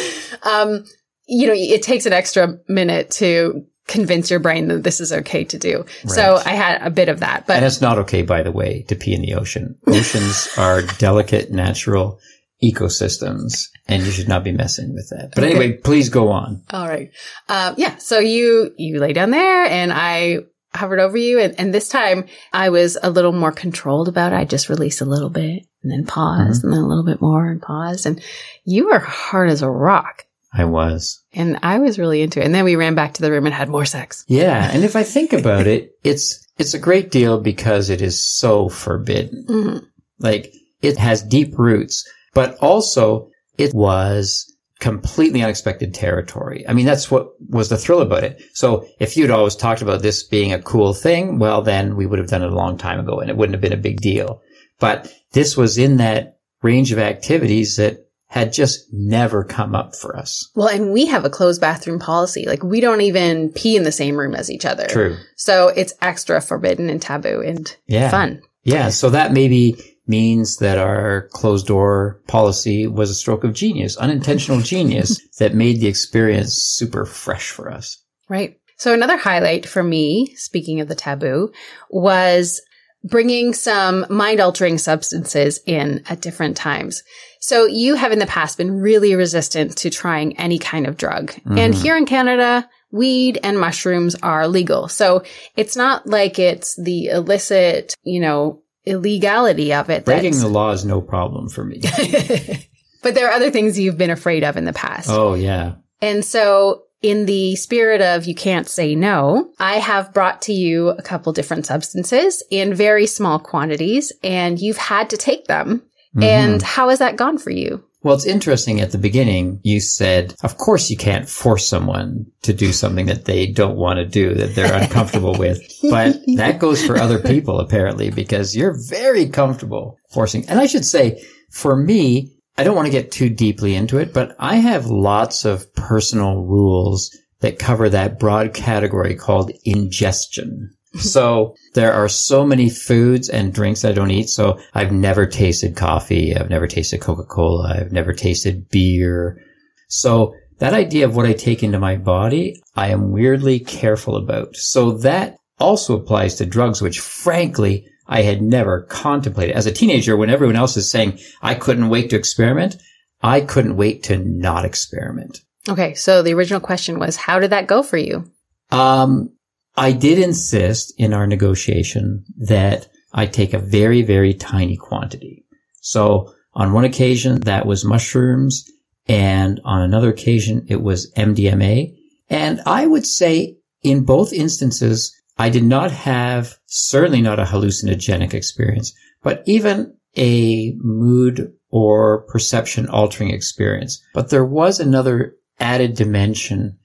um, 0.44 0.84
you 1.26 1.46
know, 1.48 1.54
it 1.56 1.82
takes 1.82 2.06
an 2.06 2.12
extra 2.12 2.58
minute 2.68 3.10
to 3.12 3.66
convince 3.92 4.30
your 4.30 4.40
brain 4.40 4.68
that 4.68 4.82
this 4.82 5.00
is 5.00 5.12
okay 5.12 5.44
to 5.44 5.58
do. 5.58 5.78
Right. 5.78 6.10
So 6.10 6.40
I 6.44 6.50
had 6.50 6.82
a 6.82 6.90
bit 6.90 7.08
of 7.08 7.20
that, 7.20 7.46
but 7.46 7.56
and 7.56 7.64
it's 7.64 7.80
not 7.80 7.98
okay, 7.98 8.22
by 8.22 8.42
the 8.42 8.52
way, 8.52 8.82
to 8.88 8.96
pee 8.96 9.14
in 9.14 9.22
the 9.22 9.34
ocean. 9.34 9.78
Oceans 9.86 10.48
are 10.56 10.82
delicate, 10.98 11.50
natural 11.50 12.18
ecosystems, 12.64 13.68
and 13.86 14.02
you 14.02 14.10
should 14.10 14.28
not 14.28 14.44
be 14.44 14.52
messing 14.52 14.94
with 14.94 15.08
that. 15.10 15.32
But 15.34 15.44
okay. 15.44 15.50
anyway, 15.56 15.76
please 15.76 16.08
go 16.08 16.30
on. 16.30 16.62
All 16.70 16.88
right. 16.88 17.10
Um, 17.48 17.74
yeah. 17.76 17.96
So 17.96 18.18
you 18.18 18.72
you 18.76 18.98
lay 19.00 19.12
down 19.12 19.30
there, 19.30 19.64
and 19.64 19.92
I 19.92 20.38
hovered 20.74 21.00
over 21.00 21.16
you. 21.16 21.38
And, 21.38 21.54
and 21.58 21.74
this 21.74 21.88
time 21.88 22.26
I 22.52 22.70
was 22.70 22.96
a 23.02 23.10
little 23.10 23.32
more 23.32 23.52
controlled 23.52 24.08
about 24.08 24.32
it. 24.32 24.36
I 24.36 24.44
just 24.44 24.68
released 24.70 25.02
a 25.02 25.06
little 25.06 25.28
bit 25.28 25.66
and 25.82 25.92
then 25.92 26.06
paused 26.06 26.60
Mm-hmm. 26.60 26.66
and 26.68 26.72
then 26.72 26.82
a 26.82 26.88
little 26.88 27.04
bit 27.04 27.20
more 27.20 27.46
and 27.50 27.60
paused. 27.60 28.06
And 28.06 28.22
you 28.64 28.86
were 28.88 28.98
hard 28.98 29.50
as 29.50 29.60
a 29.62 29.68
rock. 29.68 30.24
I 30.52 30.64
was. 30.64 31.22
And 31.32 31.58
I 31.62 31.78
was 31.78 31.98
really 31.98 32.20
into 32.22 32.40
it. 32.40 32.44
And 32.44 32.54
then 32.54 32.64
we 32.64 32.76
ran 32.76 32.94
back 32.94 33.14
to 33.14 33.22
the 33.22 33.30
room 33.30 33.46
and 33.46 33.54
had 33.54 33.68
more 33.68 33.86
sex. 33.86 34.24
Yeah. 34.28 34.70
And 34.72 34.84
if 34.84 34.96
I 34.96 35.02
think 35.02 35.32
about 35.32 35.66
it, 35.66 35.92
it's, 36.04 36.46
it's 36.58 36.74
a 36.74 36.78
great 36.78 37.10
deal 37.10 37.40
because 37.40 37.88
it 37.88 38.02
is 38.02 38.28
so 38.28 38.68
forbidden. 38.68 39.46
Mhm. 39.48 39.86
Like 40.18 40.52
it 40.82 40.98
has 40.98 41.22
deep 41.22 41.58
roots, 41.58 42.06
but 42.34 42.56
also 42.58 43.30
it 43.56 43.72
was 43.72 44.46
completely 44.78 45.42
unexpected 45.42 45.94
territory. 45.94 46.64
I 46.68 46.72
mean, 46.74 46.86
that's 46.86 47.10
what 47.10 47.28
was 47.48 47.68
the 47.68 47.78
thrill 47.78 48.02
about 48.02 48.24
it. 48.24 48.42
So 48.52 48.86
if 48.98 49.16
you'd 49.16 49.30
always 49.30 49.54
talked 49.54 49.80
about 49.80 50.02
this 50.02 50.22
being 50.24 50.52
a 50.52 50.60
cool 50.60 50.92
thing, 50.92 51.38
well, 51.38 51.62
then 51.62 51.96
we 51.96 52.04
would 52.04 52.18
have 52.18 52.28
done 52.28 52.42
it 52.42 52.50
a 52.50 52.54
long 52.54 52.76
time 52.76 52.98
ago 53.00 53.20
and 53.20 53.30
it 53.30 53.36
wouldn't 53.36 53.54
have 53.54 53.62
been 53.62 53.72
a 53.72 53.82
big 53.82 54.00
deal. 54.00 54.42
But 54.80 55.10
this 55.32 55.56
was 55.56 55.78
in 55.78 55.96
that 55.98 56.38
range 56.62 56.92
of 56.92 56.98
activities 56.98 57.76
that 57.76 58.06
had 58.32 58.50
just 58.50 58.90
never 58.94 59.44
come 59.44 59.74
up 59.74 59.94
for 59.94 60.16
us. 60.16 60.50
Well, 60.54 60.68
and 60.68 60.90
we 60.90 61.04
have 61.04 61.26
a 61.26 61.30
closed 61.30 61.60
bathroom 61.60 61.98
policy. 61.98 62.46
Like 62.46 62.62
we 62.62 62.80
don't 62.80 63.02
even 63.02 63.52
pee 63.52 63.76
in 63.76 63.82
the 63.82 63.92
same 63.92 64.16
room 64.16 64.34
as 64.34 64.50
each 64.50 64.64
other. 64.64 64.86
True. 64.86 65.18
So 65.36 65.68
it's 65.68 65.92
extra 66.00 66.40
forbidden 66.40 66.88
and 66.88 67.00
taboo 67.00 67.42
and 67.44 67.76
Yeah. 67.86 68.10
fun. 68.10 68.40
Yeah. 68.64 68.88
So 68.88 69.10
that 69.10 69.32
maybe 69.34 69.76
means 70.06 70.56
that 70.56 70.78
our 70.78 71.28
closed 71.32 71.66
door 71.66 72.22
policy 72.26 72.86
was 72.86 73.10
a 73.10 73.14
stroke 73.14 73.44
of 73.44 73.52
genius, 73.52 73.98
unintentional 73.98 74.60
genius 74.72 75.20
that 75.38 75.54
made 75.54 75.82
the 75.82 75.86
experience 75.88 76.54
super 76.54 77.04
fresh 77.04 77.50
for 77.50 77.70
us. 77.70 77.98
Right. 78.30 78.56
So 78.78 78.94
another 78.94 79.18
highlight 79.18 79.66
for 79.68 79.82
me, 79.82 80.32
speaking 80.36 80.80
of 80.80 80.88
the 80.88 80.94
taboo, 80.94 81.52
was 81.90 82.62
bringing 83.04 83.52
some 83.54 84.06
mind 84.08 84.40
altering 84.40 84.78
substances 84.78 85.60
in 85.66 86.02
at 86.08 86.20
different 86.20 86.56
times. 86.56 87.02
So 87.40 87.66
you 87.66 87.96
have 87.96 88.12
in 88.12 88.18
the 88.20 88.26
past 88.26 88.58
been 88.58 88.80
really 88.80 89.14
resistant 89.16 89.76
to 89.78 89.90
trying 89.90 90.38
any 90.38 90.58
kind 90.58 90.86
of 90.86 90.96
drug. 90.96 91.32
And 91.44 91.74
Mhm. 91.74 91.82
here 91.82 91.96
in 91.96 92.06
Canada, 92.06 92.68
weed 92.92 93.40
and 93.42 93.58
mushrooms 93.58 94.14
are 94.22 94.46
legal. 94.46 94.86
So 94.86 95.22
it's 95.56 95.74
not 95.76 96.06
like 96.06 96.38
it's 96.38 96.76
the 96.80 97.06
illicit, 97.06 97.94
you 98.04 98.20
know, 98.20 98.60
illegality 98.86 99.72
of 99.72 99.90
it. 99.90 100.04
Breaking 100.04 100.38
the 100.38 100.48
law 100.48 100.70
is 100.70 100.84
no 100.84 101.00
problem 101.00 101.48
for 101.48 101.64
me. 101.64 101.80
but 103.02 103.14
there 103.14 103.28
are 103.28 103.32
other 103.32 103.50
things 103.50 103.78
you've 103.78 103.98
been 103.98 104.10
afraid 104.10 104.44
of 104.44 104.56
in 104.56 104.64
the 104.64 104.72
past. 104.72 105.08
oh 105.10 105.34
yeah. 105.34 105.72
And 106.00 106.24
so 106.24 106.82
in 107.02 107.26
the 107.26 107.56
spirit 107.56 108.00
of 108.00 108.26
you 108.26 108.34
can't 108.34 108.68
say 108.68 108.94
no, 108.94 109.50
I 109.58 109.76
have 109.76 110.12
brought 110.14 110.42
to 110.42 110.52
you 110.52 110.88
a 110.88 111.02
couple 111.02 111.32
different 111.32 111.66
substances 111.66 112.42
in 112.50 112.74
very 112.74 113.06
small 113.06 113.38
quantities 113.38 114.12
and 114.22 114.58
you've 114.60 114.76
had 114.76 115.10
to 115.10 115.16
take 115.16 115.46
them. 115.46 115.82
Mhm. 116.16 116.22
And 116.24 116.62
how 116.62 116.90
has 116.90 116.98
that 117.00 117.16
gone 117.16 117.38
for 117.38 117.50
you? 117.50 117.82
well, 118.02 118.16
it's 118.16 118.26
interesting 118.26 118.80
at 118.80 118.90
the 118.90 118.98
beginning, 118.98 119.60
you 119.62 119.80
said, 119.80 120.34
of 120.42 120.56
course 120.58 120.90
you 120.90 120.96
can't 120.96 121.28
force 121.28 121.66
someone 121.66 122.26
to 122.42 122.52
do 122.52 122.72
something 122.72 123.06
that 123.06 123.26
they 123.26 123.46
don't 123.46 123.76
want 123.76 123.98
to 123.98 124.04
do, 124.04 124.34
that 124.34 124.54
they're 124.54 124.74
uncomfortable 124.74 125.36
with. 125.38 125.60
But 125.90 126.16
that 126.36 126.58
goes 126.58 126.84
for 126.84 126.96
other 126.96 127.18
people 127.18 127.60
apparently, 127.60 128.10
because 128.10 128.56
you're 128.56 128.76
very 128.88 129.26
comfortable 129.28 129.98
forcing. 130.10 130.48
And 130.48 130.58
I 130.58 130.66
should 130.66 130.84
say, 130.84 131.22
for 131.50 131.76
me, 131.76 132.32
I 132.58 132.64
don't 132.64 132.76
want 132.76 132.86
to 132.86 132.92
get 132.92 133.10
too 133.10 133.30
deeply 133.30 133.74
into 133.74 133.98
it, 133.98 134.12
but 134.12 134.36
I 134.38 134.56
have 134.56 134.86
lots 134.86 135.44
of 135.44 135.72
personal 135.74 136.42
rules 136.42 137.16
that 137.40 137.58
cover 137.58 137.88
that 137.88 138.18
broad 138.18 138.54
category 138.54 139.14
called 139.14 139.52
ingestion. 139.64 140.70
So 141.00 141.54
there 141.74 141.94
are 141.94 142.08
so 142.08 142.44
many 142.44 142.68
foods 142.68 143.30
and 143.30 143.54
drinks 143.54 143.84
I 143.84 143.92
don't 143.92 144.10
eat. 144.10 144.28
So 144.28 144.60
I've 144.74 144.92
never 144.92 145.26
tasted 145.26 145.76
coffee. 145.76 146.36
I've 146.36 146.50
never 146.50 146.66
tasted 146.66 147.00
Coca-Cola. 147.00 147.76
I've 147.80 147.92
never 147.92 148.12
tasted 148.12 148.68
beer. 148.68 149.42
So 149.88 150.34
that 150.58 150.74
idea 150.74 151.06
of 151.06 151.16
what 151.16 151.26
I 151.26 151.32
take 151.32 151.62
into 151.62 151.78
my 151.78 151.96
body, 151.96 152.62
I 152.76 152.88
am 152.88 153.10
weirdly 153.10 153.58
careful 153.58 154.16
about. 154.16 154.54
So 154.56 154.92
that 154.98 155.36
also 155.58 155.96
applies 155.96 156.34
to 156.36 156.46
drugs, 156.46 156.82
which 156.82 157.00
frankly, 157.00 157.86
I 158.12 158.20
had 158.20 158.42
never 158.42 158.82
contemplated. 158.82 159.56
As 159.56 159.64
a 159.64 159.72
teenager, 159.72 160.18
when 160.18 160.28
everyone 160.28 160.54
else 160.54 160.76
is 160.76 160.90
saying 160.90 161.18
I 161.40 161.54
couldn't 161.54 161.88
wait 161.88 162.10
to 162.10 162.16
experiment, 162.16 162.76
I 163.22 163.40
couldn't 163.40 163.76
wait 163.76 164.02
to 164.04 164.18
not 164.18 164.66
experiment. 164.66 165.40
Okay. 165.66 165.94
So 165.94 166.22
the 166.22 166.34
original 166.34 166.60
question 166.60 166.98
was, 166.98 167.16
how 167.16 167.38
did 167.38 167.50
that 167.50 167.68
go 167.68 167.82
for 167.82 167.96
you? 167.96 168.30
Um, 168.70 169.30
I 169.76 169.92
did 169.92 170.18
insist 170.18 170.92
in 170.98 171.14
our 171.14 171.26
negotiation 171.26 172.24
that 172.36 172.88
I 173.14 173.24
take 173.24 173.54
a 173.54 173.58
very, 173.58 174.02
very 174.02 174.34
tiny 174.34 174.76
quantity. 174.76 175.46
So 175.80 176.34
on 176.52 176.74
one 176.74 176.84
occasion, 176.84 177.40
that 177.40 177.64
was 177.64 177.82
mushrooms. 177.82 178.70
And 179.08 179.58
on 179.64 179.80
another 179.80 180.10
occasion, 180.10 180.66
it 180.68 180.82
was 180.82 181.10
MDMA. 181.14 181.96
And 182.28 182.60
I 182.66 182.86
would 182.86 183.06
say 183.06 183.56
in 183.82 184.04
both 184.04 184.34
instances, 184.34 185.18
I 185.42 185.48
did 185.48 185.64
not 185.64 185.90
have, 185.90 186.54
certainly 186.66 187.20
not 187.20 187.40
a 187.40 187.44
hallucinogenic 187.44 188.32
experience, 188.32 188.94
but 189.24 189.42
even 189.44 189.96
a 190.16 190.72
mood 190.78 191.52
or 191.68 192.22
perception 192.28 192.88
altering 192.88 193.30
experience. 193.30 194.00
But 194.14 194.30
there 194.30 194.44
was 194.44 194.78
another 194.78 195.34
added 195.58 195.96
dimension 195.96 196.78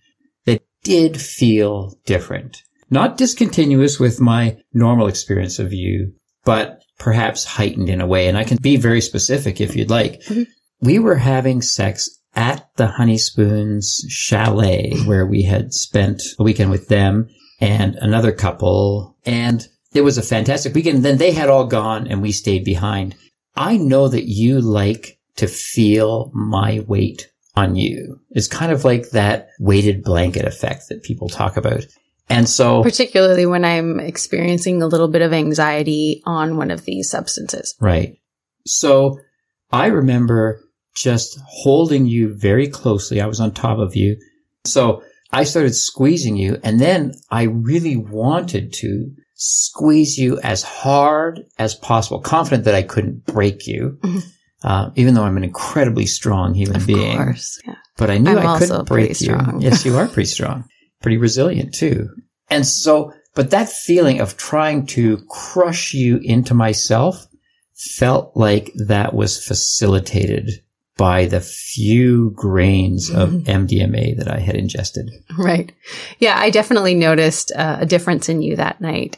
that 0.46 0.64
did 0.84 1.22
feel 1.22 2.00
different. 2.08 2.64
Not 2.90 3.16
discontinuous 3.18 4.00
with 4.00 4.20
my 4.20 4.58
normal 4.74 5.06
experience 5.06 5.60
of 5.60 5.72
you, 5.72 6.14
but 6.44 6.82
perhaps 6.98 7.44
heightened 7.44 7.90
in 7.90 8.02
a 8.02 8.08
way. 8.08 8.28
And 8.28 8.40
I 8.40 8.44
can 8.44 8.58
be 8.58 8.76
very 8.76 9.02
specific 9.02 9.62
if 9.62 9.76
you'd 9.76 9.92
like. 9.92 10.24
Mhm. 10.24 10.48
We 10.82 10.98
were 10.98 11.18
having 11.18 11.62
sex 11.62 12.10
at 12.36 12.68
the 12.76 12.88
Honey 12.88 13.20
Spoons 13.20 14.04
chalet 14.10 14.94
where 15.06 15.28
we 15.28 15.44
had 15.44 15.74
spent 15.74 16.24
a 16.40 16.44
weekend 16.44 16.72
with 16.72 16.88
them 16.88 17.28
and 17.60 17.96
another 17.96 18.32
couple. 18.32 19.18
And 19.26 19.68
it 19.94 20.02
was 20.02 20.18
a 20.18 20.24
fantastic 20.24 20.74
weekend. 20.76 21.04
Then 21.04 21.18
they 21.18 21.32
had 21.32 21.50
all 21.50 21.66
gone 21.66 22.08
and 22.08 22.22
we 22.22 22.32
stayed 22.32 22.64
behind. 22.64 23.16
I 23.56 23.78
know 23.78 24.08
that 24.08 24.28
you 24.28 24.62
like 24.62 25.20
to 25.38 25.48
feel 25.48 26.32
my 26.34 26.84
weight 26.88 27.32
on 27.56 27.76
you. 27.76 28.20
It's 28.30 28.48
kind 28.48 28.72
of 28.72 28.86
like 28.86 29.10
that 29.12 29.50
weighted 29.60 30.04
blanket 30.04 30.46
effect 30.46 30.90
that 30.90 31.04
people 31.04 31.28
talk 31.30 31.58
about. 31.58 31.86
And 32.30 32.48
so, 32.48 32.84
Particularly 32.84 33.46
when 33.46 33.64
I'm 33.64 34.00
experiencing 34.00 34.82
a 34.82 34.88
little 34.88 35.08
bit 35.08 35.22
of 35.22 35.34
anxiety 35.34 36.22
on 36.26 36.58
one 36.58 36.72
of 36.72 36.86
these 36.86 37.10
substances. 37.10 37.76
right. 37.80 38.18
So 38.66 39.18
I 39.72 39.86
remember 39.88 40.62
just 40.94 41.40
holding 41.48 42.06
you 42.06 42.36
very 42.36 42.68
closely. 42.68 43.22
I 43.22 43.28
was 43.28 43.40
on 43.40 43.54
top 43.54 43.80
of 43.80 43.96
you. 43.96 44.18
So 44.66 45.04
I 45.32 45.44
started 45.44 45.76
squeezing 45.76 46.38
you 46.38 46.58
and 46.64 46.80
then 46.80 47.14
I 47.30 47.44
really 47.44 47.98
wanted 47.98 48.74
to 48.74 49.12
squeeze 49.36 50.18
you 50.18 50.40
as 50.42 50.64
hard 50.64 51.44
as 51.60 51.76
possible, 51.76 52.20
confident 52.22 52.64
that 52.66 52.76
I 52.76 52.82
couldn't 52.82 53.26
break 53.26 53.68
you. 53.68 53.98
Mhm. 54.04 54.24
Uh, 54.64 54.90
even 54.96 55.14
though 55.14 55.24
I'm 55.24 55.38
an 55.38 55.44
incredibly 55.44 56.08
strong 56.08 56.56
human 56.56 56.78
Of 56.78 56.88
being. 56.88 57.16
course. 57.18 57.60
Yeah. 57.66 57.76
but 57.98 58.10
I 58.10 58.18
knew 58.18 58.38
I'm 58.38 58.48
I 58.48 58.60
couldn't 58.60 58.88
break 58.88 59.08
pretty 59.18 59.26
you. 59.26 59.60
yes, 59.60 59.86
you 59.86 59.96
are 59.98 60.08
pretty 60.14 60.28
strong, 60.30 60.66
pretty 61.02 61.18
resilient 61.18 61.74
too. 61.76 62.10
And 62.50 62.66
so, 62.66 63.12
but 63.36 63.52
that 63.52 63.70
feeling 63.70 64.20
of 64.20 64.38
trying 64.38 64.86
to 64.88 65.18
crush 65.30 65.94
you 65.94 66.20
into 66.24 66.54
myself 66.56 67.28
felt 67.76 68.32
like 68.36 68.72
that 68.88 69.14
was 69.14 69.44
facilitated 69.44 70.50
by 70.98 71.26
the 71.26 71.42
few 71.42 72.32
grains 72.32 73.10
of. 73.10 73.30
MDMA 73.30 74.18
that 74.18 74.30
I 74.30 74.40
had 74.40 74.56
ingested. 74.56 75.12
Right. 75.38 75.72
Yeah. 76.20 76.36
I 76.38 76.50
definitely 76.50 76.96
noticed 76.96 77.52
uh, 77.56 77.78
a 77.82 77.86
difference 77.86 78.30
in 78.30 78.42
you 78.42 78.56
that 78.56 78.82
night. 78.82 79.18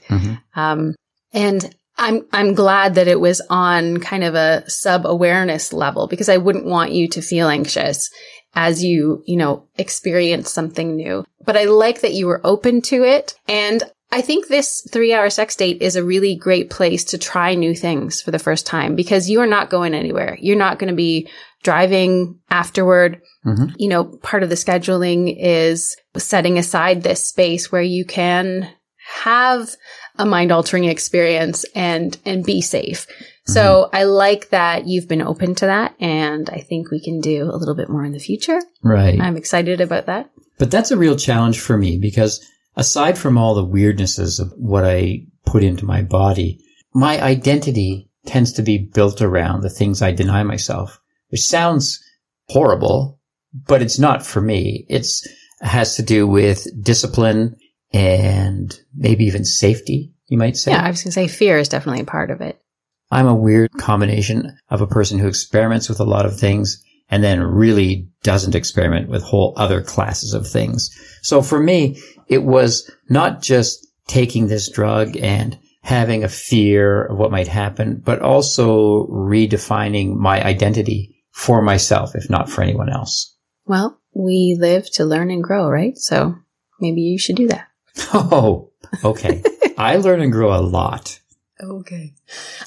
Um, 0.56 0.96
and 1.34 1.74
I'm, 1.98 2.26
I'm 2.32 2.54
glad 2.54 2.96
that 2.96 3.08
it 3.08 3.20
was 3.20 3.42
on 3.50 4.00
kind 4.00 4.24
of 4.24 4.36
a 4.36 4.70
sub 4.70 5.06
awareness 5.06 5.74
level 5.74 6.08
because 6.08 6.30
I 6.30 6.38
wouldn't 6.38 6.66
want 6.66 6.92
you 6.92 7.08
to 7.10 7.22
feel 7.22 7.48
anxious 7.48 8.10
as 8.54 8.84
you, 8.84 9.24
you 9.26 9.38
know, 9.38 9.68
experience 9.78 10.52
something 10.52 10.96
new. 10.96 11.26
But 11.46 11.58
I 11.58 11.66
like 11.66 12.02
that 12.02 12.14
you 12.14 12.28
were 12.28 12.42
open 12.44 12.82
to 12.84 13.04
it. 13.04 13.36
And 13.48 13.84
I 14.12 14.22
think 14.22 14.48
this 14.48 14.88
three 14.92 15.14
hour 15.14 15.30
sex 15.30 15.56
date 15.56 15.82
is 15.82 15.96
a 15.96 16.04
really 16.04 16.36
great 16.36 16.70
place 16.70 17.04
to 17.06 17.18
try 17.18 17.54
new 17.54 17.76
things 17.76 18.22
for 18.22 18.32
the 18.32 18.40
first 18.40 18.66
time 18.66 18.96
because 18.96 19.30
you 19.30 19.40
are 19.42 19.48
not 19.48 19.70
going 19.70 19.94
anywhere. 19.94 20.38
You're 20.42 20.58
not 20.58 20.80
going 20.80 20.90
to 20.90 20.96
be 20.96 21.30
driving 21.64 22.40
afterward. 22.50 23.22
Mhm. 23.46 23.74
You 23.78 23.90
know, 23.90 24.06
part 24.06 24.44
of 24.44 24.50
the 24.50 24.56
scheduling 24.56 25.36
is 25.40 25.96
setting 26.18 26.58
aside 26.58 27.04
this 27.04 27.24
space 27.24 27.72
where 27.72 27.82
you 27.84 28.04
can 28.04 28.70
have 29.24 29.70
a 30.18 30.26
mind 30.26 30.52
altering 30.52 30.86
experience 30.86 31.66
and 31.76 32.18
and 32.26 32.44
be 32.44 32.62
safe. 32.62 33.08
So 33.46 33.90
I 33.94 34.04
like 34.04 34.50
that 34.50 34.86
you've 34.86 35.08
been 35.08 35.24
open 35.24 35.56
to 35.56 35.66
that 35.66 35.96
and 36.00 36.48
I 36.52 36.60
think 36.60 36.92
we 36.92 37.02
can 37.04 37.20
do 37.20 37.46
a 37.46 37.58
little 37.58 37.74
bit 37.74 37.90
more 37.90 38.06
in 38.06 38.12
the 38.12 38.20
future. 38.20 38.62
Right. 38.84 39.20
I'm 39.20 39.38
excited 39.38 39.82
about 39.82 40.06
that. 40.06 40.30
But 40.60 40.70
that's 40.70 40.92
a 40.92 40.98
real 40.98 41.16
challenge 41.16 41.60
for 41.60 41.76
me 41.76 41.98
because 41.98 42.46
aside 42.80 43.18
from 43.18 43.38
all 43.38 43.54
the 43.54 43.66
weirdnesses 43.66 44.40
of 44.40 44.54
what 44.56 44.86
I 44.86 45.26
put 45.46 45.64
into 45.64 45.86
my 45.86 46.02
body, 46.02 46.64
my 46.94 47.22
identity 47.22 48.10
tends 48.26 48.54
to 48.54 48.62
be 48.62 48.78
built 48.78 49.22
around 49.22 49.62
the 49.62 49.70
things 49.70 50.02
I 50.02 50.14
deny 50.14 50.44
myself, 50.44 51.00
which 51.28 51.42
sounds 51.42 52.02
horrible, 52.48 53.20
but 53.68 53.82
it's 53.82 54.00
not 54.00 54.26
for 54.26 54.40
me. 54.40 54.86
It's 54.90 55.28
has 55.62 55.98
to 55.98 56.04
do 56.04 56.26
with 56.26 56.68
discipline 56.82 57.58
and 57.92 58.80
maybe 58.96 59.26
even 59.26 59.44
safety, 59.44 60.14
you 60.28 60.38
might 60.38 60.56
say. 60.56 60.72
Yeah, 60.72 60.84
I 60.84 60.90
was 60.90 61.04
going 61.04 61.10
to 61.10 61.12
say 61.12 61.28
fear 61.28 61.58
is 61.58 61.68
definitely 61.68 62.02
a 62.02 62.06
part 62.06 62.32
of 62.32 62.40
it. 62.40 62.62
I'm 63.12 63.28
a 63.28 63.36
weird 63.36 63.72
combination 63.74 64.58
of 64.70 64.80
a 64.80 64.88
person 64.88 65.20
who 65.20 65.28
experiments 65.28 65.90
with 65.90 66.00
a 66.00 66.06
lot 66.06 66.26
of 66.26 66.40
things 66.40 66.82
and 67.10 67.24
then 67.24 67.42
really 67.42 68.08
doesn't 68.24 68.56
experiment 68.56 69.10
with 69.10 69.24
whole 69.24 69.54
other 69.58 69.82
classes 69.82 70.34
of 70.34 70.48
things. 70.48 70.90
So 71.22 71.42
for 71.42 71.60
me, 71.60 72.02
it 72.28 72.44
was 72.44 72.90
not 73.10 73.42
just 73.42 73.88
taking 74.08 74.48
this 74.48 74.70
drug 74.70 75.16
and 75.18 75.58
having 75.82 76.24
a 76.24 76.30
fear 76.30 77.06
of 77.06 77.18
what 77.18 77.32
might 77.32 77.48
happen, 77.48 78.02
but 78.04 78.22
also 78.22 79.08
redefining 79.08 80.16
my 80.16 80.44
identity 80.44 81.16
for 81.32 81.62
myself, 81.62 82.16
if 82.16 82.30
not 82.30 82.50
for 82.50 82.62
anyone 82.62 82.90
else. 82.90 83.36
Well, 83.66 84.00
we 84.14 84.58
live 84.60 84.90
to 84.94 85.06
learn 85.06 85.32
and 85.32 85.44
grow, 85.44 85.70
right? 85.70 85.98
So 85.98 86.36
maybe 86.80 87.02
you 87.02 87.18
should 87.18 87.36
do 87.36 87.48
that. 87.48 87.68
Oh, 88.14 88.72
okay. 89.04 89.44
I 89.78 89.98
learn 89.98 90.22
and 90.22 90.32
grow 90.32 90.56
a 90.56 90.62
lot. 90.62 91.20
Okay. 91.62 92.14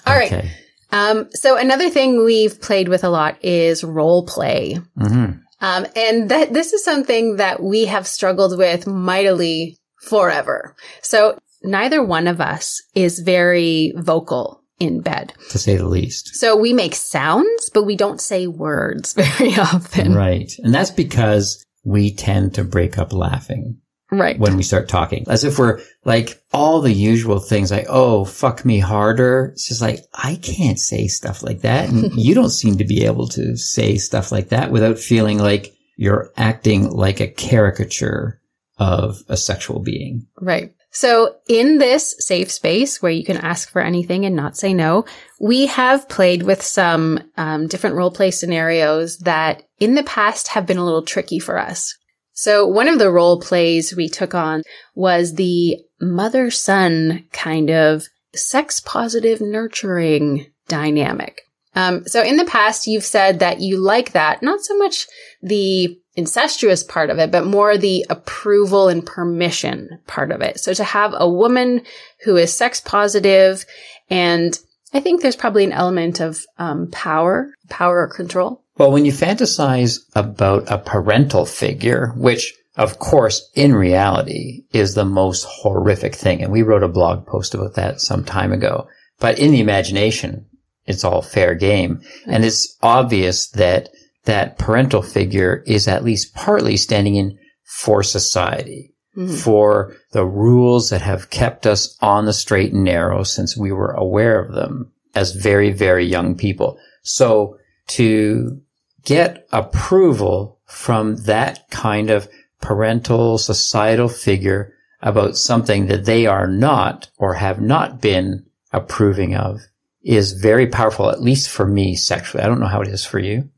All 0.06 0.14
right. 0.14 0.50
Um, 0.92 1.28
so 1.32 1.56
another 1.56 1.90
thing 1.90 2.24
we've 2.24 2.60
played 2.60 2.88
with 2.88 3.02
a 3.02 3.08
lot 3.08 3.42
is 3.42 3.82
role 3.82 4.26
play. 4.26 4.78
Mm-hmm. 4.98 5.38
Um, 5.60 5.86
and 5.96 6.28
that 6.30 6.52
this 6.52 6.72
is 6.72 6.84
something 6.84 7.36
that 7.36 7.62
we 7.62 7.86
have 7.86 8.06
struggled 8.06 8.58
with 8.58 8.86
mightily 8.86 9.78
forever. 10.02 10.76
So 11.00 11.38
neither 11.62 12.02
one 12.02 12.26
of 12.26 12.40
us 12.40 12.82
is 12.94 13.20
very 13.20 13.92
vocal 13.96 14.62
in 14.80 15.00
bed. 15.00 15.32
To 15.50 15.58
say 15.58 15.76
the 15.76 15.86
least. 15.86 16.34
So 16.34 16.56
we 16.56 16.72
make 16.72 16.94
sounds, 16.94 17.70
but 17.72 17.84
we 17.84 17.96
don't 17.96 18.20
say 18.20 18.48
words 18.48 19.12
very 19.38 19.54
often. 19.54 20.14
Right. 20.14 20.52
And 20.58 20.74
that's 20.74 20.90
because 20.90 21.64
we 21.84 22.14
tend 22.14 22.54
to 22.56 22.64
break 22.64 22.98
up 22.98 23.12
laughing. 23.12 23.78
Right. 24.12 24.38
When 24.38 24.58
we 24.58 24.62
start 24.62 24.90
talking, 24.90 25.24
as 25.28 25.42
if 25.42 25.58
we're 25.58 25.80
like 26.04 26.42
all 26.52 26.82
the 26.82 26.92
usual 26.92 27.40
things 27.40 27.70
like, 27.70 27.86
oh, 27.88 28.26
fuck 28.26 28.62
me 28.62 28.78
harder. 28.78 29.50
It's 29.52 29.66
just 29.66 29.80
like, 29.80 30.00
I 30.12 30.36
can't 30.36 30.78
say 30.78 31.06
stuff 31.06 31.42
like 31.42 31.62
that. 31.62 31.88
And 31.88 32.12
you 32.16 32.34
don't 32.34 32.50
seem 32.50 32.76
to 32.76 32.84
be 32.84 33.06
able 33.06 33.26
to 33.28 33.56
say 33.56 33.96
stuff 33.96 34.30
like 34.30 34.50
that 34.50 34.70
without 34.70 34.98
feeling 34.98 35.38
like 35.38 35.74
you're 35.96 36.30
acting 36.36 36.90
like 36.90 37.20
a 37.20 37.26
caricature 37.26 38.38
of 38.76 39.22
a 39.28 39.36
sexual 39.36 39.80
being. 39.80 40.26
Right. 40.38 40.74
So 40.90 41.36
in 41.48 41.78
this 41.78 42.14
safe 42.18 42.50
space 42.50 43.00
where 43.00 43.10
you 43.10 43.24
can 43.24 43.38
ask 43.38 43.70
for 43.70 43.80
anything 43.80 44.26
and 44.26 44.36
not 44.36 44.58
say 44.58 44.74
no, 44.74 45.06
we 45.40 45.66
have 45.66 46.06
played 46.08 46.42
with 46.42 46.60
some 46.60 47.18
um, 47.38 47.66
different 47.66 47.96
role 47.96 48.10
play 48.10 48.30
scenarios 48.30 49.18
that 49.20 49.62
in 49.78 49.94
the 49.94 50.02
past 50.02 50.48
have 50.48 50.66
been 50.66 50.76
a 50.76 50.84
little 50.84 51.02
tricky 51.02 51.38
for 51.38 51.58
us. 51.58 51.96
So 52.32 52.66
one 52.66 52.88
of 52.88 52.98
the 52.98 53.10
role 53.10 53.40
plays 53.40 53.94
we 53.94 54.08
took 54.08 54.34
on 54.34 54.62
was 54.94 55.34
the 55.34 55.78
mother 56.00 56.50
son 56.50 57.24
kind 57.32 57.70
of 57.70 58.06
sex 58.34 58.80
positive 58.80 59.40
nurturing 59.40 60.46
dynamic. 60.68 61.42
Um, 61.74 62.06
so 62.06 62.22
in 62.22 62.36
the 62.36 62.44
past, 62.44 62.86
you've 62.86 63.04
said 63.04 63.38
that 63.38 63.60
you 63.60 63.78
like 63.78 64.12
that, 64.12 64.42
not 64.42 64.60
so 64.60 64.76
much 64.76 65.06
the 65.42 65.98
incestuous 66.14 66.82
part 66.82 67.08
of 67.08 67.18
it, 67.18 67.30
but 67.30 67.46
more 67.46 67.78
the 67.78 68.04
approval 68.10 68.88
and 68.88 69.04
permission 69.04 69.98
part 70.06 70.30
of 70.30 70.42
it. 70.42 70.60
So 70.60 70.74
to 70.74 70.84
have 70.84 71.14
a 71.16 71.28
woman 71.28 71.82
who 72.24 72.36
is 72.36 72.52
sex 72.52 72.80
positive 72.80 73.64
and 74.10 74.58
I 74.94 75.00
think 75.00 75.22
there's 75.22 75.36
probably 75.36 75.64
an 75.64 75.72
element 75.72 76.20
of 76.20 76.44
um, 76.58 76.90
power, 76.90 77.54
power 77.70 78.00
or 78.02 78.08
control. 78.08 78.61
Well, 78.78 78.90
when 78.90 79.04
you 79.04 79.12
fantasize 79.12 79.98
about 80.14 80.70
a 80.70 80.78
parental 80.78 81.44
figure, 81.44 82.12
which 82.16 82.54
of 82.76 82.98
course 82.98 83.50
in 83.54 83.74
reality 83.74 84.62
is 84.72 84.94
the 84.94 85.04
most 85.04 85.44
horrific 85.44 86.14
thing, 86.14 86.42
and 86.42 86.50
we 86.50 86.62
wrote 86.62 86.82
a 86.82 86.88
blog 86.88 87.26
post 87.26 87.54
about 87.54 87.74
that 87.74 88.00
some 88.00 88.24
time 88.24 88.52
ago, 88.52 88.88
but 89.18 89.38
in 89.38 89.52
the 89.52 89.60
imagination, 89.60 90.46
it's 90.86 91.04
all 91.04 91.22
fair 91.22 91.54
game. 91.54 92.00
And 92.26 92.44
it's 92.44 92.76
obvious 92.82 93.50
that 93.50 93.90
that 94.24 94.58
parental 94.58 95.02
figure 95.02 95.62
is 95.66 95.86
at 95.86 96.04
least 96.04 96.34
partly 96.34 96.76
standing 96.76 97.16
in 97.16 97.38
for 97.64 98.02
society, 98.02 98.94
mm-hmm. 99.16 99.34
for 99.34 99.94
the 100.12 100.24
rules 100.24 100.90
that 100.90 101.02
have 101.02 101.30
kept 101.30 101.66
us 101.66 101.96
on 102.00 102.26
the 102.26 102.32
straight 102.32 102.72
and 102.72 102.84
narrow 102.84 103.22
since 103.22 103.56
we 103.56 103.72
were 103.72 103.92
aware 103.92 104.40
of 104.40 104.54
them 104.54 104.92
as 105.14 105.34
very, 105.34 105.70
very 105.70 106.06
young 106.06 106.36
people. 106.36 106.78
So 107.02 107.58
to 107.96 108.60
get 109.04 109.46
approval 109.52 110.60
from 110.66 111.16
that 111.24 111.68
kind 111.70 112.10
of 112.10 112.28
parental 112.60 113.38
societal 113.38 114.08
figure 114.08 114.74
about 115.00 115.36
something 115.36 115.86
that 115.86 116.04
they 116.04 116.26
are 116.26 116.46
not 116.46 117.10
or 117.18 117.34
have 117.34 117.60
not 117.60 118.00
been 118.00 118.46
approving 118.72 119.34
of 119.34 119.60
is 120.02 120.32
very 120.32 120.66
powerful, 120.66 121.10
at 121.10 121.20
least 121.20 121.50
for 121.50 121.66
me 121.66 121.94
sexually. 121.94 122.42
I 122.42 122.46
don't 122.46 122.60
know 122.60 122.66
how 122.66 122.80
it 122.80 122.88
is 122.88 123.04
for 123.04 123.18
you. 123.18 123.50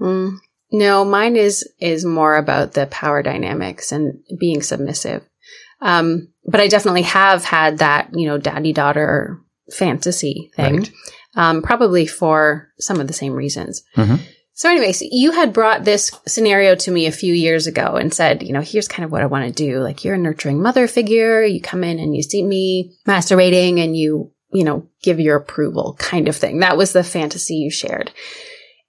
Mm, 0.00 0.38
no, 0.72 1.04
mine 1.04 1.36
is 1.36 1.68
is 1.78 2.04
more 2.04 2.36
about 2.36 2.72
the 2.72 2.86
power 2.86 3.22
dynamics 3.22 3.92
and 3.92 4.22
being 4.38 4.62
submissive. 4.62 5.22
Um, 5.80 6.28
but 6.44 6.60
I 6.60 6.68
definitely 6.68 7.02
have 7.02 7.44
had 7.44 7.78
that, 7.78 8.10
you 8.12 8.26
know, 8.26 8.38
daddy 8.38 8.72
daughter 8.72 9.38
fantasy 9.72 10.50
thing, 10.56 10.78
right. 10.78 10.92
Um, 11.34 11.62
probably 11.62 12.06
for 12.06 12.70
some 12.78 13.00
of 13.00 13.06
the 13.06 13.12
same 13.12 13.32
reasons. 13.32 13.82
Mm-hmm. 13.96 14.16
So, 14.60 14.68
anyways, 14.68 15.00
you 15.00 15.32
had 15.32 15.54
brought 15.54 15.84
this 15.84 16.10
scenario 16.26 16.74
to 16.74 16.90
me 16.90 17.06
a 17.06 17.12
few 17.12 17.32
years 17.32 17.66
ago 17.66 17.94
and 17.94 18.12
said, 18.12 18.42
you 18.42 18.52
know, 18.52 18.60
here's 18.60 18.88
kind 18.88 19.04
of 19.04 19.10
what 19.10 19.22
I 19.22 19.26
want 19.26 19.46
to 19.46 19.52
do. 19.52 19.78
Like, 19.78 20.04
you're 20.04 20.16
a 20.16 20.18
nurturing 20.18 20.60
mother 20.60 20.86
figure. 20.86 21.42
You 21.42 21.62
come 21.62 21.82
in 21.82 21.98
and 21.98 22.14
you 22.14 22.22
see 22.22 22.42
me 22.42 22.94
masturbating 23.06 23.82
and 23.82 23.96
you, 23.96 24.32
you 24.52 24.64
know, 24.64 24.86
give 25.02 25.18
your 25.18 25.36
approval 25.36 25.96
kind 25.98 26.28
of 26.28 26.36
thing. 26.36 26.58
That 26.58 26.76
was 26.76 26.92
the 26.92 27.02
fantasy 27.02 27.54
you 27.54 27.70
shared. 27.70 28.12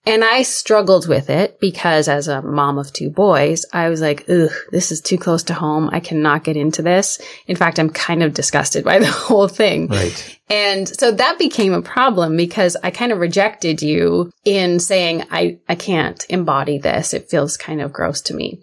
And 0.04 0.24
I 0.24 0.42
struggled 0.42 1.08
with 1.08 1.30
it 1.30 1.60
because 1.60 2.08
as 2.08 2.28
a 2.28 2.42
mom 2.42 2.80
of 2.80 2.92
two 2.92 3.12
boys, 3.12 3.66
I 3.72 3.90
was 3.90 4.02
like, 4.02 4.28
ugh, 4.28 4.50
this 4.72 4.92
is 4.92 5.00
too 5.00 5.18
close 5.18 5.44
to 5.44 5.54
home. 5.54 5.92
I 5.92 6.00
cannot 6.00 6.44
get 6.44 6.58
into 6.58 6.82
this. 6.82 7.22
In 7.46 7.56
fact, 7.56 7.78
I'm 7.78 7.92
kind 7.92 8.24
of 8.24 8.34
disgusted 8.34 8.84
by 8.84 8.98
the 9.00 9.12
whole 9.12 9.48
thing. 9.48 9.88
Right. 9.88 10.40
And 10.50 10.88
so 10.88 11.12
that 11.12 11.38
became 11.38 11.74
a 11.74 11.84
problem 11.84 12.36
because 12.36 12.76
I 12.82 12.90
kind 12.90 13.12
of 13.12 13.20
rejected 13.20 13.84
you 13.84 14.32
in 14.44 14.80
saying, 14.80 15.26
I, 15.30 15.60
I 15.70 15.76
can't 15.76 16.26
embody 16.30 16.80
this. 16.80 17.14
It 17.14 17.30
feels 17.30 17.56
kind 17.56 17.80
of 17.80 17.94
gross 17.94 18.22
to 18.22 18.34
me. 18.34 18.60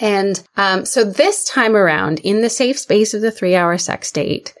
And 0.00 0.42
um, 0.56 0.86
so 0.86 1.04
this 1.04 1.44
time 1.44 1.76
around, 1.76 2.18
in 2.20 2.40
the 2.40 2.50
safe 2.50 2.78
space 2.78 3.12
of 3.12 3.20
the 3.20 3.30
three 3.30 3.54
hour 3.54 3.76
sex 3.76 4.10
date, 4.10 4.54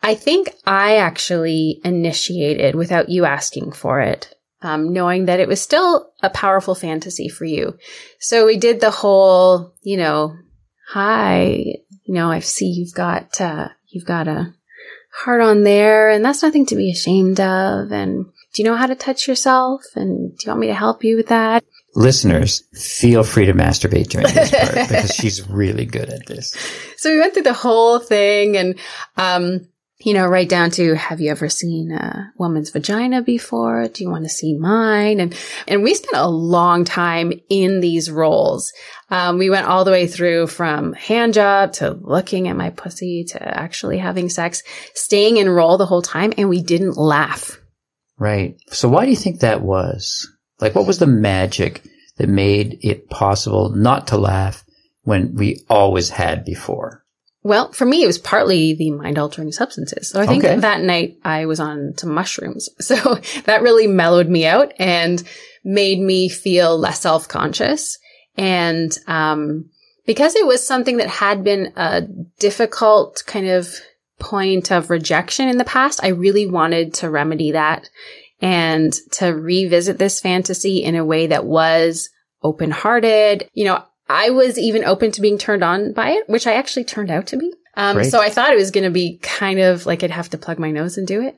I 0.00 0.14
think 0.14 0.50
I 0.64 0.96
actually 0.96 1.80
initiated 1.84 2.76
without 2.76 3.08
you 3.08 3.24
asking 3.24 3.72
for 3.72 4.00
it 4.00 4.32
um, 4.62 4.92
knowing 4.92 5.26
that 5.26 5.40
it 5.40 5.48
was 5.48 5.60
still 5.60 6.10
a 6.22 6.30
powerful 6.30 6.74
fantasy 6.74 7.28
for 7.28 7.44
you. 7.44 7.78
So 8.18 8.46
we 8.46 8.56
did 8.56 8.80
the 8.80 8.90
whole, 8.90 9.74
you 9.82 9.96
know, 9.96 10.36
hi, 10.88 11.46
you 12.04 12.14
know, 12.14 12.30
I 12.30 12.40
see 12.40 12.66
you've 12.66 12.94
got, 12.94 13.40
uh, 13.40 13.68
you've 13.88 14.06
got 14.06 14.28
a 14.28 14.54
heart 15.12 15.40
on 15.40 15.64
there 15.64 16.10
and 16.10 16.24
that's 16.24 16.42
nothing 16.42 16.66
to 16.66 16.76
be 16.76 16.90
ashamed 16.90 17.40
of. 17.40 17.90
And 17.92 18.26
do 18.52 18.62
you 18.62 18.68
know 18.68 18.76
how 18.76 18.86
to 18.86 18.94
touch 18.94 19.28
yourself? 19.28 19.82
And 19.94 20.36
do 20.36 20.44
you 20.44 20.50
want 20.50 20.60
me 20.60 20.66
to 20.68 20.74
help 20.74 21.04
you 21.04 21.16
with 21.16 21.28
that? 21.28 21.64
Listeners, 21.96 22.62
feel 22.72 23.24
free 23.24 23.46
to 23.46 23.52
masturbate 23.52 24.08
during 24.08 24.32
this 24.32 24.50
part 24.50 24.74
because 24.88 25.14
she's 25.14 25.48
really 25.48 25.86
good 25.86 26.08
at 26.08 26.26
this. 26.26 26.54
So 26.96 27.10
we 27.10 27.18
went 27.18 27.34
through 27.34 27.42
the 27.44 27.52
whole 27.52 27.98
thing 27.98 28.56
and, 28.56 28.78
um, 29.16 29.66
you 30.02 30.14
know, 30.14 30.26
right 30.26 30.48
down 30.48 30.70
to 30.72 30.94
have 30.94 31.20
you 31.20 31.30
ever 31.30 31.48
seen 31.48 31.92
a 31.92 32.32
woman's 32.36 32.70
vagina 32.70 33.22
before? 33.22 33.86
Do 33.88 34.02
you 34.02 34.10
want 34.10 34.24
to 34.24 34.30
see 34.30 34.56
mine? 34.56 35.20
And 35.20 35.36
and 35.68 35.82
we 35.82 35.94
spent 35.94 36.16
a 36.16 36.28
long 36.28 36.84
time 36.84 37.32
in 37.48 37.80
these 37.80 38.10
roles. 38.10 38.72
Um, 39.10 39.38
we 39.38 39.50
went 39.50 39.66
all 39.66 39.84
the 39.84 39.90
way 39.90 40.06
through 40.06 40.46
from 40.46 40.94
hand 40.94 41.34
job 41.34 41.74
to 41.74 41.90
looking 41.90 42.48
at 42.48 42.56
my 42.56 42.70
pussy 42.70 43.24
to 43.30 43.42
actually 43.42 43.98
having 43.98 44.30
sex, 44.30 44.62
staying 44.94 45.36
in 45.36 45.50
role 45.50 45.76
the 45.76 45.86
whole 45.86 46.02
time, 46.02 46.32
and 46.38 46.48
we 46.48 46.62
didn't 46.62 46.96
laugh. 46.96 47.60
Right. 48.18 48.56
So 48.68 48.88
why 48.88 49.04
do 49.04 49.10
you 49.10 49.16
think 49.16 49.40
that 49.40 49.62
was? 49.62 50.28
Like, 50.60 50.74
what 50.74 50.86
was 50.86 50.98
the 50.98 51.06
magic 51.06 51.82
that 52.18 52.28
made 52.28 52.78
it 52.82 53.08
possible 53.08 53.70
not 53.70 54.08
to 54.08 54.18
laugh 54.18 54.64
when 55.02 55.34
we 55.34 55.64
always 55.68 56.10
had 56.10 56.44
before? 56.44 56.99
Well, 57.42 57.72
for 57.72 57.86
me, 57.86 58.02
it 58.02 58.06
was 58.06 58.18
partly 58.18 58.74
the 58.74 58.90
mind 58.90 59.18
altering 59.18 59.50
substances. 59.50 60.10
So 60.10 60.20
I 60.20 60.26
think 60.26 60.44
okay. 60.44 60.56
that 60.56 60.82
night 60.82 61.16
I 61.24 61.46
was 61.46 61.58
on 61.58 61.94
to 61.98 62.06
mushrooms. 62.06 62.68
So 62.80 62.96
that 63.44 63.62
really 63.62 63.86
mellowed 63.86 64.28
me 64.28 64.46
out 64.46 64.72
and 64.78 65.22
made 65.64 66.00
me 66.00 66.28
feel 66.28 66.76
less 66.76 67.00
self 67.00 67.28
conscious. 67.28 67.98
And, 68.36 68.96
um, 69.06 69.70
because 70.06 70.34
it 70.34 70.46
was 70.46 70.66
something 70.66 70.96
that 70.96 71.08
had 71.08 71.44
been 71.44 71.72
a 71.76 72.02
difficult 72.38 73.22
kind 73.26 73.48
of 73.48 73.74
point 74.18 74.72
of 74.72 74.90
rejection 74.90 75.48
in 75.48 75.56
the 75.56 75.64
past, 75.64 76.00
I 76.02 76.08
really 76.08 76.46
wanted 76.46 76.94
to 76.94 77.10
remedy 77.10 77.52
that 77.52 77.88
and 78.40 78.92
to 79.12 79.28
revisit 79.28 79.98
this 79.98 80.20
fantasy 80.20 80.78
in 80.82 80.96
a 80.96 81.04
way 81.04 81.28
that 81.28 81.44
was 81.44 82.10
open 82.42 82.70
hearted. 82.70 83.48
You 83.52 83.66
know, 83.66 83.84
I 84.10 84.30
was 84.30 84.58
even 84.58 84.84
open 84.84 85.12
to 85.12 85.20
being 85.20 85.38
turned 85.38 85.62
on 85.62 85.92
by 85.92 86.10
it, 86.10 86.28
which 86.28 86.46
I 86.46 86.54
actually 86.54 86.84
turned 86.84 87.10
out 87.10 87.28
to 87.28 87.36
be. 87.36 87.52
Um, 87.76 88.02
so 88.02 88.20
I 88.20 88.28
thought 88.28 88.52
it 88.52 88.56
was 88.56 88.72
going 88.72 88.84
to 88.84 88.90
be 88.90 89.18
kind 89.18 89.60
of 89.60 89.86
like 89.86 90.02
I'd 90.02 90.10
have 90.10 90.30
to 90.30 90.38
plug 90.38 90.58
my 90.58 90.72
nose 90.72 90.98
and 90.98 91.06
do 91.06 91.22
it. 91.22 91.36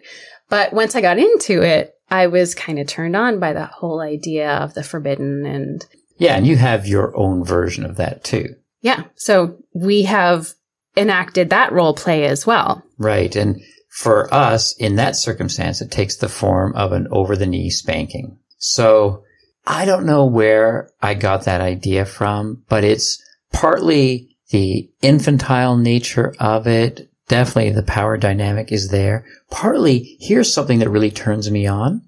But 0.49 0.73
once 0.73 0.97
I 0.97 1.03
got 1.03 1.19
into 1.19 1.63
it, 1.63 1.95
I 2.11 2.29
was 2.29 2.55
kind 2.55 2.79
of 2.79 2.87
turned 2.87 3.15
on 3.15 3.39
by 3.39 3.53
the 3.53 3.67
whole 3.67 4.01
idea 4.01 4.51
of 4.51 4.75
the 4.75 4.83
forbidden 4.83 5.45
and. 5.45 5.85
Yeah. 6.17 6.37
And 6.37 6.47
you 6.47 6.57
have 6.57 6.87
your 6.87 7.17
own 7.17 7.45
version 7.45 7.85
of 7.85 7.97
that 7.97 8.25
too. 8.25 8.55
Yeah. 8.81 9.05
So 9.17 9.59
we 9.75 10.05
have 10.05 10.55
enacted 10.97 11.51
that 11.51 11.73
role 11.73 11.95
play 11.95 12.25
as 12.25 12.47
well. 12.47 12.83
Right. 12.97 13.35
And 13.37 13.61
for 13.91 14.33
us, 14.33 14.75
in 14.79 14.97
that 14.97 15.17
circumstance, 15.17 15.83
it 15.83 15.91
takes 15.91 16.17
the 16.17 16.29
form 16.29 16.75
of 16.75 16.93
an 16.93 17.07
over 17.11 17.37
the 17.37 17.47
knee 17.47 17.71
spanking. 17.71 18.39
So 18.57 19.25
I 19.67 19.85
don't 19.85 20.07
know 20.07 20.27
where 20.27 20.91
I 21.01 21.15
got 21.15 21.45
that 21.45 21.61
idea 21.61 22.05
from, 22.05 22.65
but 22.69 22.85
it's 22.85 23.23
partly 23.53 24.37
the 24.51 24.91
infantile 25.03 25.77
nature 25.77 26.35
of 26.41 26.67
it. 26.67 27.09
Definitely 27.29 27.73
the 27.73 27.83
power 27.83 28.17
dynamic 28.17 28.73
is 28.73 28.91
there. 28.91 29.25
Partly, 29.51 30.17
here's 30.21 30.53
something 30.53 30.81
that 30.81 30.91
really 30.91 31.11
turns 31.11 31.51
me 31.51 31.67
on. 31.67 32.03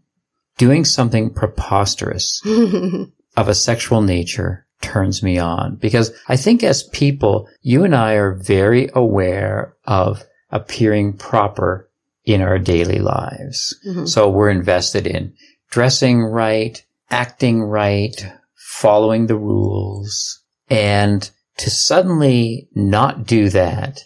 Doing 0.58 0.84
something 0.84 1.32
preposterous 1.32 2.40
of 3.36 3.48
a 3.48 3.54
sexual 3.54 4.02
nature 4.02 4.66
turns 4.80 5.22
me 5.22 5.38
on 5.38 5.76
because 5.76 6.12
I 6.28 6.36
think 6.36 6.62
as 6.62 6.82
people, 6.82 7.48
you 7.62 7.84
and 7.84 7.94
I 7.94 8.14
are 8.14 8.34
very 8.34 8.90
aware 8.94 9.74
of 9.84 10.22
appearing 10.50 11.14
proper 11.14 11.90
in 12.24 12.40
our 12.40 12.58
daily 12.58 13.00
lives. 13.00 13.78
Mm-hmm. 13.86 14.06
So 14.06 14.28
we're 14.30 14.50
invested 14.50 15.06
in 15.06 15.34
dressing 15.70 16.22
right, 16.22 16.84
acting 17.14 17.62
right, 17.62 18.26
following 18.56 19.28
the 19.28 19.36
rules, 19.36 20.42
and 20.68 21.30
to 21.58 21.70
suddenly 21.70 22.68
not 22.74 23.24
do 23.24 23.48
that 23.50 24.00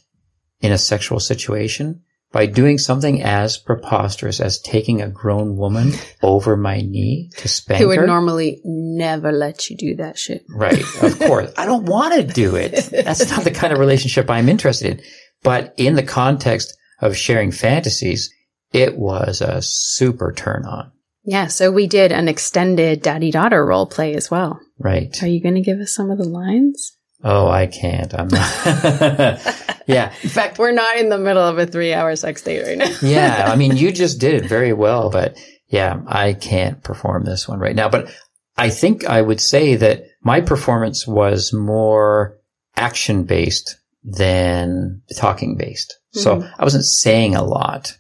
in 0.61 0.72
a 0.72 0.78
sexual 0.78 1.18
situation 1.18 2.02
by 2.32 2.44
doing 2.44 2.76
something 2.76 3.22
as 3.22 3.56
preposterous 3.56 4.40
as 4.40 4.61
taking 4.61 5.00
a 5.00 5.09
grown 5.09 5.56
woman 5.56 5.92
over 6.22 6.54
my 6.54 6.82
knee 6.82 7.30
to 7.38 7.48
spank 7.48 7.80
Who 7.80 7.88
would 7.88 8.00
her. 8.00 8.06
normally 8.06 8.61
never 8.62 9.32
let 9.32 9.70
you 9.70 9.76
do 9.78 9.96
that 9.96 10.18
shit. 10.18 10.44
Right. 10.50 10.82
Of 11.02 11.18
course. 11.26 11.50
I 11.56 11.64
don't 11.64 11.86
want 11.86 12.12
to 12.14 12.22
do 12.22 12.56
it. 12.56 12.72
That's 12.92 13.30
not 13.30 13.44
the 13.44 13.50
kind 13.50 13.72
of 13.72 13.78
relationship 13.78 14.28
I'm 14.28 14.50
interested 14.50 14.98
in. 14.98 15.04
But 15.42 15.72
in 15.78 15.94
the 15.94 16.02
context 16.02 16.76
of 17.00 17.16
sharing 17.16 17.52
fantasies, 17.52 18.30
it 18.74 18.98
was 18.98 19.40
a 19.40 19.62
super 19.62 20.32
turn 20.32 20.66
on. 20.66 20.92
Yeah. 21.25 21.49
So 21.49 21.71
we 21.71 21.87
did 21.87 22.12
an 22.12 22.29
extended 22.29 23.03
daddy 23.03 23.31
daughter 23.31 23.64
role 23.64 23.87
play 23.87 24.14
as 24.14 24.31
well. 24.31 24.61
Right. 24.79 25.23
Are 25.23 25.29
you 25.29 25.43
going 25.43 25.57
to 25.57 25.61
give 25.61 25.79
us 25.79 25.95
some 25.95 26.11
of 26.11 26.19
the 26.19 26.25
lines? 26.25 26.97
Oh, 27.23 27.49
I 27.49 27.66
can't. 27.66 28.14
I'm 28.14 28.29
not. 28.29 29.83
yeah. 29.87 30.12
In 30.23 30.29
fact, 30.29 30.59
we're 30.59 30.73
not 30.73 30.99
in 30.99 31.09
the 31.09 31.19
middle 31.19 31.43
of 31.43 31.59
a 31.59 31.66
three 31.66 31.93
hour 31.93 32.14
sex 32.14 32.43
date 32.43 32.62
right 32.62 32.79
now. 32.79 32.95
yeah. 33.03 33.49
I 33.49 33.57
mean, 33.57 33.77
you 33.77 33.91
just 33.93 34.21
did 34.21 34.35
it 34.35 34.49
very 34.49 34.73
well, 34.73 35.11
but 35.11 35.37
yeah, 35.69 36.01
I 36.07 36.33
can't 36.35 36.83
perform 36.83 37.25
this 37.25 37.49
one 37.49 37.59
right 37.59 37.75
now. 37.75 37.89
But 37.89 38.14
I 38.57 38.71
think 38.71 39.05
I 39.05 39.21
would 39.21 39.41
say 39.41 39.77
that 39.77 40.05
my 40.23 40.41
performance 40.41 41.07
was 41.07 41.53
more 41.53 42.39
action 42.77 43.25
based 43.25 43.77
than 44.05 45.03
talking 45.16 45.57
based. 45.57 45.99
Mm-hmm. 46.14 46.21
So 46.21 46.49
I 46.59 46.64
wasn't 46.64 46.85
saying 46.85 47.35
a 47.35 47.45
lot, 47.45 47.99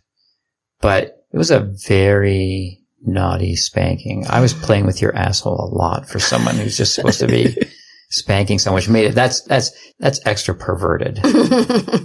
but 0.80 1.24
it 1.32 1.36
was 1.36 1.50
a 1.50 1.60
very 1.60 2.77
naughty 3.02 3.56
spanking. 3.56 4.26
I 4.28 4.40
was 4.40 4.54
playing 4.54 4.86
with 4.86 5.00
your 5.00 5.14
asshole 5.14 5.60
a 5.60 5.74
lot 5.74 6.08
for 6.08 6.18
someone 6.18 6.56
who's 6.56 6.76
just 6.76 6.94
supposed 6.94 7.20
to 7.20 7.28
be 7.28 7.56
spanking 8.10 8.58
someone, 8.58 8.78
which 8.78 8.88
made 8.88 9.06
it, 9.06 9.14
that's, 9.14 9.42
that's, 9.42 9.70
that's 9.98 10.20
extra 10.26 10.54
perverted. 10.54 11.16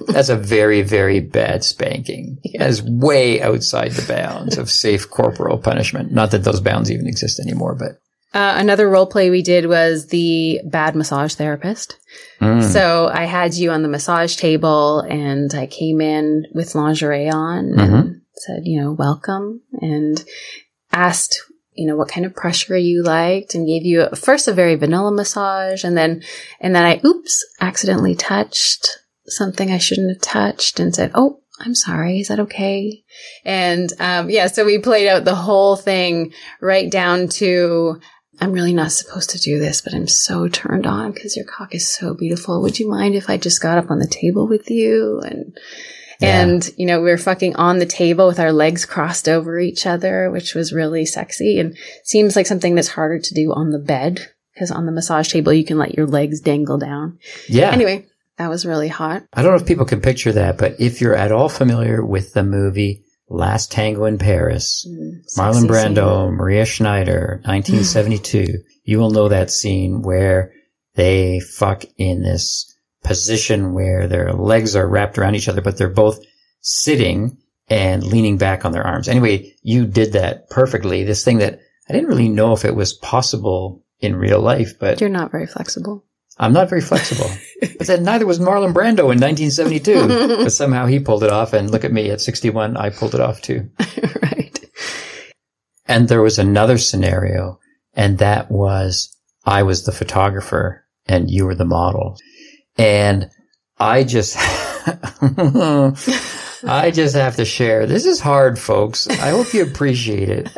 that's 0.08 0.30
a 0.30 0.36
very, 0.36 0.82
very 0.82 1.20
bad 1.20 1.64
spanking. 1.64 2.40
That 2.58 2.70
is 2.70 2.84
way 2.84 3.42
outside 3.42 3.94
the 3.94 4.08
bounds 4.08 4.58
of 4.58 4.70
safe 4.70 5.10
corporal 5.10 5.58
punishment. 5.58 6.12
Not 6.12 6.32
that 6.32 6.44
those 6.44 6.62
bounds 6.62 6.92
even 6.92 7.08
exist 7.08 7.40
anymore, 7.40 7.76
but. 7.76 8.00
Uh, 8.38 8.56
another 8.58 8.90
role 8.90 9.06
play 9.06 9.30
we 9.30 9.44
did 9.44 9.68
was 9.68 10.08
the 10.08 10.60
bad 10.66 10.96
massage 10.96 11.36
therapist. 11.36 12.00
Mm. 12.42 12.64
So 12.64 13.08
I 13.08 13.26
had 13.26 13.54
you 13.54 13.70
on 13.70 13.84
the 13.84 13.90
massage 13.90 14.36
table 14.36 15.02
and 15.02 15.54
I 15.54 15.68
came 15.68 16.02
in 16.02 16.46
with 16.52 16.74
lingerie 16.74 17.30
on 17.30 17.66
mm-hmm. 17.74 17.94
and 17.94 18.22
said, 18.36 18.62
you 18.64 18.82
know, 18.82 18.92
welcome 18.92 19.62
and 19.82 20.24
asked 20.94 21.42
you 21.76 21.88
know, 21.88 21.96
what 21.96 22.10
kind 22.10 22.26
of 22.26 22.36
pressure 22.36 22.78
you 22.78 23.04
liked 23.04 23.56
and 23.56 23.68
gave 23.68 23.84
you 23.84 24.08
first 24.16 24.48
a 24.48 24.54
very 24.54 24.76
vanilla 24.76 25.12
massage 25.12 25.84
and 25.84 25.98
then, 25.98 26.22
and 26.60 26.76
then 26.76 26.86
I, 26.86 27.02
oops, 27.06 27.44
accidentally 27.60 28.16
touched 28.16 29.00
something 29.26 29.72
I 29.72 29.78
shouldn't 29.78 30.10
have 30.10 30.22
touched 30.22 30.80
and 30.80 30.94
said, 30.94 31.12
Oh, 31.16 31.42
I'm 31.60 31.76
sorry. 31.76 32.20
Is 32.20 32.28
that 32.28 32.40
okay? 32.42 33.04
And, 33.46 33.92
um, 34.00 34.30
yeah, 34.30 34.48
so 34.48 34.66
we 34.66 34.80
played 34.80 35.08
out 35.08 35.24
the 35.24 35.36
whole 35.36 35.76
thing 35.76 36.34
right 36.62 36.90
down 36.90 37.28
to, 37.30 38.00
I'm 38.42 38.52
really 38.52 38.74
not 38.74 38.92
supposed 38.92 39.30
to 39.32 39.40
do 39.40 39.60
this, 39.60 39.82
but 39.82 39.94
I'm 39.94 40.08
so 40.08 40.48
turned 40.48 40.86
on 40.86 41.12
because 41.12 41.36
your 41.36 41.46
cock 41.46 41.74
is 41.74 41.88
so 41.88 42.16
beautiful. 42.16 42.62
Would 42.62 42.80
you 42.80 42.90
mind 42.90 43.16
if 43.16 43.30
I 43.30 43.38
just 43.38 43.62
got 43.62 43.78
up 43.78 43.92
on 43.92 44.00
the 44.00 44.08
table 44.08 44.48
with 44.48 44.70
you? 44.70 45.22
And, 45.24 45.58
and, 46.22 46.70
you 46.78 46.86
know, 46.86 47.02
we 47.02 47.10
were 47.10 47.18
fucking 47.18 47.56
on 47.56 47.80
the 47.80 47.86
table 47.86 48.28
with 48.28 48.40
our 48.40 48.54
legs 48.54 48.86
crossed 48.86 49.28
over 49.28 49.60
each 49.60 49.86
other, 49.86 50.30
which 50.30 50.56
was 50.56 50.74
really 50.74 51.06
sexy 51.06 51.60
and 51.60 51.78
seems 52.04 52.36
like 52.36 52.46
something 52.46 52.76
that's 52.76 52.90
harder 52.90 53.20
to 53.20 53.34
do 53.34 53.52
on 53.54 53.72
the 53.72 53.80
bed 53.80 54.28
because 54.54 54.72
on 54.72 54.86
the 54.86 54.92
massage 54.92 55.30
table, 55.30 55.54
you 55.54 55.66
can 55.66 55.78
let 55.78 55.96
your 55.96 56.06
legs 56.06 56.40
dangle 56.40 56.78
down. 56.78 57.20
Yeah. 57.48 57.72
Anyway, 57.72 58.06
that 58.38 58.50
was 58.50 58.66
really 58.66 58.88
hot. 58.88 59.24
I 59.34 59.42
don't 59.42 59.52
know 59.52 59.62
if 59.62 59.68
people 59.68 59.86
can 59.86 60.02
picture 60.02 60.32
that, 60.34 60.58
but 60.58 60.80
if 60.80 61.02
you're 61.02 61.16
at 61.16 61.32
all 61.32 61.50
familiar 61.50 62.06
with 62.06 62.34
the 62.34 62.44
movie 62.44 63.04
Last 63.30 63.72
Tango 63.72 64.06
in 64.06 64.18
Paris, 64.18 64.86
mm, 64.88 65.24
Marlon 65.38 65.68
Brando, 65.68 66.28
scene. 66.28 66.36
Maria 66.36 66.66
Schneider, 66.66 67.42
1972, 67.46 68.60
you 68.84 69.00
will 69.00 69.12
know 69.12 69.30
that 69.30 69.50
scene 69.50 70.02
where 70.02 70.52
they 70.96 71.40
fuck 71.40 71.84
in 71.98 72.22
this 72.22 72.73
position 73.04 73.74
where 73.74 74.08
their 74.08 74.34
legs 74.34 74.76
are 74.76 74.88
wrapped 74.88 75.18
around 75.18 75.36
each 75.36 75.48
other, 75.48 75.62
but 75.62 75.78
they're 75.78 75.90
both 75.90 76.20
sitting 76.62 77.38
and 77.70 78.04
leaning 78.04 78.38
back 78.38 78.66
on 78.66 78.72
their 78.72 78.86
arms. 78.86 79.08
Anyway, 79.08 79.54
you 79.62 79.86
did 79.86 80.14
that 80.14 80.50
perfectly. 80.50 81.04
This 81.04 81.24
thing 81.24 81.40
that 81.40 81.60
I 81.90 81.94
didn't 81.94 82.10
really 82.10 82.30
know 82.30 82.54
if 82.54 82.66
it 82.66 82.76
was 82.76 82.94
possible 82.94 83.84
in 84.00 84.16
real 84.16 84.40
life, 84.40 84.80
but 84.80 85.00
you're 85.00 85.10
not 85.10 85.32
very 85.32 85.48
flexible. 85.48 86.04
I'm 86.38 86.54
not 86.54 86.70
very 86.70 86.82
flexible. 86.82 87.30
but 87.78 87.88
then 87.88 88.04
neither 88.04 88.26
was 88.26 88.40
Marlon 88.40 88.74
Brando 88.74 89.12
in 89.12 89.20
1972. 89.20 90.38
but 90.44 90.52
somehow 90.52 90.88
he 90.88 91.00
pulled 91.00 91.24
it 91.24 91.32
off. 91.32 91.54
And 91.54 91.70
look 91.70 91.84
at 91.84 91.94
me 91.94 92.10
at 92.10 92.22
61, 92.22 92.76
I 92.76 92.90
pulled 92.90 93.14
it 93.14 93.22
off 93.22 93.42
too. 93.42 93.70
right. 94.22 94.60
And 95.86 96.08
there 96.08 96.22
was 96.22 96.40
another 96.40 96.78
scenario, 96.78 97.60
and 97.94 98.18
that 98.18 98.50
was 98.50 99.16
I 99.46 99.64
was 99.64 99.86
the 99.86 99.92
photographer 99.92 100.86
and 101.06 101.30
you 101.30 101.46
were 101.46 101.56
the 101.56 101.66
model. 101.66 102.18
And 102.78 103.30
I 103.78 104.04
just, 104.04 104.36
I 106.66 106.92
just 106.92 107.16
have 107.16 107.36
to 107.38 107.46
share. 107.46 107.86
This 107.86 108.06
is 108.06 108.20
hard, 108.20 108.58
folks. 108.58 109.08
I 109.08 109.30
hope 109.30 109.54
you 109.54 109.64
appreciate 109.64 110.30
it. 110.30 110.50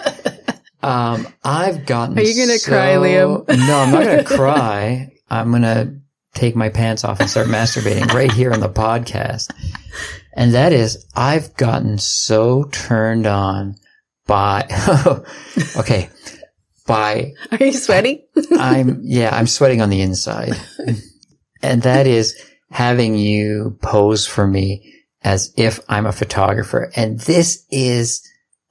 Um, 0.82 1.28
I've 1.44 1.86
gotten. 1.86 2.18
Are 2.18 2.22
you 2.22 2.36
going 2.36 2.50
to 2.50 2.60
so, 2.60 2.72
cry, 2.72 2.94
Liam? 2.94 3.48
No, 3.48 3.80
I'm 3.80 3.92
not 3.92 4.04
going 4.04 4.18
to 4.24 4.24
cry. 4.24 5.12
I'm 5.30 5.50
going 5.50 5.64
to 5.64 5.96
take 6.36 6.56
my 6.56 6.70
pants 6.70 7.04
off 7.04 7.20
and 7.20 7.30
start 7.30 7.48
masturbating 7.48 8.14
right 8.14 8.32
here 8.32 8.54
on 8.54 8.60
the 8.60 8.70
podcast. 8.70 9.52
And 10.34 10.54
that 10.54 10.74
is, 10.74 11.06
I've 11.16 11.56
gotten 11.56 11.98
so 11.98 12.66
turned 12.66 13.26
on 13.26 13.78
by, 14.28 14.68
okay, 15.78 16.10
by. 16.86 17.34
Are 17.52 17.66
you 17.66 17.74
sweating? 17.74 18.24
I'm, 18.52 19.00
yeah, 19.02 19.36
I'm 19.36 19.48
sweating 19.48 19.82
on 19.82 19.90
the 19.90 20.02
inside 20.02 20.54
and 21.66 21.82
that 21.84 22.08
is 22.08 22.36
having 22.72 23.16
you 23.16 23.78
pose 23.82 24.26
for 24.28 24.46
me 24.48 24.94
as 25.24 25.54
if 25.58 25.80
I'm 25.90 26.06
a 26.06 26.12
photographer. 26.12 26.92
And 26.96 27.20
this 27.20 27.66
is 27.72 28.22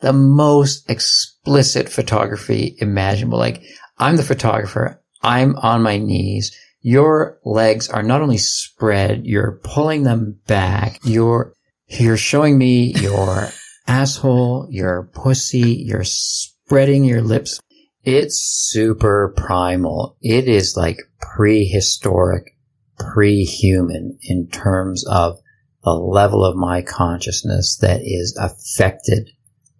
the 0.00 0.12
most 0.12 0.88
explicit 0.88 1.88
photography 1.88 2.76
imaginable. 2.78 3.38
Like 3.38 3.62
I'm 3.98 4.16
the 4.16 4.22
photographer. 4.22 5.00
I'm 5.22 5.56
on 5.56 5.82
my 5.82 5.98
knees. 5.98 6.56
Your 6.80 7.38
legs 7.44 7.88
are 7.88 8.02
not 8.02 8.20
only 8.20 8.36
spread, 8.36 9.24
you're 9.24 9.58
pulling 9.64 10.02
them 10.02 10.38
back. 10.46 11.00
You're, 11.02 11.54
you're 11.88 12.18
showing 12.18 12.58
me 12.58 12.92
your 12.92 13.48
asshole, 13.86 14.68
your 14.70 15.08
pussy, 15.14 15.82
you're 15.86 16.04
spreading 16.04 17.04
your 17.04 17.22
lips. 17.22 17.58
It's 18.02 18.38
super 18.38 19.32
primal. 19.34 20.18
It 20.20 20.46
is 20.46 20.76
like 20.76 21.00
prehistoric 21.20 22.53
pre-human 22.98 24.18
in 24.22 24.48
terms 24.48 25.04
of 25.06 25.38
the 25.82 25.90
level 25.92 26.44
of 26.44 26.56
my 26.56 26.82
consciousness 26.82 27.76
that 27.80 28.00
is 28.02 28.36
affected 28.40 29.30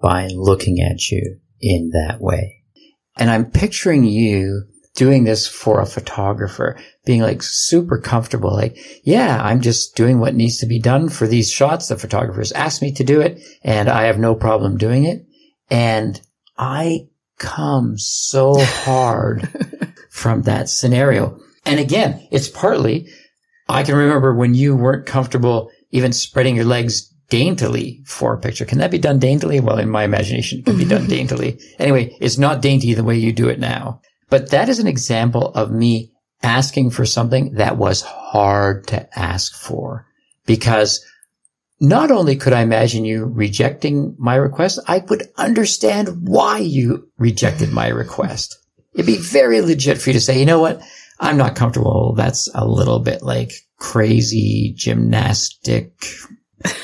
by 0.01 0.29
looking 0.29 0.81
at 0.81 1.11
you 1.11 1.39
in 1.61 1.91
that 1.91 2.21
way. 2.21 2.62
And 3.17 3.31
I'm 3.31 3.51
picturing 3.51 4.05
you 4.05 4.65
doing 4.95 5.25
this 5.25 5.47
for 5.47 5.81
a 5.81 5.87
photographer, 5.87 6.77
being 7.05 7.21
like 7.21 7.43
super 7.43 7.99
comfortable. 7.99 8.53
Like, 8.53 8.77
yeah, 9.05 9.41
I'm 9.43 9.61
just 9.61 9.97
doing 9.97 10.21
what 10.21 10.35
needs 10.35 10.59
to 10.59 10.67
be 10.67 10.79
done 10.79 11.09
for 11.09 11.27
these 11.27 11.51
shots. 11.51 11.89
The 11.89 11.97
photographers 11.97 12.53
asked 12.53 12.83
me 12.83 12.93
to 12.93 13.05
do 13.05 13.21
it 13.21 13.41
and 13.62 13.89
I 13.89 14.05
have 14.05 14.19
no 14.19 14.35
problem 14.35 14.77
doing 14.77 15.05
it. 15.05 15.27
And 15.71 16.21
I 16.57 17.09
come 17.39 17.99
so 17.99 18.55
hard 18.59 19.49
from 20.11 20.43
that 20.43 20.69
scenario. 20.69 21.39
And 21.65 21.81
again, 21.81 22.27
it's 22.31 22.49
partly, 22.49 23.09
I 23.69 23.83
can 23.83 23.95
remember 23.95 24.35
when 24.35 24.55
you 24.55 24.77
weren't 24.77 25.07
comfortable 25.07 25.71
even 25.91 26.12
spreading 26.12 26.57
your 26.57 26.65
legs 26.65 27.09
daintily 27.31 28.03
for 28.05 28.35
a 28.35 28.41
picture. 28.41 28.65
Can 28.65 28.79
that 28.79 28.91
be 28.91 28.99
done 28.99 29.19
daintily? 29.19 29.61
Well, 29.61 29.79
in 29.79 29.89
my 29.89 30.05
imagination, 30.05 30.59
it 30.59 30.67
can 30.67 30.77
be 30.77 30.85
done 30.85 31.07
daintily. 31.09 31.59
Anyway, 31.79 32.17
it's 32.21 32.39
not 32.39 32.62
dainty 32.62 32.95
the 32.95 33.05
way 33.05 33.17
you 33.17 33.33
do 33.33 33.49
it 33.49 33.59
now. 33.59 34.01
But 34.29 34.51
that 34.51 34.69
is 34.69 34.79
an 34.79 34.87
example 34.87 35.49
of 35.55 35.71
me 35.71 36.12
asking 36.43 36.91
for 36.91 37.07
something 37.07 37.55
that 37.55 37.79
was 37.79 38.03
hard 38.03 38.87
to 38.89 39.19
ask 39.19 39.55
for 39.55 40.07
because 40.47 41.05
not 41.81 42.11
only 42.11 42.37
could 42.37 42.53
I 42.53 42.62
imagine 42.62 43.05
you 43.05 43.25
rejecting 43.25 44.15
my 44.19 44.37
request, 44.37 44.79
I 44.87 44.99
would 45.09 45.29
understand 45.37 46.29
why 46.29 46.59
you 46.59 47.09
rejected 47.19 47.73
my 47.73 47.89
request. 47.89 48.59
It'd 48.93 49.07
be 49.07 49.17
very 49.17 49.61
legit 49.61 49.99
for 49.99 50.11
you 50.11 50.15
to 50.15 50.21
say, 50.21 50.39
you 50.39 50.47
know 50.47 50.61
what? 50.61 50.81
I'm 51.25 51.39
not 51.39 51.57
comfortable. 51.57 52.14
That's 52.14 52.51
a 52.55 52.66
little 52.66 52.99
bit 52.99 53.22
like 53.22 53.53
crazy 53.79 54.75
gymnastic, 54.77 55.93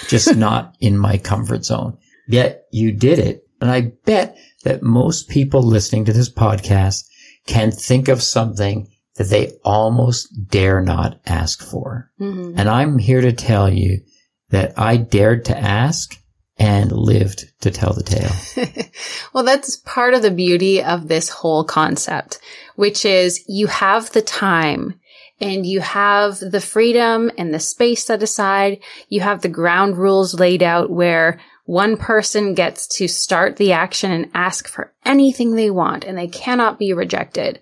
just 0.08 0.34
not 0.36 0.74
in 0.80 0.96
my 0.96 1.18
comfort 1.18 1.64
zone. 1.64 1.98
Yet 2.26 2.64
you 2.72 2.92
did 2.92 3.18
it. 3.18 3.46
And 3.60 3.70
I 3.70 3.92
bet 4.06 4.38
that 4.64 4.82
most 4.82 5.28
people 5.28 5.62
listening 5.62 6.06
to 6.06 6.12
this 6.12 6.32
podcast 6.32 7.04
can 7.46 7.70
think 7.70 8.08
of 8.08 8.22
something 8.22 8.88
that 9.16 9.24
they 9.24 9.52
almost 9.64 10.28
dare 10.48 10.80
not 10.80 11.20
ask 11.26 11.62
for. 11.62 12.10
Mm-hmm. 12.20 12.58
And 12.58 12.68
I'm 12.68 12.98
here 12.98 13.20
to 13.20 13.32
tell 13.32 13.70
you 13.70 14.00
that 14.48 14.78
I 14.78 14.96
dared 14.96 15.44
to 15.46 15.58
ask 15.58 16.19
and 16.60 16.92
lived 16.92 17.50
to 17.62 17.70
tell 17.70 17.94
the 17.94 18.02
tale. 18.02 18.84
well, 19.32 19.42
that's 19.42 19.78
part 19.78 20.12
of 20.12 20.20
the 20.20 20.30
beauty 20.30 20.82
of 20.82 21.08
this 21.08 21.30
whole 21.30 21.64
concept, 21.64 22.38
which 22.76 23.06
is 23.06 23.42
you 23.48 23.66
have 23.66 24.12
the 24.12 24.20
time 24.20 25.00
and 25.40 25.64
you 25.64 25.80
have 25.80 26.38
the 26.38 26.60
freedom 26.60 27.30
and 27.38 27.54
the 27.54 27.58
space 27.58 28.04
set 28.04 28.22
aside. 28.22 28.80
You 29.08 29.22
have 29.22 29.40
the 29.40 29.48
ground 29.48 29.96
rules 29.96 30.34
laid 30.38 30.62
out 30.62 30.90
where 30.90 31.40
one 31.64 31.96
person 31.96 32.52
gets 32.52 32.86
to 32.98 33.08
start 33.08 33.56
the 33.56 33.72
action 33.72 34.10
and 34.10 34.30
ask 34.34 34.68
for 34.68 34.92
anything 35.06 35.54
they 35.54 35.70
want 35.70 36.04
and 36.04 36.18
they 36.18 36.28
cannot 36.28 36.78
be 36.78 36.92
rejected. 36.92 37.58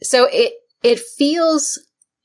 So 0.00 0.28
it, 0.30 0.52
it 0.84 1.00
feels 1.00 1.80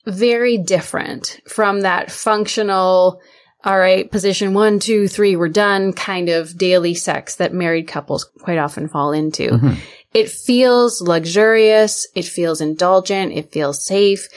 very 0.06 0.60
different 0.60 1.40
from 1.48 1.82
that 1.82 2.12
functional, 2.12 3.20
all 3.66 3.80
right, 3.80 4.12
position 4.12 4.54
one, 4.54 4.80
two, 4.80 5.08
three, 5.08 5.36
we're 5.36 5.48
done 5.48 5.94
kind 5.94 6.30
of 6.30 6.58
daily 6.58 6.94
sex 6.94 7.36
that 7.36 7.54
married 7.54 7.88
couples 7.88 8.30
quite 8.42 8.58
often 8.58 8.90
fall 8.90 9.14
into. 9.14 9.52
Mm-hmm. 9.52 9.74
It 10.14 10.30
feels 10.30 11.02
luxurious. 11.02 12.08
It 12.14 12.26
feels 12.26 12.62
indulgent. 12.62 13.34
It 13.34 13.52
feels 13.52 13.86
safe. 13.86 14.28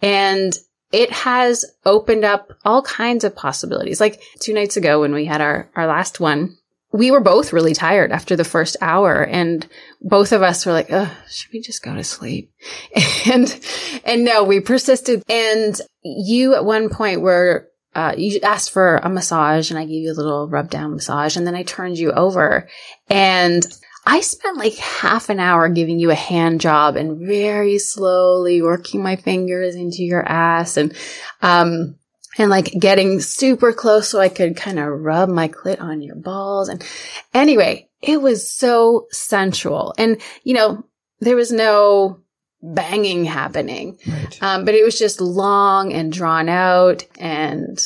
And 0.00 0.56
it 0.92 1.10
has 1.10 1.64
opened 1.84 2.24
up 2.24 2.52
all 2.64 2.82
kinds 2.82 3.24
of 3.24 3.34
possibilities. 3.34 4.00
Like 4.00 4.22
two 4.40 4.54
nights 4.54 4.76
ago 4.76 5.00
when 5.00 5.12
we 5.12 5.24
had 5.24 5.40
our, 5.40 5.68
our 5.74 5.86
last 5.86 6.20
one, 6.20 6.56
we 6.92 7.10
were 7.10 7.20
both 7.20 7.52
really 7.52 7.74
tired 7.74 8.12
after 8.12 8.36
the 8.36 8.44
first 8.44 8.76
hour 8.80 9.22
and 9.22 9.66
both 10.00 10.32
of 10.32 10.42
us 10.42 10.64
were 10.64 10.72
like, 10.72 10.88
should 10.88 11.52
we 11.52 11.60
just 11.60 11.82
go 11.82 11.94
to 11.94 12.04
sleep? 12.04 12.52
And, 13.28 13.60
and 14.04 14.24
no, 14.24 14.44
we 14.44 14.60
persisted. 14.60 15.24
And 15.28 15.78
you 16.04 16.54
at 16.54 16.64
one 16.64 16.88
point 16.88 17.20
were, 17.20 17.68
uh, 17.96 18.12
you 18.14 18.38
asked 18.42 18.72
for 18.72 18.96
a 18.96 19.08
massage 19.08 19.70
and 19.70 19.78
I 19.78 19.86
gave 19.86 20.02
you 20.02 20.12
a 20.12 20.12
little 20.12 20.46
rub 20.48 20.68
down 20.68 20.92
massage 20.92 21.34
and 21.34 21.46
then 21.46 21.54
I 21.54 21.62
turned 21.62 21.98
you 21.98 22.12
over 22.12 22.68
and 23.08 23.66
I 24.04 24.20
spent 24.20 24.58
like 24.58 24.74
half 24.74 25.30
an 25.30 25.40
hour 25.40 25.70
giving 25.70 25.98
you 25.98 26.10
a 26.10 26.14
hand 26.14 26.60
job 26.60 26.96
and 26.96 27.26
very 27.26 27.78
slowly 27.78 28.60
working 28.60 29.02
my 29.02 29.16
fingers 29.16 29.74
into 29.74 30.04
your 30.04 30.22
ass 30.22 30.76
and, 30.76 30.94
um, 31.40 31.96
and 32.36 32.50
like 32.50 32.70
getting 32.78 33.18
super 33.20 33.72
close 33.72 34.10
so 34.10 34.20
I 34.20 34.28
could 34.28 34.56
kind 34.56 34.78
of 34.78 34.88
rub 34.88 35.30
my 35.30 35.48
clit 35.48 35.80
on 35.80 36.02
your 36.02 36.16
balls. 36.16 36.68
And 36.68 36.86
anyway, 37.32 37.88
it 38.02 38.20
was 38.20 38.52
so 38.52 39.06
sensual. 39.10 39.94
And, 39.96 40.20
you 40.44 40.52
know, 40.52 40.84
there 41.20 41.34
was 41.34 41.50
no 41.50 42.20
banging 42.62 43.24
happening. 43.24 43.98
Right. 44.06 44.42
Um, 44.42 44.64
but 44.64 44.74
it 44.74 44.84
was 44.84 44.98
just 44.98 45.20
long 45.20 45.92
and 45.92 46.12
drawn 46.12 46.48
out 46.48 47.04
and 47.18 47.78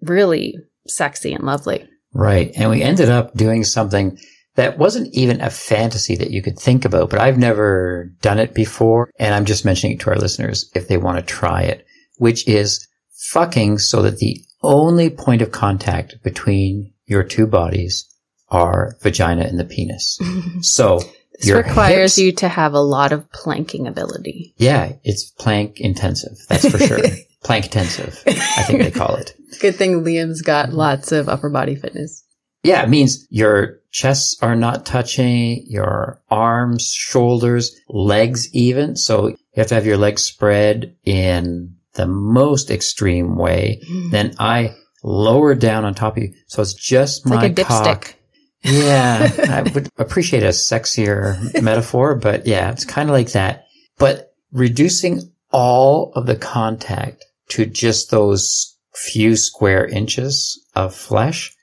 really 0.00 0.56
sexy 0.86 1.32
and 1.32 1.44
lovely. 1.44 1.88
Right. 2.12 2.52
And 2.56 2.70
we 2.70 2.82
ended 2.82 3.08
up 3.08 3.34
doing 3.34 3.64
something 3.64 4.18
that 4.54 4.78
wasn't 4.78 5.12
even 5.14 5.40
a 5.40 5.50
fantasy 5.50 6.14
that 6.16 6.30
you 6.30 6.40
could 6.40 6.58
think 6.58 6.84
about, 6.84 7.10
but 7.10 7.18
I've 7.18 7.38
never 7.38 8.12
done 8.20 8.38
it 8.38 8.54
before. 8.54 9.10
And 9.18 9.34
I'm 9.34 9.44
just 9.44 9.64
mentioning 9.64 9.96
it 9.96 10.00
to 10.00 10.10
our 10.10 10.16
listeners 10.16 10.70
if 10.74 10.86
they 10.86 10.96
want 10.96 11.18
to 11.18 11.24
try 11.24 11.62
it, 11.62 11.84
which 12.18 12.46
is 12.46 12.86
fucking 13.30 13.78
so 13.78 14.02
that 14.02 14.18
the 14.18 14.40
only 14.62 15.10
point 15.10 15.42
of 15.42 15.50
contact 15.50 16.22
between 16.22 16.92
your 17.06 17.24
two 17.24 17.46
bodies 17.46 18.08
are 18.48 18.96
vagina 19.02 19.42
and 19.42 19.58
the 19.58 19.64
penis. 19.64 20.18
so 20.60 21.00
this 21.40 21.50
requires 21.50 22.16
hips, 22.16 22.18
you 22.18 22.32
to 22.32 22.48
have 22.48 22.74
a 22.74 22.80
lot 22.80 23.12
of 23.12 23.30
planking 23.32 23.86
ability. 23.86 24.54
Yeah, 24.56 24.92
it's 25.02 25.30
plank 25.30 25.80
intensive. 25.80 26.38
That's 26.48 26.68
for 26.68 26.78
sure. 26.78 26.98
plank 27.44 27.66
intensive, 27.66 28.22
I 28.26 28.62
think 28.62 28.82
they 28.82 28.90
call 28.90 29.16
it. 29.16 29.34
Good 29.60 29.76
thing 29.76 30.02
Liam's 30.02 30.42
got 30.42 30.72
lots 30.72 31.12
of 31.12 31.28
upper 31.28 31.50
body 31.50 31.74
fitness. 31.74 32.24
Yeah, 32.62 32.82
it 32.82 32.88
means 32.88 33.26
your 33.28 33.80
chests 33.90 34.38
are 34.40 34.56
not 34.56 34.86
touching, 34.86 35.64
your 35.68 36.22
arms, 36.30 36.90
shoulders, 36.90 37.78
legs 37.88 38.48
even. 38.54 38.96
So 38.96 39.28
you 39.28 39.36
have 39.56 39.66
to 39.66 39.74
have 39.74 39.86
your 39.86 39.98
legs 39.98 40.22
spread 40.22 40.96
in 41.04 41.76
the 41.92 42.06
most 42.06 42.70
extreme 42.70 43.36
way. 43.36 43.82
Mm. 43.86 44.10
Then 44.10 44.34
I 44.38 44.74
lower 45.02 45.54
down 45.54 45.84
on 45.84 45.94
top 45.94 46.16
of 46.16 46.22
you. 46.22 46.34
So 46.46 46.62
it's 46.62 46.72
just 46.72 47.20
it's 47.20 47.26
my 47.26 47.36
like 47.36 47.58
a 47.58 47.64
cock. 47.64 48.16
Yeah, 48.64 49.30
I 49.50 49.62
would 49.62 49.90
appreciate 49.98 50.42
a 50.42 50.48
sexier 50.48 51.62
metaphor, 51.62 52.14
but 52.14 52.46
yeah, 52.46 52.70
it's 52.70 52.84
kind 52.84 53.08
of 53.08 53.12
like 53.12 53.32
that. 53.32 53.66
But 53.98 54.32
reducing 54.52 55.32
all 55.50 56.12
of 56.14 56.26
the 56.26 56.36
contact 56.36 57.24
to 57.50 57.66
just 57.66 58.10
those 58.10 58.76
few 58.94 59.36
square 59.36 59.86
inches 59.86 60.64
of 60.74 60.94
flesh 60.94 61.54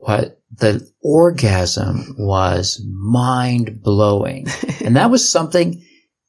what 0.00 0.40
the 0.50 0.90
orgasm 1.02 2.14
was 2.18 2.82
mind 2.92 3.82
blowing. 3.82 4.46
and 4.80 4.96
that 4.96 5.10
was 5.10 5.30
something, 5.30 5.84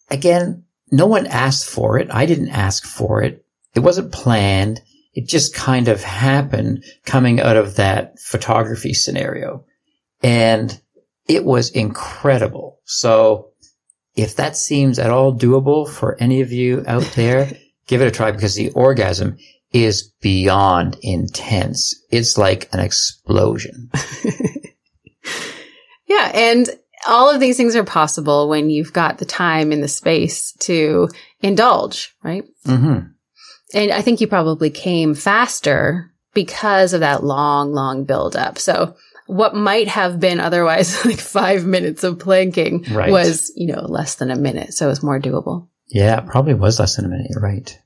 again, 0.10 0.66
no 0.92 1.08
one 1.08 1.26
asked 1.28 1.70
for 1.70 1.98
it. 1.98 2.10
I 2.12 2.26
didn't 2.26 2.50
ask 2.50 2.86
for 2.86 3.22
it. 3.22 3.46
It 3.74 3.80
wasn't 3.80 4.12
planned. 4.12 4.82
It 5.14 5.28
just 5.28 5.56
kind 5.56 5.88
of 5.88 6.04
happened 6.04 6.84
coming 7.06 7.40
out 7.40 7.58
of 7.58 7.78
that 7.78 8.20
photography 8.20 8.94
scenario. 8.94 9.66
And 10.22 10.80
it 11.28 11.46
was 11.46 11.72
incredible. 11.72 12.80
So 12.86 13.52
if 14.16 14.36
that 14.36 14.58
seems 14.58 15.00
at 15.00 15.12
all 15.12 15.34
doable 15.34 15.90
for 15.90 16.18
any 16.20 16.42
of 16.42 16.52
you 16.52 16.84
out 16.88 17.10
there, 17.16 17.52
give 17.88 18.02
it 18.02 18.08
a 18.08 18.12
try 18.12 18.32
because 18.32 18.56
the 18.56 18.72
orgasm 18.72 19.38
is 19.72 20.12
beyond 20.22 20.98
intense. 21.02 21.96
It's 22.10 22.38
like 22.38 22.70
an 22.74 22.80
explosion. 22.80 23.90
yeah. 26.08 26.32
And 26.34 26.70
all 27.08 27.34
of 27.34 27.40
these 27.40 27.58
things 27.58 27.76
are 27.76 27.84
possible 27.84 28.50
when 28.50 28.70
you've 28.70 28.94
got 28.94 29.18
the 29.18 29.26
time 29.26 29.72
and 29.72 29.82
the 29.82 29.88
space 29.88 30.54
to 30.60 31.08
indulge, 31.42 32.14
right? 32.24 32.44
Mm-hmm. 32.66 33.08
And 33.74 33.92
I 33.92 34.02
think 34.02 34.20
you 34.20 34.28
probably 34.28 34.70
came 34.70 35.16
faster 35.16 36.12
because 36.34 36.94
of 36.94 37.00
that 37.00 37.24
long, 37.24 37.74
long 37.74 38.04
build 38.04 38.36
up. 38.36 38.58
So 38.58 38.96
what 39.32 39.56
might 39.56 39.88
have 39.88 40.20
been 40.20 40.40
otherwise 40.42 41.06
like 41.06 41.20
five 41.20 41.66
minutes 41.66 42.04
of 42.04 42.20
planking 42.20 42.84
right. 42.92 43.12
was, 43.12 43.52
you 43.56 43.74
know, 43.74 43.82
less 43.82 44.16
than 44.16 44.30
a 44.30 44.36
minute. 44.36 44.74
So 44.74 44.86
it 44.88 44.90
was 44.90 45.02
more 45.04 45.20
doable. 45.20 45.70
Yeah, 45.88 46.20
it 46.20 46.28
probably 46.28 46.54
was 46.54 46.80
less 46.80 46.98
than 46.98 47.06
a 47.06 47.08
minute. 47.08 47.28
You're 47.30 47.42
right. 47.42 47.78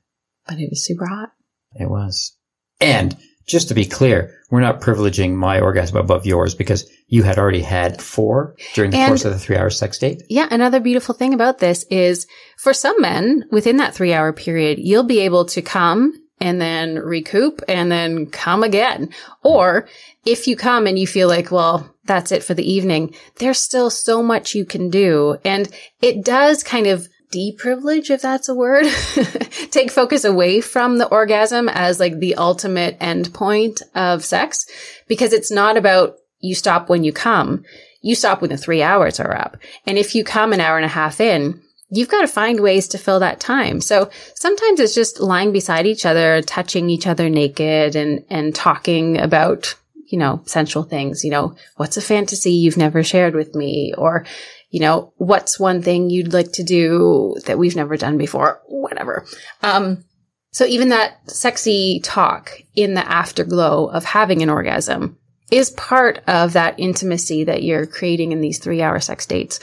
But 0.48 0.58
it 0.58 0.68
was 0.70 0.84
super 0.84 1.06
hot. 1.06 1.30
It 1.74 1.88
was. 1.88 2.36
And 2.80 3.16
just 3.46 3.68
to 3.68 3.74
be 3.74 3.84
clear, 3.84 4.34
we're 4.50 4.60
not 4.60 4.80
privileging 4.80 5.34
my 5.34 5.60
orgasm 5.60 5.96
above 5.96 6.26
yours 6.26 6.54
because 6.56 6.88
you 7.06 7.22
had 7.22 7.38
already 7.38 7.62
had 7.62 8.02
four 8.02 8.56
during 8.74 8.90
the 8.90 8.96
And- 8.98 9.08
course 9.10 9.24
of 9.24 9.32
the 9.32 9.38
three 9.38 9.56
hour 9.56 9.70
sex 9.70 9.98
date. 9.98 10.24
Yeah, 10.28 10.48
another 10.50 10.80
beautiful 10.80 11.14
thing 11.14 11.32
about 11.32 11.58
this 11.58 11.84
is 11.90 12.26
for 12.58 12.72
some 12.74 13.00
men 13.00 13.44
within 13.52 13.76
that 13.76 13.94
three 13.94 14.12
hour 14.12 14.32
period, 14.32 14.78
you'll 14.80 15.04
be 15.04 15.20
able 15.20 15.44
to 15.46 15.62
come 15.62 16.12
and 16.40 16.60
then 16.60 16.96
recoup 16.96 17.62
and 17.68 17.90
then 17.90 18.26
come 18.26 18.62
again. 18.62 19.10
Or 19.42 19.88
if 20.24 20.46
you 20.46 20.56
come 20.56 20.86
and 20.86 20.98
you 20.98 21.06
feel 21.06 21.28
like, 21.28 21.50
well, 21.50 21.94
that's 22.04 22.32
it 22.32 22.42
for 22.42 22.54
the 22.54 22.70
evening, 22.70 23.14
there's 23.36 23.58
still 23.58 23.90
so 23.90 24.22
much 24.22 24.54
you 24.54 24.64
can 24.64 24.90
do. 24.90 25.38
And 25.44 25.68
it 26.00 26.24
does 26.24 26.62
kind 26.62 26.86
of 26.86 27.08
deprivilege, 27.30 28.10
if 28.10 28.22
that's 28.22 28.48
a 28.48 28.54
word, 28.54 28.86
take 29.70 29.90
focus 29.90 30.24
away 30.24 30.60
from 30.60 30.98
the 30.98 31.08
orgasm 31.08 31.68
as 31.68 31.98
like 31.98 32.18
the 32.18 32.36
ultimate 32.36 32.96
end 33.00 33.32
point 33.34 33.82
of 33.94 34.24
sex 34.24 34.66
because 35.08 35.32
it's 35.32 35.50
not 35.50 35.76
about 35.76 36.16
you 36.40 36.54
stop 36.54 36.88
when 36.88 37.04
you 37.04 37.12
come. 37.12 37.64
You 38.02 38.14
stop 38.14 38.40
when 38.40 38.50
the 38.50 38.56
three 38.56 38.82
hours 38.82 39.18
are 39.18 39.36
up. 39.36 39.56
And 39.86 39.98
if 39.98 40.14
you 40.14 40.22
come 40.22 40.52
an 40.52 40.60
hour 40.60 40.76
and 40.76 40.84
a 40.84 40.88
half 40.88 41.20
in, 41.20 41.60
you've 41.88 42.08
got 42.08 42.22
to 42.22 42.28
find 42.28 42.60
ways 42.60 42.88
to 42.88 42.98
fill 42.98 43.20
that 43.20 43.40
time. 43.40 43.80
So 43.80 44.10
sometimes 44.34 44.80
it's 44.80 44.94
just 44.94 45.20
lying 45.20 45.52
beside 45.52 45.86
each 45.86 46.04
other, 46.04 46.42
touching 46.42 46.90
each 46.90 47.06
other 47.06 47.28
naked 47.28 47.94
and, 47.96 48.24
and 48.28 48.54
talking 48.54 49.18
about, 49.18 49.74
you 50.06 50.18
know, 50.18 50.42
sensual 50.46 50.82
things. 50.82 51.24
You 51.24 51.30
know, 51.30 51.56
what's 51.76 51.96
a 51.96 52.02
fantasy 52.02 52.52
you've 52.52 52.76
never 52.76 53.02
shared 53.02 53.34
with 53.34 53.54
me? 53.54 53.94
Or, 53.96 54.26
you 54.70 54.80
know, 54.80 55.12
what's 55.16 55.60
one 55.60 55.82
thing 55.82 56.10
you'd 56.10 56.32
like 56.32 56.52
to 56.52 56.64
do 56.64 57.36
that 57.46 57.58
we've 57.58 57.76
never 57.76 57.96
done 57.96 58.18
before? 58.18 58.62
Whatever. 58.66 59.24
Um, 59.62 60.04
so 60.50 60.64
even 60.64 60.88
that 60.88 61.30
sexy 61.30 62.00
talk 62.02 62.62
in 62.74 62.94
the 62.94 63.06
afterglow 63.06 63.86
of 63.86 64.04
having 64.04 64.42
an 64.42 64.50
orgasm 64.50 65.18
is 65.52 65.70
part 65.70 66.20
of 66.26 66.54
that 66.54 66.74
intimacy 66.78 67.44
that 67.44 67.62
you're 67.62 67.86
creating 67.86 68.32
in 68.32 68.40
these 68.40 68.58
three 68.58 68.82
hour 68.82 68.98
sex 68.98 69.26
dates. 69.26 69.60